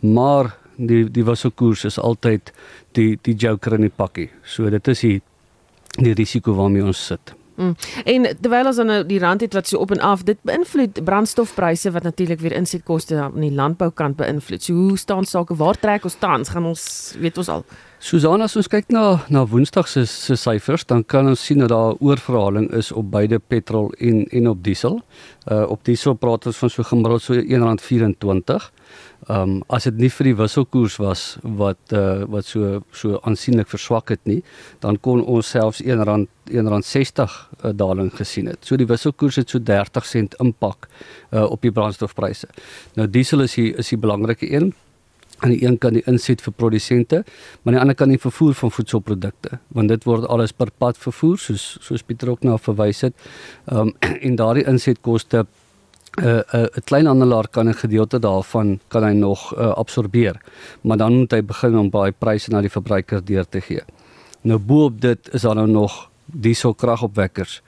Maar 0.00 0.54
die 0.78 1.04
die 1.12 1.26
wisselkoers 1.28 1.84
is 1.84 1.98
altyd 2.00 2.54
die 2.96 3.18
die 3.20 3.36
joker 3.36 3.76
in 3.76 3.84
die 3.84 3.92
pakkie. 3.92 4.30
So 4.44 4.70
dit 4.70 4.88
is 4.88 5.04
die 5.04 5.18
die 5.98 6.14
risiko 6.16 6.56
waarmee 6.56 6.88
ons 6.88 7.04
sit. 7.12 7.37
Mm. 7.58 7.74
En 8.04 8.26
terwyl 8.40 8.70
ons 8.70 8.76
dan 8.78 8.86
nou 8.86 9.00
die 9.06 9.18
rand 9.18 9.42
het 9.42 9.56
wat 9.56 9.66
so 9.66 9.80
op 9.82 9.90
en 9.90 10.00
af, 10.00 10.22
dit 10.22 10.38
beïnvloed 10.46 11.00
brandstofpryse 11.04 11.90
wat 11.90 12.06
natuurlik 12.06 12.40
weer 12.40 12.54
insetkoste 12.54 13.18
aan 13.18 13.40
die 13.42 13.52
landboukant 13.52 14.16
beïnvloed. 14.16 14.62
So 14.62 14.74
hoe 14.74 14.98
staan 14.98 15.26
sake? 15.26 15.56
Waar 15.58 15.78
trek 15.78 16.06
ons 16.06 16.18
tans? 16.22 16.52
Gaan 16.54 16.70
ons 16.70 16.84
weet 17.18 17.38
ons 17.38 17.48
al. 17.48 17.64
Susan, 17.98 18.38
as 18.46 18.54
ons 18.54 18.68
kyk 18.70 18.92
na 18.94 19.24
na 19.26 19.42
Woensdag 19.50 19.88
se 19.90 20.04
se 20.06 20.36
syfers, 20.38 20.84
dan 20.86 21.02
kan 21.02 21.26
ons 21.26 21.40
sien 21.44 21.58
dat 21.58 21.72
daar 21.72 21.98
oorverhaling 21.98 22.70
is 22.78 22.92
op 22.92 23.10
beide 23.10 23.38
petrol 23.38 23.90
en 23.98 24.22
en 24.30 24.48
op 24.48 24.62
diesel. 24.62 25.00
Uh 25.50 25.64
op 25.66 25.82
diesel 25.84 26.14
praat 26.14 26.46
ons 26.46 26.56
van 26.62 26.70
so 26.70 26.82
gemiddeld 26.82 27.22
so 27.22 27.34
R1.24. 27.34 28.70
Ehm 29.26 29.40
um, 29.40 29.62
as 29.68 29.84
dit 29.84 29.96
nie 29.98 30.08
vir 30.14 30.28
die 30.30 30.36
wisselkoers 30.38 30.96
was 31.02 31.22
wat 31.42 31.92
uh 31.92 32.24
wat 32.30 32.46
so 32.46 32.82
so 32.94 33.18
aansienlik 33.26 33.68
verswak 33.68 34.12
het 34.14 34.20
nie, 34.30 34.42
dan 34.80 35.00
kon 35.02 35.24
ons 35.24 35.50
selfs 35.50 35.82
R1 35.82 36.28
R1.60 36.48 37.34
uh, 37.64 37.72
daling 37.74 38.12
gesien 38.14 38.46
het. 38.46 38.62
So 38.64 38.78
die 38.78 38.86
wisselkoers 38.86 39.36
het 39.42 39.50
so 39.50 39.58
30 39.58 40.06
sent 40.06 40.38
impak 40.40 40.88
uh 41.32 41.44
op 41.50 41.62
die 41.62 41.74
brandstofpryse. 41.74 42.48
Nou 42.94 43.08
diesel 43.10 43.42
is 43.44 43.58
die 43.58 43.72
is 43.74 43.90
die 43.90 43.98
belangrike 43.98 44.52
een 44.52 44.72
aan 45.38 45.52
die 45.54 45.62
een 45.66 45.78
kant 45.78 45.94
die 45.94 46.06
inset 46.10 46.40
vir 46.42 46.52
produsente, 46.52 47.22
maar 47.62 47.72
aan 47.72 47.76
die 47.76 47.82
ander 47.82 47.98
kant 47.98 48.10
die 48.10 48.22
vervoer 48.22 48.54
van 48.58 48.72
voedselprodukte, 48.74 49.58
want 49.68 49.88
dit 49.92 50.04
word 50.04 50.26
alles 50.26 50.52
per 50.52 50.70
pad 50.78 50.98
vervoer 50.98 51.38
soos 51.38 51.76
soos 51.84 52.02
Pieter 52.02 52.30
ook 52.30 52.42
na 52.46 52.58
verwys 52.58 53.02
het. 53.06 53.14
Ehm 53.66 53.90
um, 53.90 53.96
en 54.26 54.36
daardie 54.36 54.66
insetkoste 54.66 55.46
'n 56.18 56.26
uh, 56.26 56.42
'n 56.52 56.56
uh, 56.56 56.66
'n 56.76 56.84
kleinhandelaar 56.84 57.48
kan 57.48 57.68
'n 57.68 57.74
gedeelte 57.74 58.18
daarvan 58.18 58.80
kan 58.88 59.04
hy 59.04 59.12
nog 59.12 59.54
uh, 59.54 59.72
absorbeer. 59.72 60.40
Maar 60.80 60.96
dan 60.96 61.12
moet 61.18 61.32
hy 61.32 61.42
begin 61.42 61.78
om 61.78 61.90
baie 61.90 62.12
pryse 62.12 62.50
na 62.50 62.60
die 62.60 62.70
verbruiker 62.70 63.24
deur 63.24 63.48
te 63.48 63.60
gee. 63.60 63.82
Nou 64.42 64.58
boop 64.58 65.00
dit 65.00 65.28
is 65.32 65.42
daar 65.42 65.54
nou 65.54 65.68
nog 65.68 66.10
dieselkragopwekkers 66.26 67.62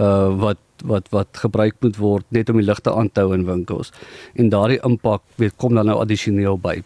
uh 0.00 0.38
wat 0.38 0.58
wat 0.84 1.08
wat 1.10 1.28
gebruik 1.32 1.74
moet 1.80 1.96
word 1.96 2.24
net 2.28 2.48
om 2.48 2.56
die 2.56 2.66
ligte 2.66 2.92
aan 2.92 3.10
te 3.12 3.20
hou 3.20 3.34
in 3.34 3.46
winkels. 3.46 3.92
En 4.34 4.48
daardie 4.48 4.80
impak 4.82 5.22
weet 5.36 5.56
kom 5.56 5.74
dan 5.74 5.86
nou 5.86 5.98
addisioneel 5.98 6.58
by. 6.58 6.82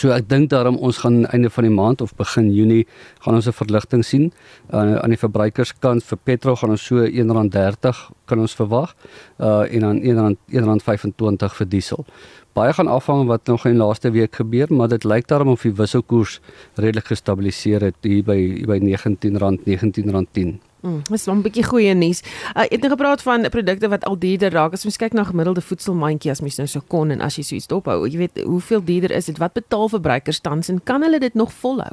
So 0.00 0.08
ek 0.08 0.24
dink 0.24 0.48
daarom 0.48 0.78
ons 0.80 1.02
gaan 1.02 1.26
einde 1.36 1.50
van 1.52 1.66
die 1.66 1.72
maand 1.72 2.00
of 2.00 2.14
begin 2.16 2.48
Junie 2.54 2.86
gaan 3.20 3.34
ons 3.34 3.46
'n 3.46 3.52
verligting 3.52 4.04
sien 4.04 4.32
uh, 4.72 4.96
aan 4.96 5.12
die 5.12 5.20
verbruikerskant 5.20 6.04
vir 6.04 6.18
petrol 6.24 6.56
gaan 6.56 6.70
ons 6.70 6.86
so 6.86 6.96
R1.30 6.96 8.00
kan 8.24 8.40
ons 8.40 8.54
verwag 8.54 8.96
uh, 9.38 9.68
en 9.68 9.80
dan 10.00 10.36
R1.25 10.48 11.56
vir 11.60 11.68
diesel. 11.68 12.06
Baie 12.54 12.72
gaan 12.72 12.88
afhang 12.88 13.26
wat 13.26 13.46
nog 13.46 13.66
in 13.66 13.76
laaste 13.76 14.10
week 14.10 14.34
gebeur, 14.34 14.72
maar 14.72 14.88
dit 14.88 15.04
lyk 15.04 15.28
daarom 15.28 15.48
of 15.48 15.62
die 15.62 15.72
wisselkoers 15.76 16.40
redelik 16.76 17.12
gestabiliseer 17.12 17.80
het 17.80 17.96
hier 18.00 18.24
by 18.24 18.64
by 18.64 18.80
R19 18.80 19.36
R19.10. 19.36 20.71
Mm, 20.82 21.02
dis 21.10 21.26
'n 21.26 21.42
bietjie 21.42 21.64
goeie 21.64 21.94
nuus. 21.94 22.22
Uh, 22.56 22.62
ek 22.62 22.70
het 22.70 22.80
nou 22.80 22.90
gepraat 22.90 23.22
van 23.22 23.46
produkte 23.50 23.88
wat 23.88 24.04
al 24.04 24.18
duurder 24.18 24.50
raak. 24.50 24.72
As 24.72 24.84
mens 24.84 24.96
kyk 24.96 25.12
na 25.12 25.24
gemiddelde 25.24 25.60
voedselmandjie 25.60 26.30
as 26.30 26.40
mens 26.40 26.56
nou 26.56 26.66
so 26.66 26.80
kon 26.88 27.10
en 27.10 27.20
as 27.20 27.36
jy 27.36 27.42
so 27.42 27.54
iets 27.54 27.66
dophou, 27.66 28.06
jy 28.08 28.18
weet 28.18 28.42
hoeveel 28.42 28.84
duurder 28.84 29.10
is 29.10 29.26
dit? 29.26 29.38
Wat 29.38 29.52
betaal 29.52 29.88
verbruikers 29.88 30.40
tans 30.40 30.68
en 30.68 30.82
kan 30.82 31.02
hulle 31.02 31.18
dit 31.18 31.34
nog 31.34 31.52
volhou? 31.52 31.92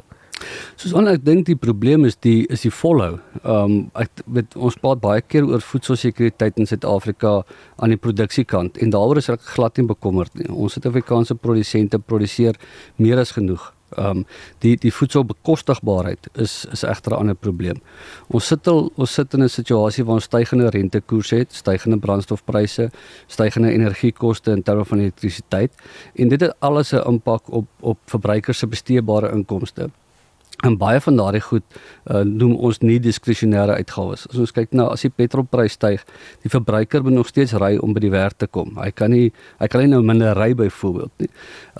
Soos 0.76 0.94
ek 1.08 1.24
dink 1.24 1.46
die 1.46 1.56
probleem 1.56 2.04
is 2.04 2.16
die 2.16 2.46
is 2.48 2.62
die 2.62 2.72
volhou. 2.72 3.18
Ehm 3.44 3.64
um, 3.64 3.90
ek 3.94 4.10
weet 4.26 4.56
ons 4.56 4.78
praat 4.80 5.00
baie 5.00 5.20
keer 5.20 5.46
oor 5.46 5.60
voedselsekuriteit 5.60 6.58
in 6.58 6.66
Suid-Afrika 6.66 7.42
aan 7.76 7.94
die 7.94 8.00
produksiekant 8.00 8.80
en 8.80 8.90
daaroor 8.90 9.20
is 9.20 9.28
ek 9.28 9.44
glad 9.54 9.76
nie 9.78 9.86
bekommerd 9.86 10.34
nie. 10.34 10.48
Ons 10.48 10.78
Suid-Afrikaanse 10.78 11.34
produsente 11.34 11.98
produseer 11.98 12.58
meer 12.96 13.20
as 13.20 13.36
genoeg. 13.36 13.72
Ehm 13.96 14.06
um, 14.06 14.26
die 14.58 14.76
die 14.76 14.92
voedselbekostigbaarheid 14.92 16.28
is 16.34 16.66
is 16.72 16.82
egter 16.82 17.12
'n 17.12 17.18
ander 17.18 17.34
probleem. 17.34 17.80
Ons 18.28 18.46
sit 18.46 18.66
al 18.66 18.92
ons 18.94 19.12
sit 19.12 19.34
in 19.34 19.42
'n 19.42 19.48
situasie 19.48 20.04
waar 20.04 20.14
ons 20.14 20.24
stygende 20.24 20.70
rentekoerse 20.70 21.36
het, 21.36 21.54
stygende 21.54 21.98
brandstofpryse, 21.98 22.90
stygende 23.26 23.72
energiekoste 23.72 24.50
in 24.50 24.62
terme 24.62 24.84
van 24.84 24.98
elektrisiteit 24.98 25.72
en 26.14 26.28
dit 26.28 26.40
het 26.40 26.54
alles 26.58 26.92
'n 26.92 27.06
impak 27.06 27.42
op 27.48 27.66
op 27.80 27.98
verbruikers 28.06 28.58
se 28.58 28.66
besteedbare 28.66 29.32
inkomste. 29.32 29.90
En 30.60 30.76
baie 30.76 31.00
van 31.00 31.16
daardie 31.16 31.40
goed 31.40 31.64
uh, 31.72 32.20
noem 32.26 32.52
ons 32.68 32.80
nie 32.84 32.98
diskresionêre 33.00 33.78
uitgawes. 33.80 34.26
As 34.28 34.40
ons 34.42 34.52
kyk 34.52 34.74
na 34.76 34.90
as 34.92 35.06
die 35.06 35.12
petrolprys 35.12 35.78
styg, 35.78 36.02
die 36.44 36.52
verbruiker 36.52 37.04
moet 37.06 37.16
nog 37.16 37.30
steeds 37.30 37.54
ry 37.60 37.76
om 37.80 37.94
by 37.96 38.02
die 38.04 38.12
werk 38.12 38.36
te 38.42 38.48
kom. 38.50 38.74
Hy 38.76 38.90
kan 38.92 39.14
nie 39.14 39.30
hy 39.60 39.70
kan 39.72 39.84
nie 39.84 39.92
nou 39.94 40.02
minder 40.04 40.36
ry 40.36 40.52
byvoorbeeld 40.58 41.24
nie. 41.24 41.30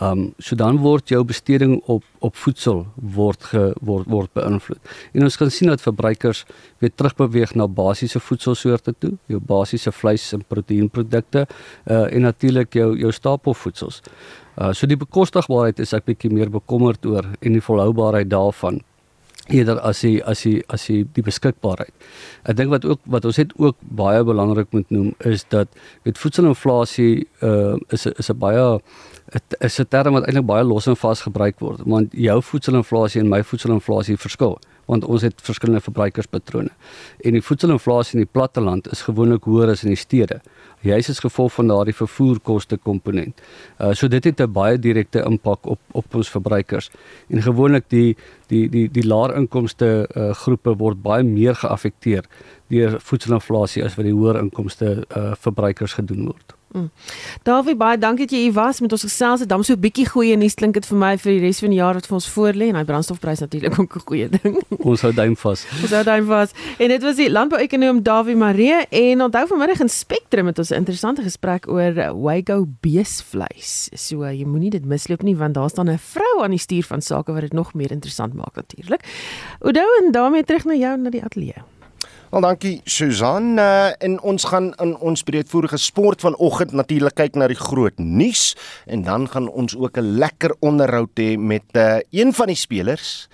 Ehm 0.01 0.25
um, 0.25 0.27
so 0.41 0.57
dan 0.57 0.81
word 0.81 1.13
jou 1.13 1.25
besteding 1.29 1.77
op 1.93 2.07
op 2.21 2.37
voedsel 2.37 2.83
word 3.17 3.45
ge, 3.49 3.63
word 3.81 4.09
word 4.13 4.33
beïnvloed. 4.37 4.81
En 5.17 5.25
ons 5.25 5.37
kan 5.41 5.51
sien 5.53 5.71
dat 5.73 5.81
verbruikers 5.81 6.45
weer 6.81 6.93
terugbeweeg 6.93 7.55
na 7.57 7.67
basiese 7.69 8.21
voedselsoorte 8.21 8.93
toe, 8.99 9.15
jou 9.33 9.41
basiese 9.41 9.93
vleis 9.93 10.27
en 10.37 10.45
proteïenprodukte 10.45 11.47
uh, 11.47 12.05
en 12.13 12.27
natuurlik 12.29 12.77
jou 12.77 12.91
jou 13.01 13.13
stapelvoedsels. 13.13 14.03
Uh 14.61 14.75
so 14.77 14.87
die 14.87 14.99
bekostigbaarheid 15.01 15.81
is 15.81 15.95
ek 15.97 16.05
bietjie 16.05 16.31
meer 16.33 16.51
bekommerd 16.53 17.07
oor 17.09 17.25
en 17.41 17.57
die 17.57 17.65
volhoubaarheid 17.65 18.29
daarvan 18.29 18.83
eerder 19.51 19.81
as 19.81 20.03
die 20.05 20.21
as 20.25 20.43
die 20.45 20.59
as 20.69 20.85
die 20.87 21.01
die 21.17 21.25
beskikbaarheid. 21.25 21.93
Ek 22.45 22.59
dink 22.59 22.73
wat 22.73 22.85
ook 22.85 23.01
wat 23.11 23.25
ons 23.29 23.41
het 23.41 23.55
ook 23.57 23.79
baie 23.81 24.23
belangrik 24.27 24.71
moet 24.77 24.91
noem 24.95 25.15
is 25.27 25.47
dat 25.55 25.69
met 26.05 26.21
voedselinflasie 26.21 27.27
uh 27.47 27.77
is 27.89 28.07
is 28.07 28.31
'n 28.31 28.39
baie 28.39 28.81
dit 29.33 29.57
is 29.61 29.81
'n 29.81 29.89
term 29.89 30.15
wat 30.15 30.27
eintlik 30.27 30.47
baie 30.47 30.65
los 30.65 30.87
en 30.87 30.97
vas 30.97 31.21
gebruik 31.21 31.61
word 31.61 31.81
want 31.87 32.13
jou 32.13 32.43
voedselinflasie 32.43 33.21
en 33.21 33.29
my 33.29 33.43
voedselinflasie 33.43 34.17
verskil 34.17 34.59
want 34.91 35.07
ons 35.07 35.23
het 35.23 35.43
verskillende 35.47 35.83
verbruikerspatrone. 35.85 36.73
En 37.25 37.37
die 37.37 37.45
voedselinflasie 37.45 38.19
in 38.19 38.25
die 38.25 38.33
platteland 38.33 38.91
is 38.91 39.05
gewoonlik 39.07 39.47
hoër 39.47 39.75
as 39.75 39.85
in 39.87 39.95
die 39.95 40.01
stede. 40.01 40.41
Juist 40.87 41.13
as 41.13 41.23
gevolg 41.23 41.53
van 41.59 41.71
daardie 41.71 41.95
vervoerkoste 41.95 42.79
komponent. 42.89 43.41
Uh 43.79 43.93
so 43.95 44.09
dit 44.09 44.25
het 44.25 44.41
'n 44.41 44.53
baie 44.53 44.79
direkte 44.79 45.25
impak 45.25 45.67
op 45.67 45.81
op 45.93 46.15
ons 46.15 46.31
verbruikers. 46.31 46.91
En 47.29 47.43
gewoonlik 47.43 47.85
die 47.89 48.17
die 48.49 48.69
die 48.69 48.89
die 48.91 49.07
laer 49.07 49.37
inkomste 49.37 50.09
uh 50.17 50.31
groepe 50.35 50.77
word 50.77 51.03
baie 51.03 51.23
meer 51.23 51.55
geaffekteer 51.55 52.25
deur 52.69 53.01
voedselinflasie 53.01 53.85
as 53.85 53.95
wat 53.97 54.05
die 54.05 54.15
hoër 54.15 54.39
inkomste 54.39 55.05
uh 55.17 55.35
verbruikers 55.35 55.93
gedoen 55.93 56.25
word. 56.27 56.60
Mm. 56.73 56.91
Davie 57.43 57.75
baie 57.75 57.99
dankie 57.99 58.27
dat 58.29 58.35
jy 58.37 58.45
hier 58.45 58.55
was 58.55 58.79
met 58.81 58.93
ons 58.95 59.03
gesels. 59.03 59.43
Dit 59.43 59.49
dan 59.49 59.65
so 59.65 59.75
'n 59.75 59.81
bietjie 59.81 60.07
goeie 60.07 60.37
nuus 60.37 60.55
klink 60.55 60.75
dit 60.75 60.87
vir 60.87 60.99
my 60.99 61.17
vir 61.19 61.33
die 61.33 61.41
res 61.41 61.59
van 61.61 61.71
die 61.71 61.79
jaar 61.79 61.95
wat 61.95 62.07
vir 62.07 62.15
ons 62.15 62.29
voorlê 62.31 62.69
en 62.69 62.77
hy 62.77 62.85
brandstofprys 62.85 63.41
natuurlik 63.41 63.79
ook 63.79 63.97
'n 63.97 64.05
goeie 64.07 64.29
ding. 64.29 64.63
Ons 64.79 65.03
hou 65.03 65.13
duim 65.13 65.37
vas. 65.37 65.67
ons 65.83 65.91
hou 65.91 66.05
duim 66.05 66.27
vas. 66.27 66.51
En 66.79 66.89
dit 66.89 67.03
was 67.03 67.17
die 67.17 67.31
landbouekonoom 67.31 68.03
Davie 68.03 68.37
Maree 68.37 68.87
en 68.89 69.23
onthou 69.23 69.47
vanmiddag 69.47 69.81
in 69.81 69.89
Spectrum 69.89 70.45
met 70.45 70.59
ons 70.59 70.71
'n 70.71 70.75
interessante 70.75 71.23
gesprek 71.23 71.67
oor 71.69 71.95
Wago 72.15 72.67
beesvleis. 72.81 73.91
So 73.95 74.25
jy 74.25 74.45
moenie 74.45 74.71
dit 74.71 74.85
misloop 74.85 75.23
nie 75.23 75.37
want 75.37 75.55
daar 75.55 75.71
staan 75.71 75.91
'n 75.91 75.99
vrou 75.99 76.43
aan 76.43 76.51
die 76.51 76.59
stuur 76.59 76.85
van 76.85 77.03
sake 77.03 77.33
wat 77.33 77.41
dit 77.41 77.53
nog 77.53 77.75
meer 77.75 77.91
interessant 77.91 78.35
maak 78.35 78.55
natuurlik. 78.55 79.03
Oudo 79.61 79.83
en 80.03 80.13
daarmee 80.13 80.45
terug 80.45 80.65
na 80.65 80.75
jou 80.75 80.97
na 80.97 81.11
die 81.11 81.25
ateljee. 81.25 81.80
Wel 82.31 82.41
dankie 82.41 82.81
Susan. 82.85 83.59
Uh, 83.59 83.91
en 83.99 84.21
ons 84.23 84.45
gaan 84.47 84.69
in 84.79 84.93
ons 85.03 85.23
breedvoerige 85.27 85.81
sport 85.83 86.23
vanoggend 86.23 86.71
natuurlik 86.79 87.17
kyk 87.19 87.35
na 87.35 87.49
die 87.51 87.59
groot 87.59 87.99
nuus. 87.99 88.53
En 88.87 89.03
dan 89.03 89.27
gaan 89.33 89.49
ons 89.51 89.75
ook 89.75 89.99
'n 89.99 90.15
lekker 90.23 90.55
onderhoud 90.61 91.11
hê 91.19 91.35
met 91.35 91.67
uh, 91.73 91.99
een 92.11 92.31
van 92.33 92.47
die 92.47 92.57
spelers 92.57 93.27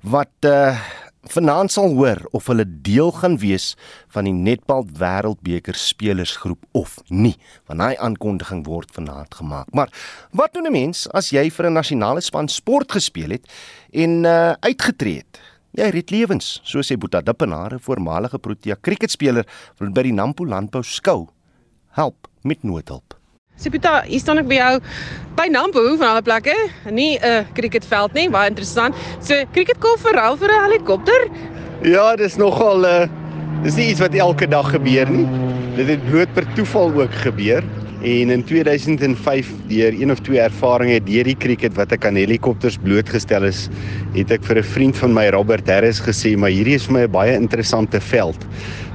wat 0.00 0.36
uh, 0.44 0.76
vanaand 1.22 1.72
sal 1.72 1.96
hoor 1.96 2.20
of 2.30 2.46
hulle 2.46 2.66
deel 2.68 3.12
gaan 3.12 3.38
wees 3.38 3.76
van 4.08 4.24
die 4.24 4.36
netbal 4.36 4.84
wêreldbeker 4.92 5.74
spelersgroep 5.74 6.60
of 6.72 7.00
nie. 7.08 7.36
Want 7.66 7.80
daai 7.80 7.96
aankondiging 7.96 8.66
word 8.66 8.92
vanaand 8.92 9.34
gemaak. 9.34 9.72
Maar 9.72 9.88
wat 10.30 10.52
doen 10.52 10.68
'n 10.68 10.72
mens 10.72 11.08
as 11.08 11.30
jy 11.30 11.50
vir 11.50 11.66
'n 11.66 11.72
nasionale 11.72 12.20
span 12.20 12.48
sport 12.48 12.92
gespeel 12.92 13.30
het 13.30 13.48
en 13.90 14.24
uh, 14.24 14.52
uitgetree 14.60 15.16
het 15.16 15.40
Jy 15.74 15.88
red 15.90 16.12
lewens, 16.14 16.60
so 16.62 16.84
sê 16.86 16.94
Boeta 16.94 17.18
Dippenaar, 17.18 17.72
'n 17.74 17.82
voormalige 17.82 18.38
Protea 18.38 18.76
kriketspeler 18.78 19.44
wat 19.80 19.90
by 19.90 20.02
die 20.02 20.12
Nampo 20.12 20.46
landbou 20.46 20.82
skou 20.82 21.26
help 21.98 22.28
met 22.44 22.62
noodhulp. 22.62 23.18
Sipita, 23.56 24.02
hier 24.06 24.20
staan 24.20 24.38
ek 24.38 24.46
by 24.46 24.54
jou 24.54 24.80
by 25.34 25.48
Nampo 25.50 25.82
van 25.96 26.08
alle 26.08 26.22
plekke, 26.22 26.54
nie 26.90 27.18
'n 27.18 27.26
uh, 27.26 27.44
kriketveld 27.54 28.14
nie, 28.14 28.30
baie 28.30 28.50
interessant. 28.50 28.94
So 29.20 29.34
kriketkolf 29.50 30.00
verruil 30.00 30.36
vir 30.36 30.50
'n 30.50 30.62
helikopter? 30.62 31.28
Ja, 31.82 32.14
dis 32.14 32.36
nogal 32.36 32.78
'n 32.78 32.84
uh, 32.84 33.64
dis 33.64 33.74
nie 33.74 33.90
iets 33.90 34.00
wat 34.00 34.14
elke 34.14 34.46
dag 34.46 34.70
gebeur 34.70 35.10
nie. 35.10 35.26
Dit 35.74 35.88
het 35.88 36.10
bloot 36.10 36.32
per 36.34 36.46
toeval 36.54 37.02
ook 37.02 37.14
gebeur. 37.14 37.64
En 38.04 38.30
in 38.30 38.44
2005 38.44 39.48
deur 39.66 39.94
een 40.00 40.10
of 40.10 40.18
twee 40.20 40.40
ervarings 40.40 41.06
deur 41.06 41.24
die 41.24 41.36
cricket 41.40 41.72
wat 41.78 41.94
ek 41.96 42.04
aan 42.04 42.18
helikopters 42.20 42.76
blootgestel 42.82 43.46
is, 43.48 43.62
het 44.12 44.34
ek 44.34 44.44
vir 44.44 44.60
'n 44.60 44.72
vriend 44.74 44.96
van 45.00 45.14
my 45.16 45.24
Robert 45.32 45.66
Harris 45.66 46.02
gesê, 46.04 46.36
"Maar 46.36 46.52
hierdie 46.52 46.74
is 46.74 46.84
vir 46.84 46.92
my 46.92 47.04
'n 47.04 47.10
baie 47.10 47.32
interessante 47.32 48.00
veld." 48.00 48.44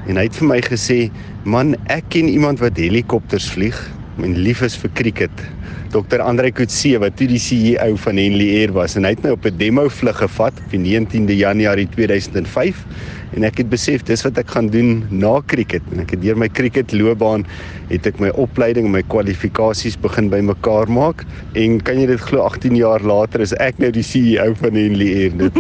En 0.07 0.15
hy 0.17 0.23
het 0.29 0.35
vir 0.35 0.47
my 0.47 0.61
gesê, 0.61 1.09
"Man, 1.43 1.75
ek 1.87 2.03
ken 2.09 2.29
iemand 2.29 2.59
wat 2.59 2.77
helikopters 2.77 3.49
vlieg, 3.49 3.97
my 4.19 4.27
lief 4.35 4.61
is 4.61 4.75
vir 4.77 4.91
cricket." 4.93 5.49
Dr. 5.89 6.21
Andre 6.21 6.51
Kutse 6.53 6.99
wat 7.01 7.15
toe 7.17 7.25
die 7.31 7.39
CEO 7.41 7.95
van 8.03 8.19
Henley 8.21 8.59
Air 8.59 8.73
was 8.75 8.93
en 8.97 9.07
hy 9.07 9.15
het 9.15 9.23
my 9.25 9.31
op 9.33 9.45
'n 9.45 9.57
demo 9.57 9.87
vlug 9.89 10.19
gevat 10.21 10.53
op 10.53 10.69
die 10.69 10.77
19de 10.77 11.33
Januarie 11.33 11.87
2005 11.95 12.85
en 13.33 13.43
ek 13.43 13.57
het 13.57 13.69
besef 13.69 14.03
dis 14.05 14.21
wat 14.21 14.37
ek 14.37 14.51
gaan 14.53 14.69
doen 14.69 15.07
na 15.09 15.41
cricket 15.47 15.81
en 15.91 16.01
ek 16.01 16.11
het 16.11 16.21
deur 16.21 16.37
my 16.37 16.47
cricket 16.47 16.93
loopbaan 16.93 17.45
het 17.89 18.05
ek 18.05 18.19
my 18.19 18.29
opleiding 18.29 18.85
en 18.85 18.91
my 18.91 19.01
kwalifikasies 19.01 19.97
begin 19.97 20.29
bymekaar 20.29 20.89
maak 20.89 21.25
en 21.55 21.81
kan 21.81 21.97
jy 21.97 22.05
dit 22.05 22.21
glo 22.21 22.45
18 22.45 22.75
jaar 22.75 23.01
later 23.01 23.41
is 23.41 23.53
ek 23.57 23.79
nou 23.79 23.89
die 23.91 24.05
CEO 24.05 24.53
van 24.61 24.77
Henley 24.77 25.25
Air 25.25 25.37
dit 25.37 25.57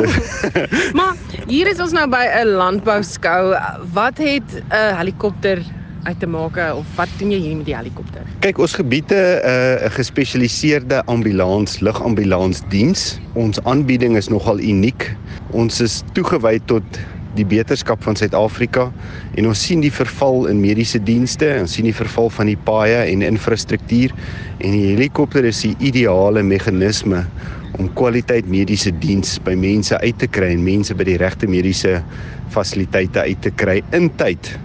Maar 0.97 1.17
hier 1.47 1.67
is 1.67 1.79
ons 1.79 1.91
nou 1.91 2.05
by 2.07 2.25
'n 2.29 2.53
landbou 2.53 3.01
skou 3.01 3.57
wat 3.93 4.17
het 4.17 4.61
'n 4.69 4.95
helikopter 5.01 5.78
uit 6.03 6.19
te 6.19 6.27
maak 6.27 6.57
of 6.75 6.87
wat 6.95 7.11
doen 7.19 7.31
jy 7.33 7.39
hier 7.43 7.57
met 7.59 7.67
die 7.67 7.75
helikopter? 7.75 8.25
Kyk, 8.43 8.59
ons 8.61 8.75
gebiede 8.77 9.19
'n 9.19 9.85
uh, 9.85 9.91
gespesialiseerde 9.95 11.03
ambulans, 11.05 11.79
lugambulansdiens. 11.79 13.19
Ons 13.33 13.61
aanbieding 13.63 14.17
is 14.17 14.27
nogal 14.27 14.59
uniek. 14.59 15.15
Ons 15.51 15.81
is 15.81 16.03
toegewy 16.13 16.59
tot 16.65 16.83
die 17.37 17.45
beterskap 17.45 18.01
van 18.03 18.17
Suid-Afrika 18.17 18.89
en 19.37 19.47
ons 19.47 19.61
sien 19.61 19.83
die 19.83 19.93
verval 19.93 20.47
in 20.49 20.61
mediese 20.61 20.99
dienste, 21.03 21.51
ons 21.61 21.75
sien 21.77 21.85
die 21.85 21.95
verval 21.95 22.29
van 22.33 22.49
die 22.49 22.57
paaie 22.57 23.03
en 23.05 23.21
infrastruktuur 23.25 24.13
en 24.57 24.71
die 24.71 24.87
helikopter 24.95 25.45
is 25.45 25.61
die 25.61 25.75
ideale 25.79 26.43
meganisme 26.43 27.25
om 27.77 27.91
kwaliteit 27.93 28.49
mediese 28.49 28.91
diens 29.03 29.37
by 29.45 29.53
mense 29.59 29.97
uit 30.01 30.17
te 30.19 30.27
kry 30.27 30.49
en 30.55 30.65
mense 30.65 30.95
by 30.97 31.05
die 31.07 31.19
regte 31.21 31.47
mediese 31.47 31.99
fasiliteite 32.49 33.27
uit 33.29 33.45
te 33.45 33.53
kry 33.61 33.77
in 33.95 34.09
tyd 34.17 34.57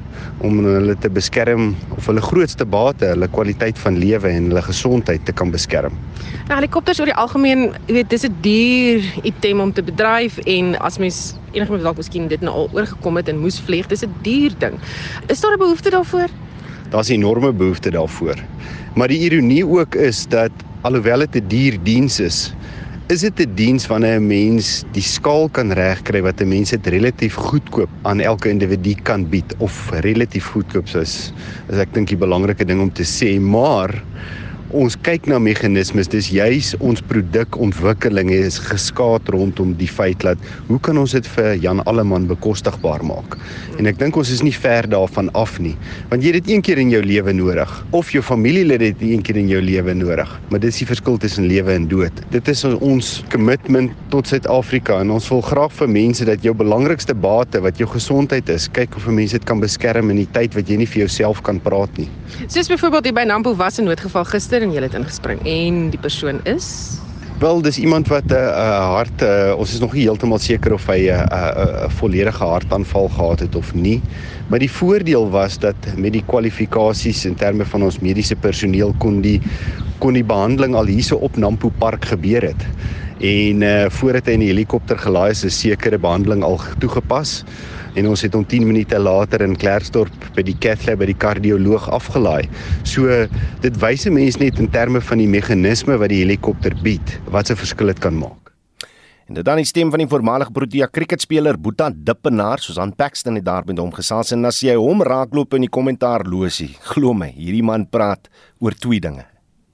om 0.43 0.65
hulle 0.65 0.97
te 0.99 1.11
beskerm 1.11 1.75
of 1.97 2.07
hulle 2.11 2.23
grootste 2.25 2.67
bate, 2.67 3.07
hulle 3.13 3.29
kwaliteit 3.29 3.79
van 3.79 3.99
lewe 3.99 4.29
en 4.29 4.51
hulle 4.51 4.63
gesondheid 4.63 5.25
te 5.25 5.33
kan 5.33 5.53
beskerm. 5.55 5.95
Nou 6.49 6.59
helikopters 6.59 7.01
oor 7.01 7.09
die 7.09 7.17
algemeen, 7.17 7.71
jy 7.87 7.95
weet, 8.01 8.11
dis 8.11 8.25
'n 8.25 8.37
duur 8.41 9.03
item 9.23 9.61
om 9.61 9.73
te 9.73 9.83
bedryf 9.83 10.39
en 10.39 10.77
as 10.81 10.99
mens 10.99 11.35
enigiemand 11.53 11.83
dalk 11.83 11.97
miskien 11.97 12.29
dit 12.29 12.41
nou 12.41 12.55
al 12.55 12.69
oorgekom 12.73 13.17
het 13.17 13.29
en 13.29 13.39
moes 13.39 13.61
vlieg, 13.61 13.87
dis 13.87 14.05
'n 14.05 14.15
duur 14.23 14.53
ding. 14.59 14.79
Is 15.29 15.41
daar 15.41 15.55
'n 15.55 15.59
behoefte 15.59 15.91
daarvoor? 15.91 16.29
Daar's 16.91 17.09
'n 17.09 17.13
enorme 17.13 17.53
behoefte 17.53 17.91
daarvoor. 17.91 18.37
Maar 18.95 19.09
die 19.09 19.19
ironie 19.19 19.67
ook 19.67 19.95
is 19.95 20.27
dat 20.27 20.51
alhoewel 20.83 21.19
dit 21.19 21.35
'n 21.37 21.49
duur 21.49 21.79
diens 21.83 22.21
is, 22.21 22.55
is 23.13 23.21
dit 23.21 23.41
'n 23.41 23.55
diens 23.55 23.87
wanneer 23.87 24.17
'n 24.21 24.27
mens 24.27 24.85
die 24.93 25.03
skaal 25.03 25.49
kan 25.51 25.73
regkry 25.73 26.23
wat 26.23 26.41
'n 26.41 26.49
mens 26.49 26.71
dit 26.71 26.87
relatief 26.87 27.35
goedkoop 27.35 27.91
aan 28.03 28.21
elke 28.21 28.49
individu 28.49 28.95
kan 29.03 29.29
bied 29.29 29.55
of 29.59 29.91
relatief 29.91 30.47
goedkoop 30.47 30.87
is 30.97 31.33
is 31.69 31.79
ek 31.79 31.93
dink 31.93 32.09
die 32.09 32.17
belangrike 32.17 32.65
ding 32.65 32.81
om 32.81 32.91
te 32.93 33.05
sê 33.05 33.39
maar 33.41 34.05
ons 34.75 34.97
kyk 35.07 35.29
na 35.31 35.39
meganismes, 35.39 36.09
dis 36.11 36.27
juis 36.35 36.73
ons 36.83 36.99
produkontwikkeling 37.07 38.33
is 38.35 38.57
geskaad 38.59 39.29
rondom 39.31 39.71
die 39.79 39.89
feit 39.91 40.25
dat 40.27 40.41
hoe 40.67 40.81
kan 40.83 40.99
ons 40.99 41.15
dit 41.15 41.27
vir 41.37 41.53
Jan 41.63 41.83
Alleman 41.91 42.27
bekostigbaar 42.27 43.05
maak? 43.07 43.37
En 43.79 43.87
ek 43.91 44.01
dink 44.01 44.19
ons 44.19 44.33
is 44.35 44.43
nie 44.43 44.55
ver 44.55 44.89
daarvan 44.91 45.31
af 45.39 45.57
nie, 45.63 45.75
want 46.11 46.27
jy 46.27 46.33
het 46.35 46.43
dit 46.43 46.55
een 46.57 46.65
keer 46.67 46.81
in 46.83 46.91
jou 46.91 47.03
lewe 47.07 47.35
nodig 47.37 47.75
of 47.95 48.11
jou 48.15 48.23
familielid 48.25 48.83
het 48.83 48.99
dit 48.99 49.15
een 49.15 49.23
keer 49.23 49.39
in 49.45 49.53
jou 49.53 49.61
lewe 49.63 49.95
nodig, 49.95 50.33
maar 50.51 50.63
dis 50.65 50.81
die 50.83 50.89
verskil 50.91 51.21
tussen 51.23 51.47
lewe 51.51 51.77
en 51.79 51.87
dood. 51.91 52.25
Dit 52.35 52.51
is 52.51 52.65
ons 52.67 53.13
kommitment 53.31 53.95
tot 54.11 54.27
Suid-Afrika 54.31 54.99
en 55.05 55.15
ons 55.15 55.31
wil 55.31 55.45
graag 55.47 55.75
vir 55.79 55.93
mense 56.01 56.27
dat 56.27 56.43
jou 56.43 56.55
belangrikste 56.59 57.15
bate 57.15 57.63
wat 57.63 57.79
jou 57.79 57.89
gesondheid 57.95 58.51
is, 58.51 58.67
kyk 58.75 58.99
of 58.99 59.07
mense 59.07 59.39
dit 59.39 59.47
kan 59.47 59.63
beskerm 59.63 60.11
in 60.11 60.25
die 60.25 60.31
tyd 60.35 60.59
wat 60.59 60.71
jy 60.71 60.81
nie 60.83 60.91
vir 60.91 61.05
jouself 61.05 61.45
kan 61.47 61.63
praat 61.63 61.95
nie. 62.01 62.11
Soos 62.51 62.67
byvoorbeeld 62.73 63.11
hier 63.11 63.15
by 63.15 63.27
Nampo 63.29 63.55
was 63.55 63.79
'n 63.79 63.87
noodgeval 63.87 64.27
gister 64.27 64.64
en 64.65 64.73
jy 64.73 64.83
het 64.85 64.97
ingespring 64.97 65.41
en 65.45 65.89
die 65.93 66.01
persoon 66.01 66.41
is 66.49 66.69
Wel, 67.43 67.59
dis 67.67 67.81
iemand 67.83 68.09
wat 68.09 68.31
'n 68.31 68.33
uh, 68.33 68.39
uh, 68.39 68.95
hart 68.95 69.23
uh, 69.23 69.59
ons 69.59 69.73
is 69.73 69.81
nog 69.83 69.93
nie 69.93 70.05
heeltemal 70.07 70.39
seker 70.39 70.73
of 70.73 70.87
hy 70.87 71.11
'n 71.11 71.11
uh, 71.11 71.19
'n 71.19 71.33
uh, 71.35 71.65
uh, 71.85 71.89
volledige 71.99 72.45
hartaanval 72.45 73.09
gehad 73.09 73.41
het 73.41 73.57
of 73.57 73.75
nie. 73.75 74.01
Maar 74.49 74.59
die 74.59 74.71
voordeel 74.71 75.31
was 75.31 75.59
dat 75.59 75.75
met 75.97 76.13
die 76.13 76.23
kwalifikasies 76.27 77.25
in 77.25 77.35
terme 77.35 77.65
van 77.65 77.83
ons 77.83 77.99
mediese 77.99 78.37
personeel 78.37 78.95
kon 78.99 79.21
die 79.21 79.41
kon 79.99 80.15
die 80.15 80.25
behandeling 80.25 80.75
al 80.75 80.87
hierso 80.87 81.17
op 81.17 81.37
Nampo 81.37 81.73
Park 81.79 82.05
gebeur 82.05 82.43
het. 82.43 82.63
En 83.19 83.63
uh 83.63 83.91
voordat 83.91 84.27
hy 84.27 84.33
in 84.33 84.41
die 84.47 84.53
helikopter 84.55 84.99
gelaai 84.99 85.31
is, 85.31 85.45
is 85.45 85.61
sekere 85.61 85.99
behandeling 85.99 86.43
al 86.43 86.61
toegepas 86.79 87.43
en 87.95 88.09
ons 88.11 88.23
het 88.27 88.35
hom 88.35 88.45
10 88.47 88.67
minute 88.67 88.99
later 88.99 89.43
in 89.47 89.57
Klerksdorp 89.57 90.31
by 90.37 90.45
die 90.47 90.57
cath 90.59 90.87
lab 90.89 91.03
by 91.03 91.09
die 91.11 91.19
kardioloog 91.19 91.89
afgelaai. 91.95 92.49
So 92.85 93.27
dit 93.63 93.77
wys 93.83 94.07
'n 94.07 94.15
mens 94.15 94.39
net 94.39 94.59
in 94.59 94.71
terme 94.71 95.01
van 95.01 95.19
die 95.19 95.29
meganisme 95.29 95.99
wat 95.99 96.09
die 96.09 96.23
helikopter 96.25 96.75
bied, 96.83 97.21
wat 97.31 97.51
'n 97.51 97.57
verskil 97.57 97.87
dit 97.87 98.01
kan 98.01 98.19
maak. 98.19 98.45
En 99.27 99.35
dit 99.35 99.45
dan 99.45 99.57
die 99.57 99.65
stem 99.65 99.91
van 99.91 100.03
die 100.03 100.09
voormalige 100.09 100.53
Protea 100.53 100.87
kriketspeler 100.87 101.57
Boeta 101.57 101.91
Dippenaar, 101.95 102.59
Susan 102.59 102.93
Paxton 102.93 103.35
het 103.35 103.45
daar 103.45 103.65
met 103.65 103.79
hom 103.79 103.93
gesels 103.93 104.33
en 104.33 104.45
as 104.45 104.61
jy 104.61 104.75
hom 104.75 105.03
raakloop 105.03 105.55
in 105.55 105.65
die 105.65 105.73
kommentaar 105.73 106.27
losie, 106.29 106.77
glo 106.93 107.15
my, 107.15 107.31
hierdie 107.33 107.65
man 107.65 107.87
praat 107.87 108.29
oor 108.61 108.73
twee 108.73 109.01
dinge. 109.01 109.25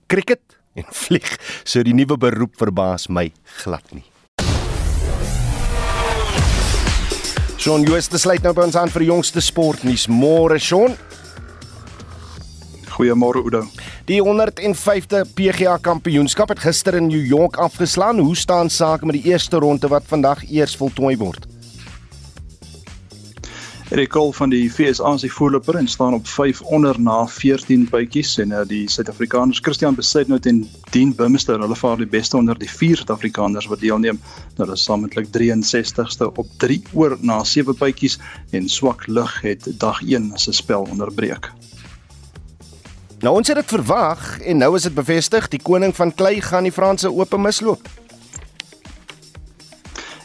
Kriket 0.07 0.59
en 0.75 0.87
vlieg. 1.05 1.35
So 1.65 1.83
die 1.83 1.95
nuwe 1.95 2.17
beroep 2.17 2.57
verbaas 2.57 3.09
my 3.09 3.33
glad 3.63 3.93
nie. 3.93 4.10
Shaun 7.61 7.83
Jooste 7.85 8.17
sluit 8.17 8.41
nou 8.41 8.55
by 8.57 8.63
ons 8.65 8.77
aan 8.81 8.89
vir 8.89 9.03
die 9.05 9.11
jongste 9.11 9.43
sportnuus. 9.45 10.07
Môre 10.09 10.57
Shaun. 10.57 10.95
Goeiemôre 12.95 13.43
Oudo. 13.45 13.61
Die 14.09 14.23
105de 14.25 15.27
PGA 15.37 15.77
Kampioenskap 15.77 16.55
het 16.55 16.65
gister 16.65 16.97
in 16.97 17.11
New 17.13 17.21
York 17.21 17.61
afgeslaan. 17.61 18.25
Hoe 18.25 18.33
staan 18.33 18.73
sake 18.73 19.05
met 19.05 19.21
die 19.21 19.29
eerste 19.29 19.61
ronde 19.61 19.93
wat 19.93 20.09
vandag 20.09 20.47
eers 20.49 20.73
voltooi 20.81 21.19
word? 21.21 21.50
Erik 23.91 24.13
Cole 24.15 24.33
van 24.33 24.53
die 24.53 24.69
FSA 24.71 25.17
se 25.19 25.29
voorloper 25.29 25.75
en 25.75 25.89
staan 25.89 26.15
op 26.15 26.27
5 26.27 26.61
onder 26.61 27.01
na 27.01 27.27
14 27.27 27.89
bytjies 27.91 28.37
en 28.39 28.53
uh, 28.55 28.61
die 28.63 28.85
Suid-Afrikaners 28.91 29.59
Christian 29.59 29.97
Besuitnout 29.99 30.47
en 30.47 30.61
Dean 30.95 31.11
Bumster, 31.15 31.59
hulle 31.59 31.75
vaar 31.75 31.99
die 31.99 32.07
beste 32.07 32.37
onder 32.39 32.59
die 32.59 32.71
vier 32.71 33.01
Suid-Afrikaners 33.01 33.67
wat 33.67 33.83
deelneem. 33.83 34.21
Nou 34.55 34.69
hulle 34.69 34.79
is 34.79 34.87
samentlik 34.87 35.27
63ste 35.35 36.31
op 36.31 36.47
3 36.63 36.79
oor 36.95 37.17
na 37.21 37.41
7 37.43 37.75
bytjies 37.83 38.21
en 38.55 38.71
swak 38.71 39.09
lug 39.11 39.41
het 39.43 39.67
dag 39.83 39.99
1 40.07 40.31
se 40.39 40.55
spel 40.55 40.87
onderbreek. 40.87 41.51
Nou 43.27 43.35
ons 43.41 43.51
het 43.51 43.59
dit 43.59 43.75
verwag 43.75 44.39
en 44.39 44.63
nou 44.63 44.77
is 44.79 44.87
dit 44.87 44.95
bevestig, 44.95 45.51
die 45.51 45.63
koning 45.63 45.97
van 45.99 46.15
klei 46.15 46.39
gaan 46.41 46.71
die 46.71 46.77
Franse 46.79 47.11
Ope 47.11 47.43
misloop. 47.43 47.91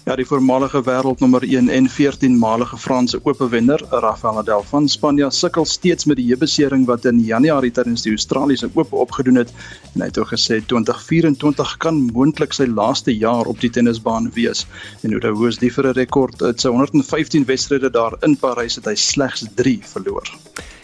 Ja, 0.05 0.13
die 0.13 0.25
voormalige 0.29 0.83
wêreldnommer 0.85 1.41
1 1.41 1.69
en 1.73 1.87
14-malige 1.89 2.77
Franse 2.77 3.17
Ope 3.25 3.47
wenner, 3.49 3.81
Rafael 3.89 4.35
Nadal 4.37 4.61
van 4.69 4.85
Spanje, 4.87 5.31
sukkel 5.33 5.65
steeds 5.65 6.05
met 6.05 6.19
die 6.19 6.27
heubesering 6.27 6.83
wat 6.85 7.07
in 7.09 7.23
Januarie 7.25 7.71
tydens 7.73 8.05
die 8.05 8.13
Australiese 8.13 8.69
Ope 8.75 8.99
opgedoen 9.01 9.41
het 9.41 9.49
en 9.95 10.03
hy 10.03 10.11
het 10.11 10.19
ook 10.21 10.29
gesê 10.35 10.59
2024 10.61 11.73
kan 11.81 12.03
moontlik 12.13 12.53
sy 12.53 12.69
laaste 12.69 13.17
jaar 13.17 13.49
op 13.49 13.65
die 13.65 13.73
tennisbaan 13.73 14.29
wees. 14.37 14.67
En 15.01 15.17
hoe 15.17 15.23
dit 15.25 15.41
hoes 15.41 15.57
die 15.57 15.73
vir 15.73 15.89
'n 15.89 15.97
rekord, 15.97 16.37
dit 16.37 16.61
sy 16.61 16.69
115 16.69 17.49
wedstryde 17.49 17.89
daar 17.89 18.13
in 18.21 18.37
Parys 18.37 18.77
het 18.77 18.85
hy 18.85 18.93
slegs 18.93 19.49
3 19.57 19.79
verloor. 19.81 20.29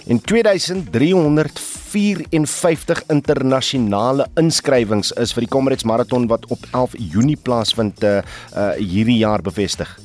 In 0.06 0.22
2354 0.22 3.04
internasionale 3.08 4.28
inskrywings 4.40 5.12
is 5.22 5.34
vir 5.36 5.42
die 5.46 5.52
Comrades 5.52 5.86
Marathon 5.86 6.28
wat 6.32 6.46
op 6.50 6.60
11 6.72 6.96
Junie 7.14 7.38
plaasvind 7.38 8.04
uh, 8.04 8.22
uh 8.56 8.72
hierdie 8.80 9.20
jaar 9.22 9.42
bevestig. 9.46 10.00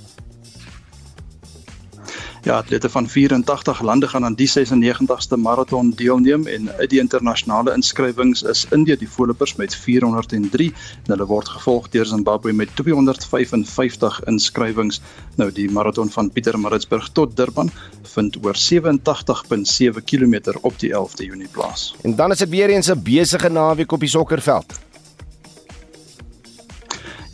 Ja, 2.47 2.57
atlete 2.57 2.89
van 2.89 3.09
84 3.09 3.81
lande 3.83 4.09
gaan 4.09 4.25
aan 4.25 4.35
die 4.35 4.47
96ste 4.49 5.37
marathon 5.37 5.91
deelneem 5.91 6.47
en 6.47 6.69
uit 6.79 6.91
die 6.91 7.01
internasionale 7.01 7.73
inskrywings 7.75 8.43
is 8.43 8.67
Indië 8.71 8.95
die 8.97 9.09
voorlopers 9.11 9.57
met 9.59 9.75
403 9.75 10.69
en 10.71 11.11
hulle 11.11 11.27
word 11.27 11.49
gevolg 11.49 11.89
deur 11.91 12.07
Zimbabwe 12.07 12.53
met 12.53 12.71
255 12.79 14.21
inskrywings. 14.31 15.01
Nou 15.35 15.51
die 15.53 15.67
marathon 15.71 16.11
van 16.11 16.31
Pietermaritzburg 16.31 17.11
tot 17.19 17.37
Durban 17.37 17.71
vind 18.15 18.39
oor 18.45 18.55
87.7 18.55 20.05
km 20.05 20.55
op 20.61 20.79
die 20.79 20.95
11de 20.95 21.27
Junie 21.27 21.51
plaas. 21.51 21.97
En 22.03 22.15
dan 22.15 22.31
is 22.31 22.39
dit 22.39 22.49
weer 22.49 22.71
eens 22.71 22.91
'n 22.91 23.03
besige 23.03 23.49
naweek 23.49 23.93
op 23.93 24.01
die 24.01 24.09
sokkerveld. 24.09 24.86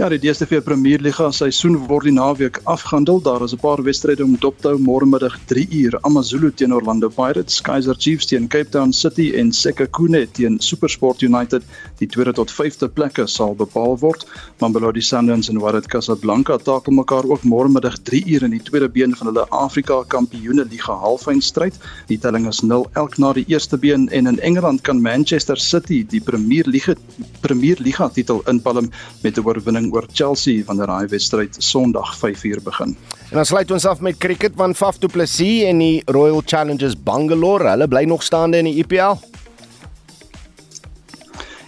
Ja, 0.03 0.09
die 0.11 0.18
DStv 0.18 0.64
Premierliga 0.66 1.28
seisoen 1.30 1.76
word 1.86 2.09
die 2.09 2.12
naweek 2.16 2.57
afgehandel. 2.66 3.20
Daar 3.22 3.44
is 3.44 3.53
'n 3.55 3.61
paar 3.62 3.82
wedstryde 3.86 4.24
om 4.24 4.34
dop 4.36 4.59
te 4.59 4.68
hou 4.68 4.78
môre 4.78 5.07
middag 5.07 5.38
3 5.46 5.68
uur. 5.70 5.98
AmaZulu 6.03 6.50
teen 6.50 6.74
Orlando 6.74 7.09
Pirates, 7.09 7.61
Kaizer 7.61 7.94
Chiefs 7.94 8.26
teen 8.26 8.48
Cape 8.48 8.70
Town 8.70 8.92
City 8.92 9.30
en 9.34 9.53
Sekhukhune 9.53 10.26
teen 10.32 10.59
SuperSport 10.59 11.22
United. 11.22 11.62
Die 11.98 12.09
tweede 12.09 12.32
tot 12.32 12.50
vyfde 12.50 12.88
plekke 12.88 13.26
sal 13.28 13.55
bepaal 13.55 13.96
word. 13.98 14.26
Mamelodi 14.59 15.00
Sundowns 15.00 15.48
en 15.48 15.61
Wydad 15.61 15.86
Casablanca 15.86 16.59
takel 16.59 16.92
mekaar 16.92 17.24
ook 17.24 17.44
môre 17.44 17.68
middag 17.68 18.03
3 18.03 18.24
uur 18.26 18.42
in 18.42 18.50
die 18.50 18.62
tweede 18.62 18.88
been 18.88 19.14
van 19.16 19.26
hulle 19.26 19.46
Afrika 19.50 20.03
Kampioene 20.09 20.64
Liga 20.64 20.92
halffinalestryd. 20.92 21.78
Die 22.09 22.18
telling 22.18 22.48
is 22.48 22.61
0 22.61 22.90
elk 22.94 23.18
na 23.18 23.32
die 23.32 23.44
eerste 23.46 23.78
been 23.78 24.09
en 24.09 24.26
in 24.26 24.40
Engeland 24.40 24.80
kan 24.80 25.00
Manchester 25.00 25.57
City 25.57 26.05
die 26.05 26.20
Premierliga 26.20 26.94
Premierliga 27.40 28.09
titel 28.09 28.42
inpalm 28.46 28.90
met 29.22 29.38
'n 29.38 29.46
oorwinning 29.46 29.91
oor 29.93 30.07
Chelsea 30.12 30.64
wanneer 30.66 30.90
daai 30.90 31.07
wedstryd 31.12 31.57
Sondag 31.59 32.16
5uur 32.20 32.62
begin. 32.64 32.97
En 33.30 33.36
dan 33.40 33.47
sluit 33.47 33.70
ons 33.70 33.86
af 33.86 34.01
met 34.01 34.16
cricket 34.16 34.53
van 34.57 34.74
Faf 34.74 34.99
du 34.99 35.09
Plessis 35.09 35.62
en 35.68 35.78
die 35.78 36.03
Royal 36.05 36.43
Challengers 36.45 36.97
Bangalore. 37.03 37.68
Hulle 37.74 37.88
bly 37.88 38.05
nog 38.09 38.22
staande 38.22 38.59
in 38.59 38.70
die 38.70 38.80
IPL. 38.84 39.20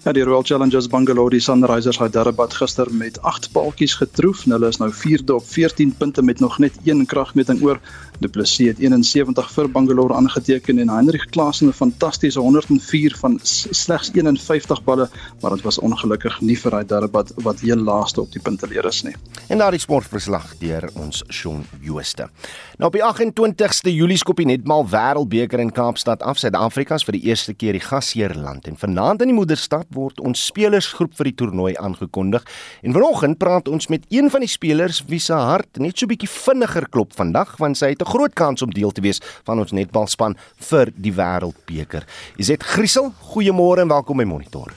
Ja, 0.05 0.12
die 0.12 0.22
Royal 0.22 0.43
Challengers 0.45 0.85
Bangalore 0.93 1.33
die 1.33 1.41
Sunrisers 1.41 1.97
Hyderabad 1.97 2.53
gister 2.53 2.91
met 2.93 3.16
8 3.25 3.47
paaltjies 3.55 3.95
getroof. 3.97 4.43
Hulle 4.45 4.68
is 4.68 4.77
nou 4.77 4.91
4de 4.93 5.33
op 5.39 5.47
14 5.49 5.95
punte 5.97 6.22
met 6.22 6.41
nog 6.45 6.59
net 6.61 6.77
een 6.85 7.07
kragmeting 7.09 7.62
oor. 7.64 7.81
Du 8.23 8.29
Plessis 8.29 8.69
het 8.71 8.79
71 8.79 9.49
vir 9.53 9.69
Bangalore 9.71 10.15
aangeteken 10.15 10.79
en 10.79 10.91
Heinrich 10.91 11.25
Klaasen 11.35 11.69
'n 11.69 11.73
fantastiese 11.73 12.41
104 12.41 13.17
van 13.19 13.39
slegs 13.43 14.11
51 14.12 14.85
balle, 14.85 15.09
maar 15.41 15.51
dit 15.51 15.62
was 15.62 15.79
ongelukkig 15.79 16.41
nie 16.41 16.59
vir 16.59 16.73
Hyderabad 16.73 17.33
wat 17.37 17.61
heel 17.61 17.77
laaste 17.77 18.21
op 18.21 18.33
die 18.33 18.41
punteleer 18.41 18.87
is 18.87 19.03
nie. 19.03 19.15
En 19.49 19.59
daardie 19.59 19.81
sportverslag 19.81 20.55
deur 20.59 20.91
ons 20.95 21.25
Shaun 21.29 21.67
Jooste. 21.81 22.29
Nou 22.79 22.87
op 22.87 22.93
die 22.93 23.03
28ste 23.03 23.91
Julie 23.91 24.17
skop 24.17 24.37
die 24.37 24.47
netmal 24.47 24.87
Wêreldbeker 24.89 25.59
in 25.59 25.73
Kaapstad 25.73 26.23
af. 26.23 26.39
Suid-Afrika 26.39 26.95
is 26.95 27.05
vir 27.05 27.12
die 27.12 27.23
eerste 27.23 27.55
keer 27.55 27.73
die 27.73 27.81
gasheerland 27.81 28.67
en 28.67 28.77
vanaand 28.77 29.23
in 29.23 29.29
die 29.29 29.37
moederstad 29.37 29.87
word 29.91 30.21
ons 30.21 30.47
spelersgroep 30.47 31.15
vir 31.17 31.25
die 31.25 31.35
toernooi 31.35 31.75
aangekondig. 31.77 32.45
En 32.83 32.93
vanoggend 32.93 33.39
praat 33.39 33.69
ons 33.69 33.87
met 33.87 34.07
een 34.09 34.31
van 34.31 34.41
die 34.41 34.49
spelers 34.49 35.05
wie 35.09 35.21
se 35.21 35.35
hart 35.35 35.79
net 35.79 35.99
so 35.99 36.07
bietjie 36.07 36.29
vinniger 36.29 36.89
klop 36.89 37.12
vandag 37.12 37.57
want 37.59 37.79
sy 37.79 37.89
het 37.95 38.04
'n 38.05 38.11
groot 38.11 38.33
kans 38.33 38.63
om 38.63 38.71
deel 38.71 38.91
te 38.91 39.01
wees 39.01 39.21
van 39.45 39.59
ons 39.59 39.73
netbalspan 39.73 40.37
vir 40.71 40.93
die 40.95 41.13
Wêreldbeker. 41.13 42.05
Izet 42.37 42.63
Griesel, 42.63 43.13
goeiemôre 43.33 43.81
en 43.81 43.89
welkom 43.89 44.17
by 44.17 44.25
Monitor. 44.25 44.73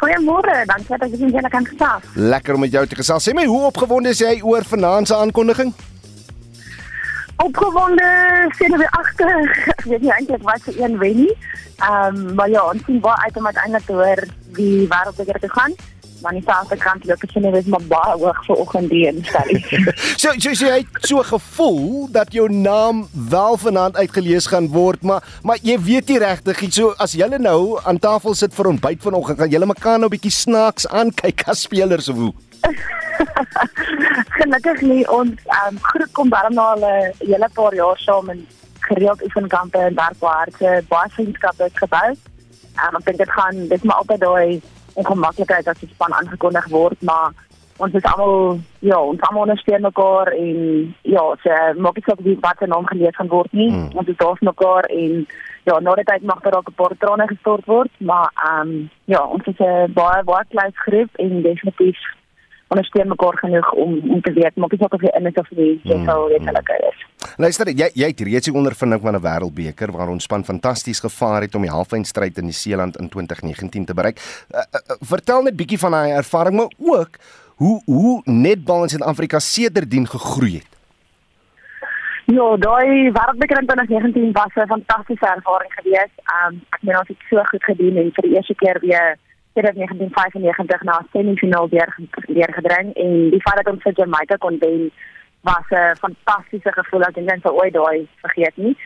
Goeiemôre, 0.00 0.64
dankie 0.66 0.98
dat 0.98 1.10
jy 1.10 1.28
julle 1.30 1.48
kan 1.48 1.66
gesels. 1.66 2.04
Lekker 2.14 2.54
om 2.54 2.60
met 2.60 2.72
jou 2.72 2.86
te 2.86 2.96
gesels. 2.96 3.28
Sê 3.28 3.34
my, 3.34 3.44
hoe 3.46 3.66
opgewonde 3.68 4.08
is 4.08 4.18
jy 4.18 4.40
oor 4.42 4.64
vanaand 4.64 5.08
se 5.08 5.16
aankondiging? 5.16 5.72
Opgewonde, 7.36 8.08
sien 8.58 8.76
we 8.78 8.88
agter. 8.98 9.48
Ek 9.76 9.84
weet 9.84 10.02
nie 10.04 10.12
eintlik 10.12 10.42
wat 10.42 10.62
se 10.64 10.74
een 10.80 10.98
wen 10.98 11.16
nie. 11.24 11.36
Ehm, 11.82 12.16
um, 12.16 12.34
maar 12.34 12.50
ja, 12.50 12.64
ons 12.70 12.84
sien 12.86 13.00
baie 13.00 13.26
uit 13.26 13.36
om 13.36 13.46
uiteindelik 13.46 13.86
te 13.86 13.92
hoor 13.92 14.24
wie 14.58 14.88
wêreldbeker 14.88 15.40
te 15.40 15.50
gaan. 15.50 15.74
Maar 16.22 16.36
die 16.36 16.42
selfde 16.46 16.76
kant 16.76 17.04
loop 17.04 17.20
dit 17.20 17.54
is 17.58 17.70
maar 17.72 17.84
baie 17.90 18.14
hoog 18.20 18.38
vir 18.46 18.60
oggend 18.64 18.90
die 18.90 19.06
instel. 19.10 19.50
so 20.22 20.32
so 20.38 20.54
so 20.54 20.68
jy 20.68 20.78
het 20.82 21.08
so 21.10 21.22
gevoel 21.26 22.08
dat 22.14 22.32
jou 22.32 22.48
naam 22.52 23.06
wel 23.12 23.58
vanaand 23.58 23.96
uitgelees 23.96 24.46
gaan 24.52 24.68
word, 24.74 25.02
maar 25.02 25.26
maar 25.42 25.58
jy 25.62 25.78
weet 25.80 26.08
nie 26.08 26.20
regtig 26.22 26.62
iets 26.68 26.80
so 26.80 26.94
as 27.02 27.16
julle 27.18 27.38
nou 27.38 27.78
aan 27.84 27.98
tafel 27.98 28.34
sit 28.38 28.54
vir 28.54 28.70
ontbyt 28.72 29.02
vanoggend, 29.02 29.38
gaan 29.38 29.54
julle 29.54 29.66
mekaar 29.66 29.98
nou 29.98 30.10
'n 30.10 30.16
bietjie 30.16 30.34
snaaks 30.38 30.88
aankyk 30.88 31.46
as 31.46 31.62
spelers 31.66 32.08
of 32.08 32.16
hoe? 32.16 32.32
Gelukkig 34.38 34.80
nie 34.80 35.04
ons 35.10 35.38
um, 35.60 35.78
groep 35.82 36.12
kom 36.12 36.30
daarom 36.30 36.54
na 36.54 36.74
'n 36.74 37.12
hele 37.18 37.48
paar 37.54 37.74
jaar 37.74 37.98
saam 37.98 38.30
en 38.30 38.46
gereeld 38.80 39.22
oefenkampe 39.22 39.78
en 39.78 39.94
werkwaarde 39.94 40.82
baie 40.88 41.10
vriendskappe 41.10 41.68
gebou. 41.74 42.10
Um, 42.82 42.96
ek 42.98 43.04
dink 43.04 43.18
dit 43.18 43.30
gaan 43.30 43.68
dis 43.68 43.82
maar 43.82 43.96
altyd 43.96 44.20
daai 44.20 44.62
ongemaklikheid 44.94 45.68
as 45.68 45.80
die 45.80 45.88
span 45.88 46.12
aangekondig 46.12 46.68
word, 46.68 47.02
maar 47.02 47.32
ons 47.82 47.94
is 47.94 48.04
almal 48.04 48.60
ja, 48.78 48.98
ons 49.00 49.20
almal 49.20 49.46
ondersteun 49.46 49.86
mekaar 49.86 50.32
en 50.36 50.58
ja, 51.02 51.24
se 51.42 51.58
maak 51.78 51.98
nie 51.98 52.04
saak 52.06 52.20
wie 52.26 52.36
wat 52.44 52.58
se 52.58 52.68
naam 52.70 52.86
gelees 52.86 53.16
gaan 53.16 53.32
word 53.32 53.52
nie. 53.52 53.70
Hmm. 53.70 53.90
Ons 53.94 54.08
is 54.12 54.18
daar 54.20 54.38
vir 54.38 54.50
mekaar 54.50 54.88
en 54.90 55.26
ja, 55.68 55.78
nou 55.78 55.94
dit 55.96 56.08
uit 56.10 56.26
mag 56.30 56.40
daar 56.42 56.58
ook 56.58 56.70
'n 56.70 56.78
paar 56.80 56.96
trane 56.98 57.26
gestort 57.26 57.64
word, 57.66 57.92
maar 57.98 58.30
ehm 58.34 58.68
um, 58.68 58.90
ja, 59.04 59.22
ons 59.24 59.46
is 59.46 59.58
'n 59.58 59.92
baie 59.92 60.24
baie 60.24 60.44
klein 60.48 60.74
groep 60.74 61.10
en 61.16 61.42
definitief 61.42 61.98
ondersteun 62.72 63.12
mekaar 63.12 63.38
genoeg 63.44 63.72
om 63.84 63.94
om 64.16 64.20
te 64.24 64.32
weet 64.36 64.56
maak 64.56 64.74
nie 64.74 64.80
saak 64.82 64.96
of 64.96 65.04
jy 65.04 65.12
in 65.18 65.30
is 65.30 65.40
of 65.42 65.50
nie, 65.58 65.72
jy 65.82 65.98
mm, 65.98 66.08
sal 66.08 66.28
weet 66.32 66.48
hulle 66.48 66.62
mm. 66.62 66.88
is. 66.90 67.04
Luister, 67.44 67.70
jy 67.82 67.88
jy 68.02 68.10
het 68.12 68.24
reeds 68.28 68.50
die 68.50 68.56
ondervinding 68.62 69.02
van 69.04 69.16
'n 69.18 69.24
wêreldbeker 69.28 69.94
waar 69.96 70.12
ons 70.14 70.28
span 70.28 70.44
fantasties 70.44 71.00
gevaar 71.04 71.46
het 71.46 71.54
om 71.54 71.62
die 71.66 71.74
halfeindstryd 71.76 72.38
in 72.38 72.50
New 72.50 72.58
Zealand 72.64 72.98
in 72.98 73.08
2019 73.08 73.84
te 73.84 73.94
bereik. 73.94 74.18
Uh, 74.50 74.60
uh, 74.60 74.98
vertel 75.14 75.42
net 75.42 75.56
bietjie 75.56 75.78
van 75.78 75.96
daai 75.96 76.12
ervaring, 76.12 76.56
maar 76.56 76.72
ook 76.78 77.18
hoe 77.62 77.80
hoe 77.84 78.22
netbal 78.24 78.82
in 78.82 78.88
Suid-Afrika 78.88 79.38
sedertdien 79.38 80.06
gegroei 80.06 80.54
het. 80.60 80.70
Ja, 82.30 82.56
daai 82.56 83.10
wêreldbeker 83.12 83.58
in 83.60 83.66
2019 83.66 84.32
was 84.32 84.54
'n 84.54 84.72
fantastiese 84.74 85.26
ervaring 85.26 85.72
geweest. 85.78 86.16
Um 86.36 86.62
ek 86.70 86.82
meen 86.82 86.98
ons 86.98 87.08
het 87.08 87.22
so 87.30 87.42
goed 87.42 87.64
gedoen 87.64 87.96
en 87.96 88.10
vir 88.14 88.24
die 88.28 88.34
eerste 88.36 88.54
keer 88.54 88.78
weer 88.80 89.18
1995 89.52 90.82
na 90.82 91.04
semifinaal 91.12 91.68
deur 91.68 91.96
deurgedring 92.26 92.94
en 92.94 93.30
die 93.30 93.40
feit 93.40 93.56
dat 93.60 93.72
ons 93.72 93.82
vir 93.82 93.92
Jamaica 93.92 94.36
kon 94.36 94.58
wen 94.58 94.90
was 95.42 95.68
'n 95.70 95.96
fantastiese 96.04 96.72
gevoel 96.72 97.04
dink 97.12 97.30
ek 97.30 97.42
sal 97.42 97.58
ooit 97.60 97.72
daai 97.72 98.08
vergeet 98.24 98.56
nie. 98.56 98.76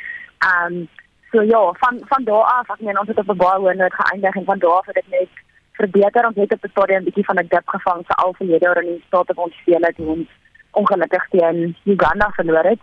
Um 0.50 0.88
so 1.30 1.42
ja, 1.42 1.72
van 1.82 2.00
van 2.10 2.24
daar 2.24 2.46
af, 2.58 2.70
ek 2.70 2.80
meen 2.80 2.98
ons 2.98 3.08
het 3.08 3.18
op 3.18 3.30
'n 3.30 3.36
baie 3.36 3.60
hoë 3.60 3.76
noot 3.76 3.94
geëindig 4.00 4.34
en 4.34 4.44
van 4.44 4.58
daar 4.58 4.78
af 4.78 4.86
het 4.86 4.94
dit 4.94 5.10
net 5.10 5.28
verbeter. 5.72 6.26
Ons 6.26 6.36
het 6.36 6.52
op 6.52 6.62
die 6.62 6.70
stadion 6.70 7.00
'n 7.00 7.04
bietjie 7.04 7.24
van 7.24 7.38
'n 7.38 7.46
dip 7.48 7.68
gevang 7.68 8.00
vir 8.06 8.16
al 8.16 8.32
vir 8.38 8.46
hierdie 8.46 8.74
in 8.82 8.92
die 8.92 9.04
staat 9.06 9.26
van 9.34 9.44
ons 9.44 9.56
spele 9.60 9.92
toe 9.96 10.06
ons 10.06 10.28
ongelukkig 10.70 11.26
teen 11.30 11.76
Uganda 11.84 12.30
verloor 12.30 12.64
het. 12.64 12.80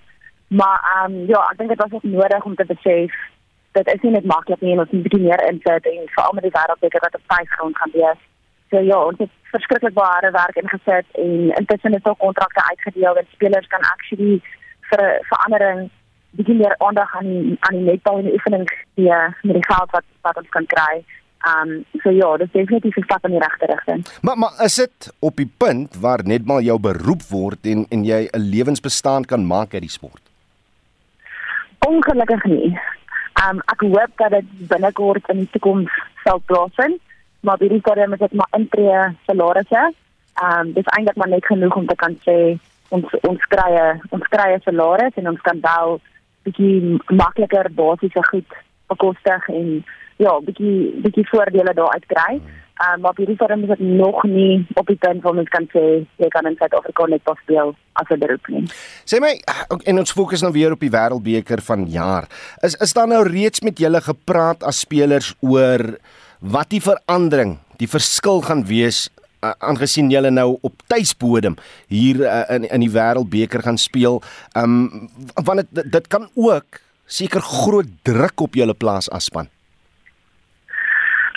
Maar 0.47 0.79
um 1.05 1.13
ja, 1.25 1.39
ek 1.51 1.57
dink 1.57 1.69
dit 1.69 1.83
was 1.83 2.01
nodig 2.01 2.43
om 2.45 2.55
te 2.55 2.65
besef 2.65 3.11
dit 3.73 3.87
is 3.93 4.01
nie 4.01 4.11
net 4.11 4.25
maklik 4.25 4.61
nie 4.61 4.73
en 4.73 4.83
ons 4.83 4.91
moet 4.91 5.05
bietjie 5.05 5.25
meer 5.25 5.41
insit 5.49 5.89
en 5.91 6.11
veral 6.15 6.35
met 6.37 6.45
die 6.47 6.55
wêreldbeker 6.57 7.03
wat 7.05 7.17
op 7.17 7.33
tuisgrond 7.33 7.77
gaan 7.77 7.95
wees. 7.95 8.21
So 8.69 8.81
ja, 8.81 8.99
ons 9.09 9.19
het 9.21 9.33
verskriklik 9.53 9.95
baie 9.97 10.13
harde 10.15 10.31
werk 10.35 10.59
ingesit 10.61 11.19
en 11.23 11.33
intussen 11.61 11.97
is 11.97 12.07
al 12.09 12.21
kontrakte 12.21 12.63
uitgedeel 12.69 13.19
en 13.21 13.33
spelers 13.33 13.67
kan 13.73 13.83
actually 13.93 14.39
vir 14.91 15.03
verandering 15.31 15.89
bietjie 16.37 16.55
meer 16.61 16.75
aandag 16.85 17.11
aan 17.17 17.29
die, 17.29 17.57
aan 17.59 17.77
die 17.77 17.89
netbal 17.89 18.21
en 18.21 18.29
die 18.29 18.37
oefening 18.37 18.63
gee 18.95 19.19
met 19.43 19.59
die 19.59 19.67
geld 19.67 19.93
wat 19.97 20.07
wat 20.27 20.39
ons 20.41 20.49
kan 20.55 20.65
kry. 20.73 21.03
Um 21.51 21.71
so 22.03 22.13
ja, 22.15 22.29
dit 22.37 22.47
is 22.47 22.53
definitief 22.53 22.97
'n 22.97 23.03
stap 23.03 23.25
in 23.25 23.35
die 23.35 23.43
regte 23.45 23.65
rigting. 23.73 24.05
Maar 24.21 24.37
maar 24.37 24.53
is 24.65 24.75
dit 24.75 25.13
op 25.19 25.35
die 25.35 25.51
punt 25.57 25.99
waar 26.05 26.21
netbal 26.23 26.61
jou 26.61 26.79
beroep 26.79 27.23
word 27.29 27.65
en 27.73 27.85
en 27.89 28.03
jy 28.03 28.21
'n 28.31 28.49
lewensbestaan 28.55 29.25
kan 29.25 29.47
maak 29.47 29.73
uit 29.73 29.81
die 29.81 29.97
sport? 29.99 30.21
Ongelukkig 31.87 32.43
nie. 32.43 32.79
Um 33.43 33.59
ek 33.73 33.81
hoop 33.81 34.11
dat 34.21 34.31
dit 34.31 34.51
binnekort 34.69 35.29
in 35.29 35.43
die 35.43 35.49
toekoms 35.51 35.91
sal 36.23 36.41
plaasvind, 36.45 37.01
maar 37.41 37.59
hierdie 37.59 37.79
stadium 37.79 38.13
is 38.13 38.19
dit 38.19 38.33
maar 38.33 38.59
intree 38.59 38.99
salarisse. 39.25 39.83
Um 40.43 40.73
dis 40.77 40.91
eintlik 40.95 41.15
maar 41.15 41.29
net 41.29 41.45
genoeg 41.45 41.75
om 41.75 41.87
te 41.87 41.95
kan 41.95 42.17
sê 42.27 42.37
ons 42.89 43.15
ons 43.29 43.47
kry 43.53 43.71
ons 44.09 44.27
kry 44.35 44.49
'n 44.53 44.65
salaris 44.65 45.17
en 45.17 45.29
ons 45.33 45.41
kan 45.41 45.59
wel 45.61 45.99
bietjie 46.45 46.99
makliker 47.09 47.69
basiese 47.73 48.23
goed 48.29 48.49
bekostig 48.87 49.49
en 49.49 49.85
ja, 50.17 50.39
bietjie 50.47 51.01
bietjie 51.03 51.27
voordele 51.29 51.73
daar 51.73 51.93
uit 51.93 52.05
kry. 52.05 52.41
Um, 52.83 52.99
maar 53.01 53.15
hierdie 53.15 53.37
vorm 53.39 53.63
is 53.63 53.69
dit 53.71 53.79
nog 53.79 54.23
nie 54.27 54.65
op 54.75 54.87
die 54.91 54.97
punt 54.99 55.21
waar 55.23 55.35
mens 55.37 55.51
kan 55.53 55.67
sê 55.71 55.83
jy 56.19 56.27
kan 56.33 56.47
in 56.49 56.57
Suid-Afrika 56.59 57.05
net 57.07 57.23
pas 57.23 57.39
speel 57.43 57.71
as 58.01 58.09
'n 58.11 58.19
beroep 58.19 58.47
nie. 58.47 58.63
Sê 59.05 59.21
my 59.23 59.39
en 59.85 59.99
ons 59.99 60.11
fokus 60.11 60.41
nou 60.41 60.51
weer 60.51 60.71
op 60.71 60.79
die 60.79 60.91
Wêreldbeker 60.91 61.61
van 61.61 61.87
jaar. 61.87 62.27
Is 62.61 62.75
is 62.75 62.93
daar 62.93 63.07
nou 63.07 63.23
reeds 63.23 63.61
met 63.61 63.79
julle 63.79 64.01
gepraat 64.01 64.63
as 64.63 64.79
spelers 64.79 65.33
oor 65.39 65.97
wat 66.39 66.69
die 66.69 66.81
verandering, 66.81 67.59
die 67.77 67.87
verskil 67.87 68.41
gaan 68.41 68.65
wees 68.65 69.09
aangesien 69.59 70.09
julle 70.11 70.31
nou 70.31 70.57
op 70.61 70.73
tuisbodem 70.87 71.55
hier 71.87 72.19
uh, 72.23 72.43
in 72.55 72.67
in 72.69 72.79
die 72.79 72.91
Wêreldbeker 72.91 73.63
gaan 73.63 73.77
speel. 73.77 74.21
Um 74.57 75.09
want 75.43 75.63
dit 75.71 75.91
dit 75.91 76.07
kan 76.07 76.29
ook 76.35 76.79
seker 77.05 77.41
groot 77.41 77.87
druk 78.03 78.41
op 78.41 78.55
julle 78.55 78.73
plaas 78.73 79.09
as 79.09 79.29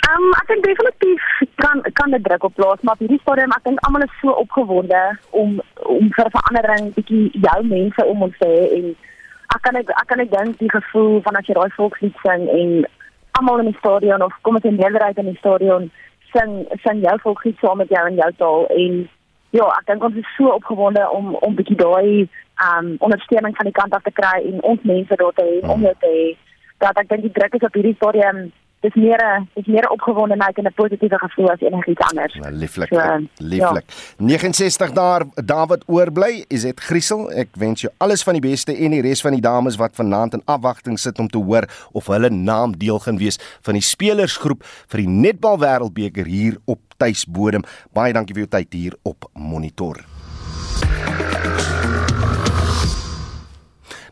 span. 0.07 0.15
Um, 0.15 0.33
ek 0.41 0.47
dink 0.47 0.65
definitief 0.65 1.21
kan 1.55 1.81
kan 1.93 2.11
dit 2.11 2.23
druk 2.23 2.43
op 2.43 2.53
plaas, 2.55 2.79
maar 2.81 2.95
hierdie 2.99 3.19
stadium 3.21 3.51
ek 3.51 3.63
dink 3.63 3.79
almal 3.85 4.03
is 4.03 4.19
so 4.21 4.31
opgewonde 4.31 5.17
om 5.31 5.61
om 5.83 6.09
vir 6.15 6.29
verandering 6.31 6.93
bietjie 6.95 7.31
jou 7.33 7.63
mense 7.63 8.05
om 8.05 8.21
ons 8.21 8.37
te 8.39 8.47
hê 8.47 8.79
en 8.79 8.95
ek 9.55 9.61
kan 9.61 9.75
ek, 9.75 9.89
ek 9.89 10.07
kan 10.07 10.19
ek 10.19 10.31
dink 10.31 10.57
die 10.59 10.71
gevoel 10.71 11.21
van 11.21 11.35
as 11.35 11.47
jy 11.47 11.53
daai 11.53 11.71
volkslied 11.75 12.15
sing 12.23 12.47
en 12.49 12.85
almal 13.39 13.59
in 13.59 13.71
die 13.71 13.79
stadion 13.79 14.21
of 14.21 14.33
kom 14.41 14.55
ons 14.55 14.65
in 14.65 14.79
meerderheid 14.79 15.17
in 15.17 15.31
die 15.31 15.39
stadion 15.39 15.89
sing 16.33 16.65
sing 16.83 17.03
jou 17.03 17.15
volkslied 17.23 17.57
saam 17.61 17.77
met 17.77 17.89
jou 17.89 18.03
in 18.07 18.19
jou 18.19 18.31
taal 18.37 18.67
en 18.75 19.07
ja, 19.55 19.63
ek 19.79 19.87
dink 19.87 20.03
ons 20.03 20.17
is 20.19 20.35
so 20.37 20.51
opgewonde 20.53 21.03
om 21.11 21.35
om 21.35 21.55
bietjie 21.55 21.79
daai 21.79 22.27
um 22.67 22.95
ondersteuning 22.99 23.55
van 23.55 23.69
die 23.69 23.75
kant 23.79 23.93
af 23.93 24.03
te 24.03 24.11
kry 24.11 24.37
en 24.43 24.63
ons 24.63 24.83
mense 24.83 25.19
daar 25.19 25.35
te 25.35 25.45
hê 25.47 25.59
om 25.71 25.83
jou 25.87 25.95
te 26.01 26.13
hê 26.15 26.27
dat 26.83 26.97
ek 27.01 27.09
dink 27.09 27.23
die 27.25 27.33
druk 27.33 27.55
is 27.57 27.65
op 27.65 27.77
hierdie 27.77 27.95
stadium 27.97 28.47
dis 28.85 28.93
meer 28.95 29.21
dis 29.55 29.65
meer 29.65 29.89
opgewondenheid 29.89 30.57
en 30.57 30.67
'n 30.67 30.73
positiewe 30.73 31.17
gevoel 31.17 31.49
as 31.49 31.61
enigiets 31.61 32.01
anders. 32.09 32.33
Nou, 32.33 32.51
lieflik. 32.51 32.87
So, 32.87 33.27
lieflik. 33.37 33.85
Ja. 34.17 34.25
69 34.25 34.91
daar 34.91 35.23
David 35.45 35.83
oorbly, 35.85 36.45
is 36.47 36.61
dit 36.61 36.79
Griesel. 36.79 37.31
Ek 37.31 37.47
wens 37.51 37.81
jou 37.81 37.93
alles 37.97 38.23
van 38.23 38.33
die 38.33 38.49
beste 38.49 38.75
en 38.75 38.91
die 38.91 39.01
res 39.01 39.21
van 39.21 39.31
die 39.31 39.41
dames 39.41 39.75
wat 39.75 39.95
vanaand 39.95 40.33
in 40.33 40.41
afwagting 40.45 40.99
sit 40.99 41.19
om 41.19 41.27
te 41.27 41.37
hoor 41.37 41.65
of 41.91 42.07
hulle 42.07 42.29
naam 42.29 42.77
deel 42.77 42.99
gaan 42.99 43.17
wees 43.17 43.39
van 43.61 43.73
die 43.73 43.83
spelersgroep 43.83 44.63
vir 44.87 44.97
die 44.97 45.09
netbal 45.09 45.59
wêreldbeker 45.59 46.25
hier 46.25 46.57
op 46.65 46.79
tuisbodem. 46.97 47.63
Baie 47.93 48.13
dankie 48.13 48.33
vir 48.33 48.45
jou 48.45 48.51
tyd 48.59 48.73
hier 48.73 48.93
op 49.03 49.29
Monitor. 49.33 50.05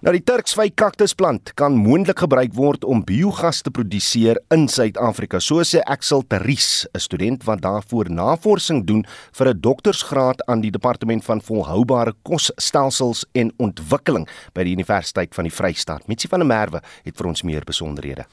Nou 0.05 0.11
die 0.13 0.21
Turksvy 0.21 0.67
kaktusplant 0.77 1.49
kan 1.57 1.73
moontlik 1.81 2.19
gebruik 2.21 2.51
word 2.53 2.83
om 2.85 2.99
biogas 3.01 3.63
te 3.65 3.71
produseer 3.73 4.37
in 4.53 4.67
Suid-Afrika, 4.69 5.39
so 5.41 5.65
sê 5.65 5.81
Axel 5.81 6.21
Terries, 6.29 6.85
'n 6.93 6.99
student 7.01 7.43
wat 7.47 7.63
daarvoor 7.63 8.11
navorsing 8.13 8.85
doen 8.85 9.03
vir 9.33 9.47
'n 9.49 9.61
doktorsgraad 9.61 10.45
aan 10.47 10.61
die 10.61 10.69
Departement 10.69 11.25
van 11.25 11.41
Volhoubare 11.41 12.13
Kosstelsels 12.21 13.25
en 13.33 13.51
Ontwikkeling 13.57 14.27
by 14.53 14.63
die 14.63 14.73
Universiteit 14.73 15.33
van 15.33 15.45
die 15.45 15.53
Vrystaat. 15.53 16.07
Mitsi 16.07 16.27
van 16.27 16.39
der 16.39 16.47
Merwe 16.47 16.81
het 17.03 17.17
vir 17.17 17.27
ons 17.27 17.41
meer 17.41 17.63
besonderhede. 17.65 18.25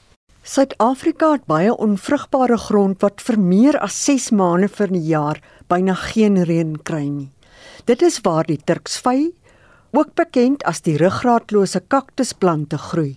Suid-Afrika 0.42 1.32
het 1.32 1.46
baie 1.46 1.74
onvrugbare 1.76 2.58
grond 2.58 3.00
wat 3.00 3.22
vir 3.22 3.38
meer 3.38 3.78
as 3.78 4.04
6 4.04 4.30
maande 4.30 4.68
vir 4.68 4.88
'n 4.90 5.06
jaar 5.06 5.40
byna 5.68 5.94
geen 5.94 6.44
reën 6.44 6.82
kry 6.82 7.08
nie. 7.08 7.30
Dit 7.86 8.02
is 8.02 8.20
waar 8.20 8.44
die 8.44 8.58
Turksvy 8.58 9.32
ook 9.92 10.14
bekend 10.16 10.62
as 10.64 10.80
die 10.86 10.96
ruggraatlose 10.96 11.80
kaktusplante 11.92 12.78
groei. 12.80 13.16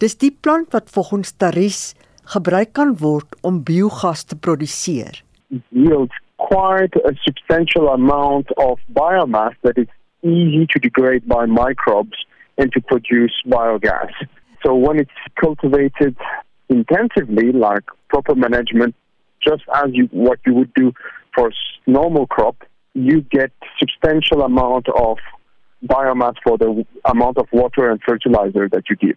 Dis 0.00 0.16
die 0.16 0.32
plant 0.32 0.72
wat 0.72 0.88
volgens 0.94 1.32
Taris 1.36 1.80
gebruik 2.34 2.72
kan 2.78 2.94
word 2.96 3.36
om 3.44 3.62
biogas 3.64 4.24
te 4.24 4.36
produseer. 4.36 5.20
Yields 5.68 6.16
quite 6.36 6.96
a 7.04 7.12
substantial 7.26 7.90
amount 7.92 8.54
of 8.56 8.78
biomass 8.96 9.56
that 9.62 9.76
is 9.76 9.90
easy 10.22 10.66
to 10.72 10.78
degrade 10.78 11.26
by 11.28 11.44
microbes 11.44 12.24
and 12.56 12.72
to 12.72 12.80
produce 12.80 13.34
biogas. 13.46 14.14
So 14.64 14.74
when 14.74 14.98
it's 14.98 15.20
cultivated 15.34 16.16
intensively 16.68 17.52
like 17.52 17.84
proper 18.08 18.34
management 18.34 18.94
just 19.46 19.64
as 19.74 19.90
you 19.92 20.08
what 20.12 20.38
you 20.46 20.54
would 20.54 20.72
do 20.74 20.92
for 21.34 21.50
normal 21.86 22.26
crop, 22.26 22.56
you 22.94 23.22
get 23.30 23.52
substantial 23.78 24.42
amount 24.42 24.88
of 24.88 25.18
biomass 25.86 26.34
for 26.44 26.58
the 26.58 26.86
amount 27.04 27.38
of 27.38 27.46
water 27.52 27.90
and 27.90 28.00
fertilizer 28.06 28.68
that 28.68 28.84
you 28.88 28.96
give. 28.96 29.16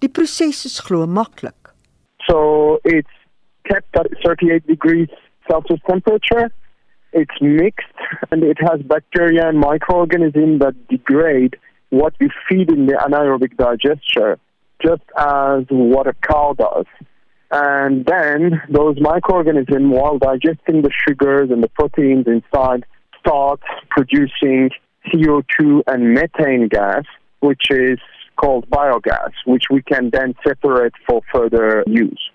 Die 0.00 0.08
proses 0.08 0.64
is 0.64 0.80
glo 0.80 1.06
maklik. 1.06 1.72
So 2.28 2.80
it's 2.84 3.16
kept 3.68 3.96
at 3.96 4.06
38 4.24 4.66
degrees 4.66 5.08
Celsius 5.48 5.80
temperature 5.88 6.50
It's 7.12 7.40
mixed 7.40 7.86
and 8.30 8.42
it 8.42 8.58
has 8.60 8.82
bacteria 8.82 9.48
and 9.48 9.58
microorganisms 9.58 10.60
that 10.60 10.74
degrade 10.88 11.56
what 11.90 12.12
we 12.20 12.28
feed 12.48 12.70
in 12.70 12.86
the 12.86 12.92
anaerobic 12.92 13.56
digester, 13.56 14.38
just 14.82 15.02
as 15.16 15.64
what 15.70 16.06
a 16.06 16.12
cow 16.12 16.54
does. 16.58 16.84
And 17.50 18.04
then 18.04 18.60
those 18.68 19.00
microorganisms, 19.00 19.90
while 19.90 20.18
digesting 20.18 20.82
the 20.82 20.90
sugars 21.08 21.50
and 21.50 21.62
the 21.62 21.68
proteins 21.68 22.26
inside, 22.26 22.84
start 23.20 23.60
producing 23.88 24.70
CO2 25.06 25.82
and 25.86 26.14
methane 26.14 26.68
gas, 26.68 27.04
which 27.40 27.70
is 27.70 27.98
called 28.36 28.68
biogas, 28.70 29.32
which 29.46 29.64
we 29.70 29.82
can 29.82 30.10
then 30.10 30.34
separate 30.46 30.94
for 31.06 31.20
further 31.32 31.84
use. 31.86 32.30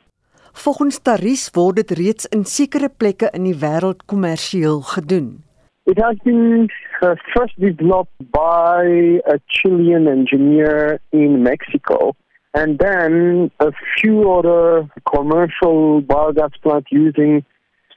Volgens 0.53 0.99
Taris 1.01 1.49
word 1.55 1.79
dit 1.81 1.91
reeds 1.97 2.27
in 2.29 2.43
sekere 2.45 2.89
plekke 2.89 3.31
in 3.33 3.47
die 3.47 3.57
wêreld 3.57 4.03
kommersieel 4.05 4.83
gedoen. 4.85 5.41
It 5.85 5.97
has 5.99 6.15
been 6.23 6.69
uh, 7.01 7.15
first 7.33 7.59
developed 7.59 8.13
by 8.31 8.85
a 9.25 9.39
Chilean 9.49 10.07
engineer 10.07 11.01
in 11.11 11.41
Mexico, 11.43 12.15
and 12.53 12.77
then 12.77 13.51
a 13.59 13.71
few 13.97 14.31
other 14.31 14.87
commercial 15.09 16.01
biogas 16.03 16.55
plants 16.61 16.87
using 16.91 17.43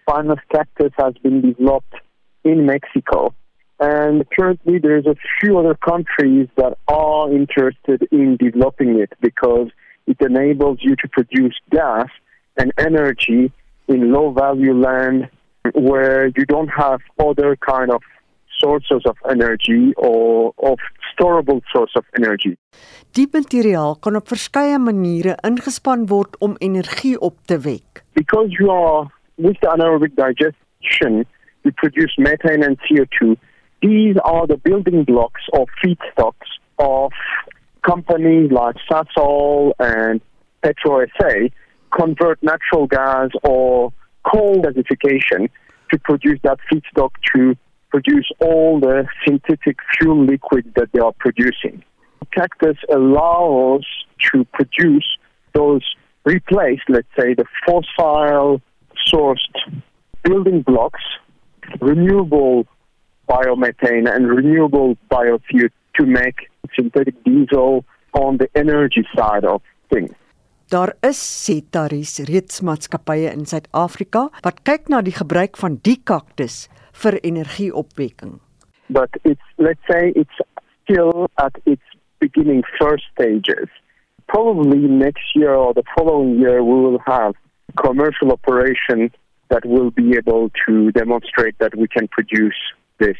spinous 0.00 0.40
cactus 0.50 0.92
has 0.96 1.14
been 1.22 1.42
developed 1.42 1.94
in 2.42 2.64
Mexico. 2.64 3.34
And 3.78 4.24
currently, 4.30 4.78
there's 4.78 5.06
a 5.06 5.16
few 5.40 5.58
other 5.58 5.74
countries 5.74 6.48
that 6.56 6.78
are 6.88 7.30
interested 7.30 8.08
in 8.10 8.36
developing 8.36 8.98
it 8.98 9.12
because 9.20 9.68
it 10.06 10.16
enables 10.20 10.78
you 10.80 10.96
to 10.96 11.08
produce 11.08 11.54
gas 11.70 12.08
and 12.56 12.72
energy 12.78 13.52
in 13.88 14.12
low 14.12 14.32
value 14.32 14.72
land 14.72 15.28
where 15.74 16.28
you 16.28 16.44
don't 16.46 16.68
have 16.68 17.00
other 17.18 17.56
kind 17.56 17.90
of 17.90 18.02
sources 18.58 19.02
of 19.04 19.16
energy 19.28 19.92
or 19.96 20.54
of 20.58 20.78
storable 21.12 21.60
source 21.72 21.92
of 21.96 22.04
energy. 22.16 22.56
Die 23.12 23.26
materiaal 23.32 23.96
kan 24.00 24.16
op 24.16 24.28
verskeie 24.28 24.78
maniere 24.78 25.36
ingespan 25.44 26.06
word 26.06 26.38
om 26.38 26.56
energie 26.58 27.18
op 27.20 27.36
te 27.44 27.58
wek. 27.58 28.04
Because 28.12 28.48
you 28.58 28.70
are 28.70 29.06
with 29.36 29.60
the 29.60 29.68
anaerobic 29.68 30.16
digestion, 30.16 31.24
you 31.62 31.72
produce 31.72 32.14
methane 32.16 32.64
and 32.64 32.78
CO2. 32.84 33.36
These 33.86 34.16
are 34.24 34.48
the 34.48 34.56
building 34.56 35.04
blocks 35.04 35.42
or 35.52 35.66
feedstocks 35.80 36.48
of 36.76 37.12
companies 37.82 38.50
like 38.50 38.74
Sasol 38.90 39.74
and 39.78 40.20
PetroSA 40.64 41.52
convert 41.96 42.42
natural 42.42 42.88
gas 42.88 43.30
or 43.44 43.92
coal 44.24 44.60
gasification 44.60 45.48
to 45.92 45.98
produce 46.00 46.40
that 46.42 46.58
feedstock 46.68 47.10
to 47.32 47.54
produce 47.90 48.28
all 48.40 48.80
the 48.80 49.06
synthetic 49.24 49.76
fuel 49.96 50.24
liquid 50.24 50.72
that 50.74 50.88
they 50.92 50.98
are 50.98 51.14
producing. 51.20 51.84
Cactus 52.32 52.78
allows 52.92 53.86
to 54.32 54.44
produce 54.52 55.06
those 55.54 55.82
replace, 56.24 56.80
let's 56.88 57.06
say, 57.16 57.34
the 57.34 57.44
fossil 57.64 58.60
sourced 59.08 59.80
building 60.24 60.62
blocks, 60.62 61.04
renewable 61.80 62.66
biomethane 63.28 64.08
and 64.08 64.28
renewable 64.28 64.96
biofuel 65.10 65.70
to 65.94 66.06
make 66.06 66.48
synthetic 66.74 67.14
diesel 67.24 67.84
on 68.12 68.36
the 68.38 68.48
energy 68.54 69.04
side 69.14 69.44
of 69.44 69.62
things. 69.90 70.12
Daar 70.68 70.96
is 71.00 71.44
setaries 71.44 72.18
reeds 72.18 72.60
maatskappye 72.60 73.30
in 73.30 73.46
Suid-Afrika 73.46 74.24
wat 74.42 74.64
kyk 74.66 74.88
na 74.90 74.98
die 75.02 75.14
gebruik 75.14 75.54
van 75.62 75.78
die 75.86 76.00
kaktus 76.02 76.66
vir 77.02 77.20
energieopwekking. 77.22 78.40
But 78.90 79.14
it's 79.22 79.46
let's 79.58 79.82
say 79.86 80.10
it's 80.16 80.38
still 80.82 81.30
at 81.38 81.54
its 81.64 81.86
beginning 82.18 82.64
first 82.80 83.04
stages. 83.14 83.70
Probably 84.26 84.78
next 84.78 85.36
year 85.36 85.54
or 85.54 85.72
the 85.74 85.86
following 85.94 86.40
year 86.40 86.64
we 86.64 86.74
will 86.74 86.98
have 87.06 87.34
commercial 87.76 88.32
operation 88.32 89.12
that 89.50 89.64
will 89.64 89.90
be 89.90 90.16
able 90.16 90.50
to 90.66 90.90
demonstrate 90.90 91.56
that 91.58 91.76
we 91.76 91.86
can 91.86 92.08
produce 92.08 92.58
this 92.98 93.18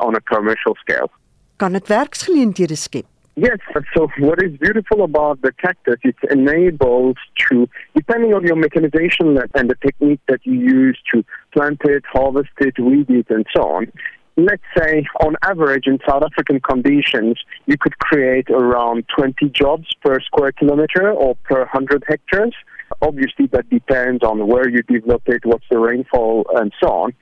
on 0.00 0.14
a 0.14 0.20
commercial 0.20 0.74
scale. 0.74 1.10
Kan 1.56 1.72
dit 1.72 1.88
werksgeleenthede 1.88 2.76
skep? 2.76 3.04
Yes, 3.36 3.58
so 3.92 4.08
what 4.20 4.40
is 4.42 4.56
beautiful 4.58 5.02
about 5.02 5.42
the 5.42 5.50
cactus, 5.52 5.98
it 6.04 6.14
enables 6.30 7.16
to, 7.48 7.68
depending 7.92 8.32
on 8.32 8.46
your 8.46 8.54
mechanization 8.54 9.36
and 9.54 9.68
the 9.68 9.74
technique 9.80 10.20
that 10.28 10.38
you 10.44 10.52
use 10.52 11.00
to 11.12 11.24
plant 11.52 11.80
it, 11.84 12.04
harvest 12.12 12.52
it, 12.58 12.78
weed 12.78 13.10
it, 13.10 13.26
and 13.30 13.44
so 13.52 13.62
on. 13.62 13.92
Let's 14.36 14.62
say, 14.78 15.04
on 15.24 15.34
average, 15.42 15.88
in 15.88 15.98
South 16.08 16.22
African 16.22 16.60
conditions, 16.60 17.40
you 17.66 17.76
could 17.76 17.98
create 17.98 18.50
around 18.50 19.04
20 19.16 19.48
jobs 19.48 19.88
per 20.00 20.20
square 20.20 20.52
kilometer 20.52 21.10
or 21.10 21.34
per 21.42 21.58
100 21.58 22.04
hectares. 22.06 22.54
Obviously, 23.02 23.46
that 23.48 23.68
depends 23.68 24.22
on 24.22 24.46
where 24.46 24.68
you 24.68 24.82
develop 24.82 25.22
it, 25.26 25.44
what's 25.44 25.66
the 25.72 25.78
rainfall, 25.78 26.46
and 26.54 26.72
so 26.80 26.88
on 26.88 27.14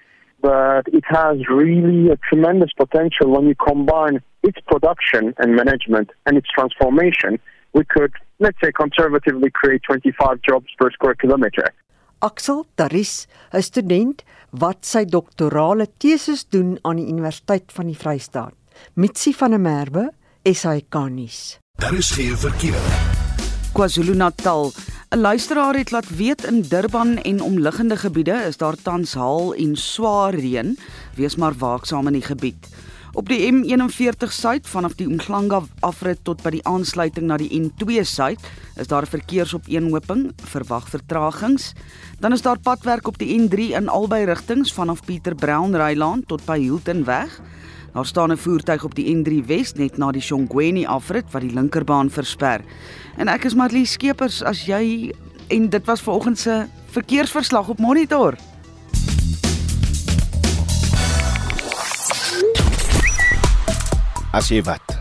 but 0.42 0.84
it 0.98 1.04
has 1.06 1.36
really 1.48 2.10
a 2.10 2.18
tremendous 2.28 2.72
potential 2.76 3.30
when 3.34 3.46
you 3.46 3.54
combine 3.54 4.20
its 4.42 4.58
production 4.66 5.34
and 5.38 5.54
management 5.54 6.10
and 6.26 6.36
its 6.36 6.48
transformation. 6.56 7.38
We 7.72 7.84
could, 7.84 8.12
let's 8.44 8.58
say, 8.62 8.70
conservatively 8.72 9.50
create 9.50 9.82
25 9.84 10.42
jobs 10.42 10.68
per 10.78 10.90
square 10.90 11.14
kilometer. 11.14 11.66
Axel 12.20 12.66
Taris, 12.76 13.26
'n 13.52 13.62
student 13.62 14.22
wat 14.50 14.84
sy 14.86 15.04
doktorale 15.04 15.86
tesis 15.98 16.44
doen 16.44 16.78
aan 16.82 16.96
die 16.96 17.08
Universiteit 17.08 17.72
van 17.72 17.86
die 17.86 17.96
Vrystaat. 17.96 18.54
Mitsi 18.94 19.32
van 19.32 19.50
der 19.50 19.60
Merwe, 19.60 20.10
SAK 20.44 20.94
nuus. 21.10 21.58
Daar 21.78 21.94
is 21.94 22.10
geen 22.10 22.36
verkeer. 22.36 22.82
KwaZulu-Natal. 23.72 24.72
'n 25.12 25.20
Luisteraar 25.20 25.74
het 25.74 25.90
laat 25.90 26.16
weet 26.16 26.44
in 26.44 26.62
Durban 26.62 27.16
en 27.16 27.42
omliggende 27.42 27.96
gebiede 27.96 28.32
is 28.48 28.56
daar 28.56 28.76
tans 28.82 29.14
haal 29.14 29.54
en 29.54 29.76
swaar 29.76 30.34
reën. 30.34 30.78
Wees 31.14 31.36
maar 31.36 31.52
waaksaam 31.58 32.06
in 32.06 32.12
die 32.12 32.22
gebied. 32.22 32.68
Op 33.12 33.28
die 33.28 33.52
M41 33.52 34.32
suid 34.32 34.68
vanaf 34.68 34.94
die 34.94 35.06
Umhlanga 35.06 35.60
afrit 35.80 36.18
tot 36.22 36.42
by 36.42 36.50
die 36.50 36.64
aansluiting 36.64 37.26
na 37.26 37.36
die 37.36 37.50
N2 37.60 38.00
suid 38.02 38.40
is 38.76 38.88
daar 38.88 39.06
verkeersopeenhoping, 39.06 40.30
verwag 40.44 40.88
vertragings. 40.88 41.72
Dan 42.20 42.32
is 42.32 42.42
daar 42.42 42.58
padwerk 42.58 43.06
op 43.06 43.18
die 43.18 43.40
N3 43.40 43.76
in 43.76 43.88
albei 43.88 44.24
rigtings 44.24 44.72
vanaf 44.72 45.04
Pieter 45.04 45.34
Brown 45.34 45.76
Rylaan 45.76 46.24
tot 46.26 46.44
by 46.44 46.58
Hilton 46.60 47.04
weg. 47.04 47.40
Daar 47.92 48.06
staan 48.06 48.32
'n 48.32 48.36
voertuig 48.36 48.84
op 48.84 48.94
die 48.94 49.16
N3 49.16 49.46
Wes 49.46 49.72
net 49.72 49.96
na 49.96 50.10
die 50.10 50.20
Shongweni 50.20 50.86
afrit 50.86 51.24
wat 51.30 51.42
die 51.42 51.52
linkerbaan 51.52 52.10
versper. 52.10 52.60
En 53.16 53.28
ek 53.28 53.44
is 53.44 53.54
Marlie 53.54 53.86
Skeepers 53.86 54.42
as 54.42 54.64
jy 54.64 55.12
en 55.48 55.68
dit 55.68 55.84
was 55.84 56.00
vanoggend 56.00 56.38
se 56.38 56.66
verkeersverslag 56.86 57.68
op 57.68 57.78
monitor. 57.78 58.36
As 64.32 64.48
jy 64.48 64.62
wat. 64.62 64.98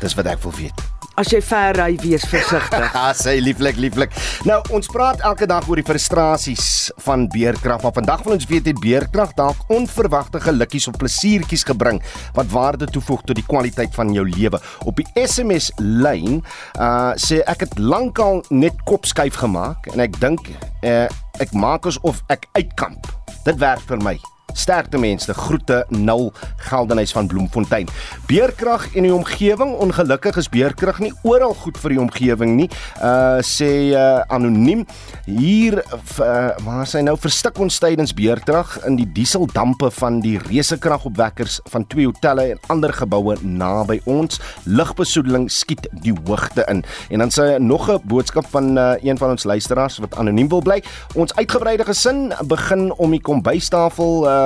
Dis 0.00 0.14
wat 0.14 0.26
ek 0.26 0.42
wil 0.42 0.52
weet. 0.52 0.85
As 1.16 1.30
jy 1.32 1.38
ver 1.40 1.72
ry, 1.78 1.94
wees 2.02 2.26
versigtig. 2.28 2.82
Ja, 2.92 3.06
sê 3.16 3.38
lieflik, 3.40 3.78
lieflik. 3.80 4.12
Nou, 4.44 4.58
ons 4.76 4.90
praat 4.92 5.22
elke 5.24 5.48
dag 5.48 5.64
oor 5.64 5.80
die 5.80 5.86
frustrasies 5.86 6.90
van 7.06 7.24
beerkrag, 7.32 7.80
maar 7.80 7.94
vandag 7.96 8.26
wil 8.26 8.36
ons 8.36 8.44
weet 8.50 8.68
het 8.68 8.82
beerkrag 8.82 9.32
dalk 9.38 9.72
onverwagte 9.72 10.42
gelukkies 10.44 10.90
of 10.92 11.00
plesiertjies 11.00 11.64
gebring 11.64 12.02
wat 12.36 12.52
waarde 12.52 12.90
toevoeg 12.92 13.24
tot 13.24 13.40
die 13.40 13.46
kwaliteit 13.48 13.96
van 13.96 14.12
jou 14.12 14.26
lewe. 14.28 14.60
Op 14.84 15.00
die 15.00 15.08
SMS 15.24 15.72
lyn, 15.80 16.42
uh 16.76 17.16
sê 17.16 17.40
ek 17.48 17.64
het 17.64 17.76
lankal 17.80 18.42
net 18.52 18.76
kopskuif 18.84 19.40
gemaak 19.40 19.88
en 19.94 20.04
ek 20.04 20.20
dink 20.20 20.52
uh 20.84 21.06
ek 21.40 21.52
maak 21.56 21.88
asof 21.88 22.20
ek 22.32 22.44
uitkamp. 22.58 23.08
Dit 23.48 23.56
werk 23.62 23.88
vir 23.88 24.04
my. 24.04 24.18
Sterkte 24.56 24.98
mense, 24.98 25.34
groete 25.36 25.82
nul 25.92 26.30
geldenhuis 26.68 27.12
van 27.12 27.28
Bloemfontein. 27.28 27.90
Beerkrag 28.26 28.88
en 28.96 29.04
die 29.06 29.14
omgewing, 29.14 29.74
ongelukkig 29.84 30.38
is 30.40 30.48
beerkrag 30.52 31.02
nie 31.04 31.12
oral 31.28 31.54
goed 31.60 31.76
vir 31.82 31.94
die 31.94 32.00
omgewing 32.00 32.56
nie. 32.56 32.68
Uh 33.04 33.38
sê 33.46 33.92
uh, 33.92 34.22
anoniem 34.32 34.84
hier 35.26 35.78
uh, 35.82 36.54
waar 36.64 36.86
sy 36.88 37.02
nou 37.04 37.16
verstik 37.20 37.58
ons 37.62 37.76
tydens 37.82 38.14
beerkrag 38.16 38.78
in 38.88 38.96
die 38.98 39.06
dieseldampe 39.16 39.90
van 39.98 40.20
die 40.24 40.36
resekragopwekkers 40.40 41.60
van 41.72 41.84
twee 41.92 42.08
hotelle 42.08 42.48
en 42.54 42.62
ander 42.72 42.94
geboue 42.96 43.36
naby 43.42 43.98
ons. 44.08 44.40
Lugbesoedeling 44.64 45.50
skiet 45.52 45.86
die 46.04 46.14
hoogte 46.26 46.64
in. 46.72 46.82
En 47.12 47.24
dan 47.24 47.34
sê 47.34 47.58
nog 47.60 47.90
'n 47.90 48.00
boodskap 48.04 48.46
van 48.50 48.78
uh, 48.78 48.94
een 49.02 49.18
van 49.18 49.30
ons 49.30 49.44
luisteraars 49.44 49.98
wat 49.98 50.16
anoniem 50.16 50.48
wil 50.48 50.62
bly. 50.62 50.82
Ons 51.14 51.34
uitgebreide 51.34 51.84
gesin 51.84 52.32
begin 52.46 52.92
om 52.96 53.10
die 53.10 53.20
kombuistafel 53.20 54.24
uh, 54.24 54.45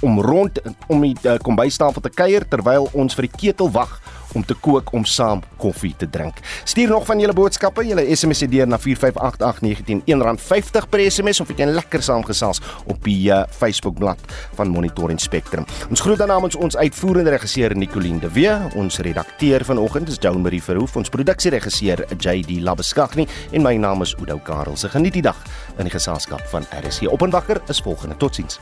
om 0.00 0.20
rond 0.20 0.60
om 0.88 1.04
die 1.04 1.14
uh, 1.24 1.38
kombuistafel 1.42 2.04
te 2.04 2.12
kuier 2.12 2.46
terwyl 2.48 2.88
ons 2.92 3.16
vir 3.16 3.28
die 3.28 3.36
ketel 3.46 3.72
wag 3.74 4.00
om 4.34 4.44
te 4.44 4.54
kook 4.58 4.92
om 4.94 5.04
saam 5.06 5.42
koffie 5.62 5.94
te 5.98 6.08
drink. 6.10 6.40
Stuur 6.64 6.90
nog 6.90 7.06
van 7.06 7.20
julle 7.22 7.34
boodskappe, 7.36 7.84
julle 7.86 8.04
SMS 8.16 8.42
se 8.44 8.48
deur 8.50 8.68
na 8.68 8.78
4588919 8.82 10.02
R1.50 10.10 10.88
per 10.90 11.04
SMS 11.06 11.42
of 11.44 11.52
ek 11.54 11.60
kan 11.62 11.74
lekker 11.76 12.02
saamgesels 12.04 12.62
op 12.90 12.98
die 13.06 13.30
Facebook 13.54 13.98
bladsy 14.00 14.26
van 14.58 14.70
Monitor 14.70 15.10
en 15.10 15.18
Spectrum. 15.22 15.64
Ons 15.88 16.02
groet 16.04 16.20
dan 16.20 16.30
namens 16.30 16.58
ons 16.58 16.76
uitvoerende 16.76 17.32
regisseur 17.34 17.74
Nicoline 17.78 18.20
de 18.22 18.30
Wee, 18.34 18.52
ons 18.78 19.00
redakteur 19.06 19.64
vanoggend 19.66 20.12
is 20.12 20.20
Joan 20.20 20.42
Marie 20.44 20.62
Verhoef, 20.62 20.96
ons 21.00 21.12
produksieregisseur 21.14 22.04
JD 22.18 22.60
Labeskagni 22.66 23.26
en 23.52 23.64
my 23.64 23.76
naam 23.80 24.04
is 24.04 24.14
Oudo 24.20 24.38
Karel. 24.44 24.76
Se 24.76 24.90
geniet 24.92 25.18
die 25.18 25.24
dag 25.24 25.38
in 25.78 25.88
die 25.88 25.94
geselskap 25.94 26.44
van 26.52 26.68
RSC. 26.82 27.08
Op 27.10 27.26
en 27.26 27.34
wakker 27.34 27.62
is 27.72 27.82
volgende. 27.82 28.18
Totsiens. 28.20 28.60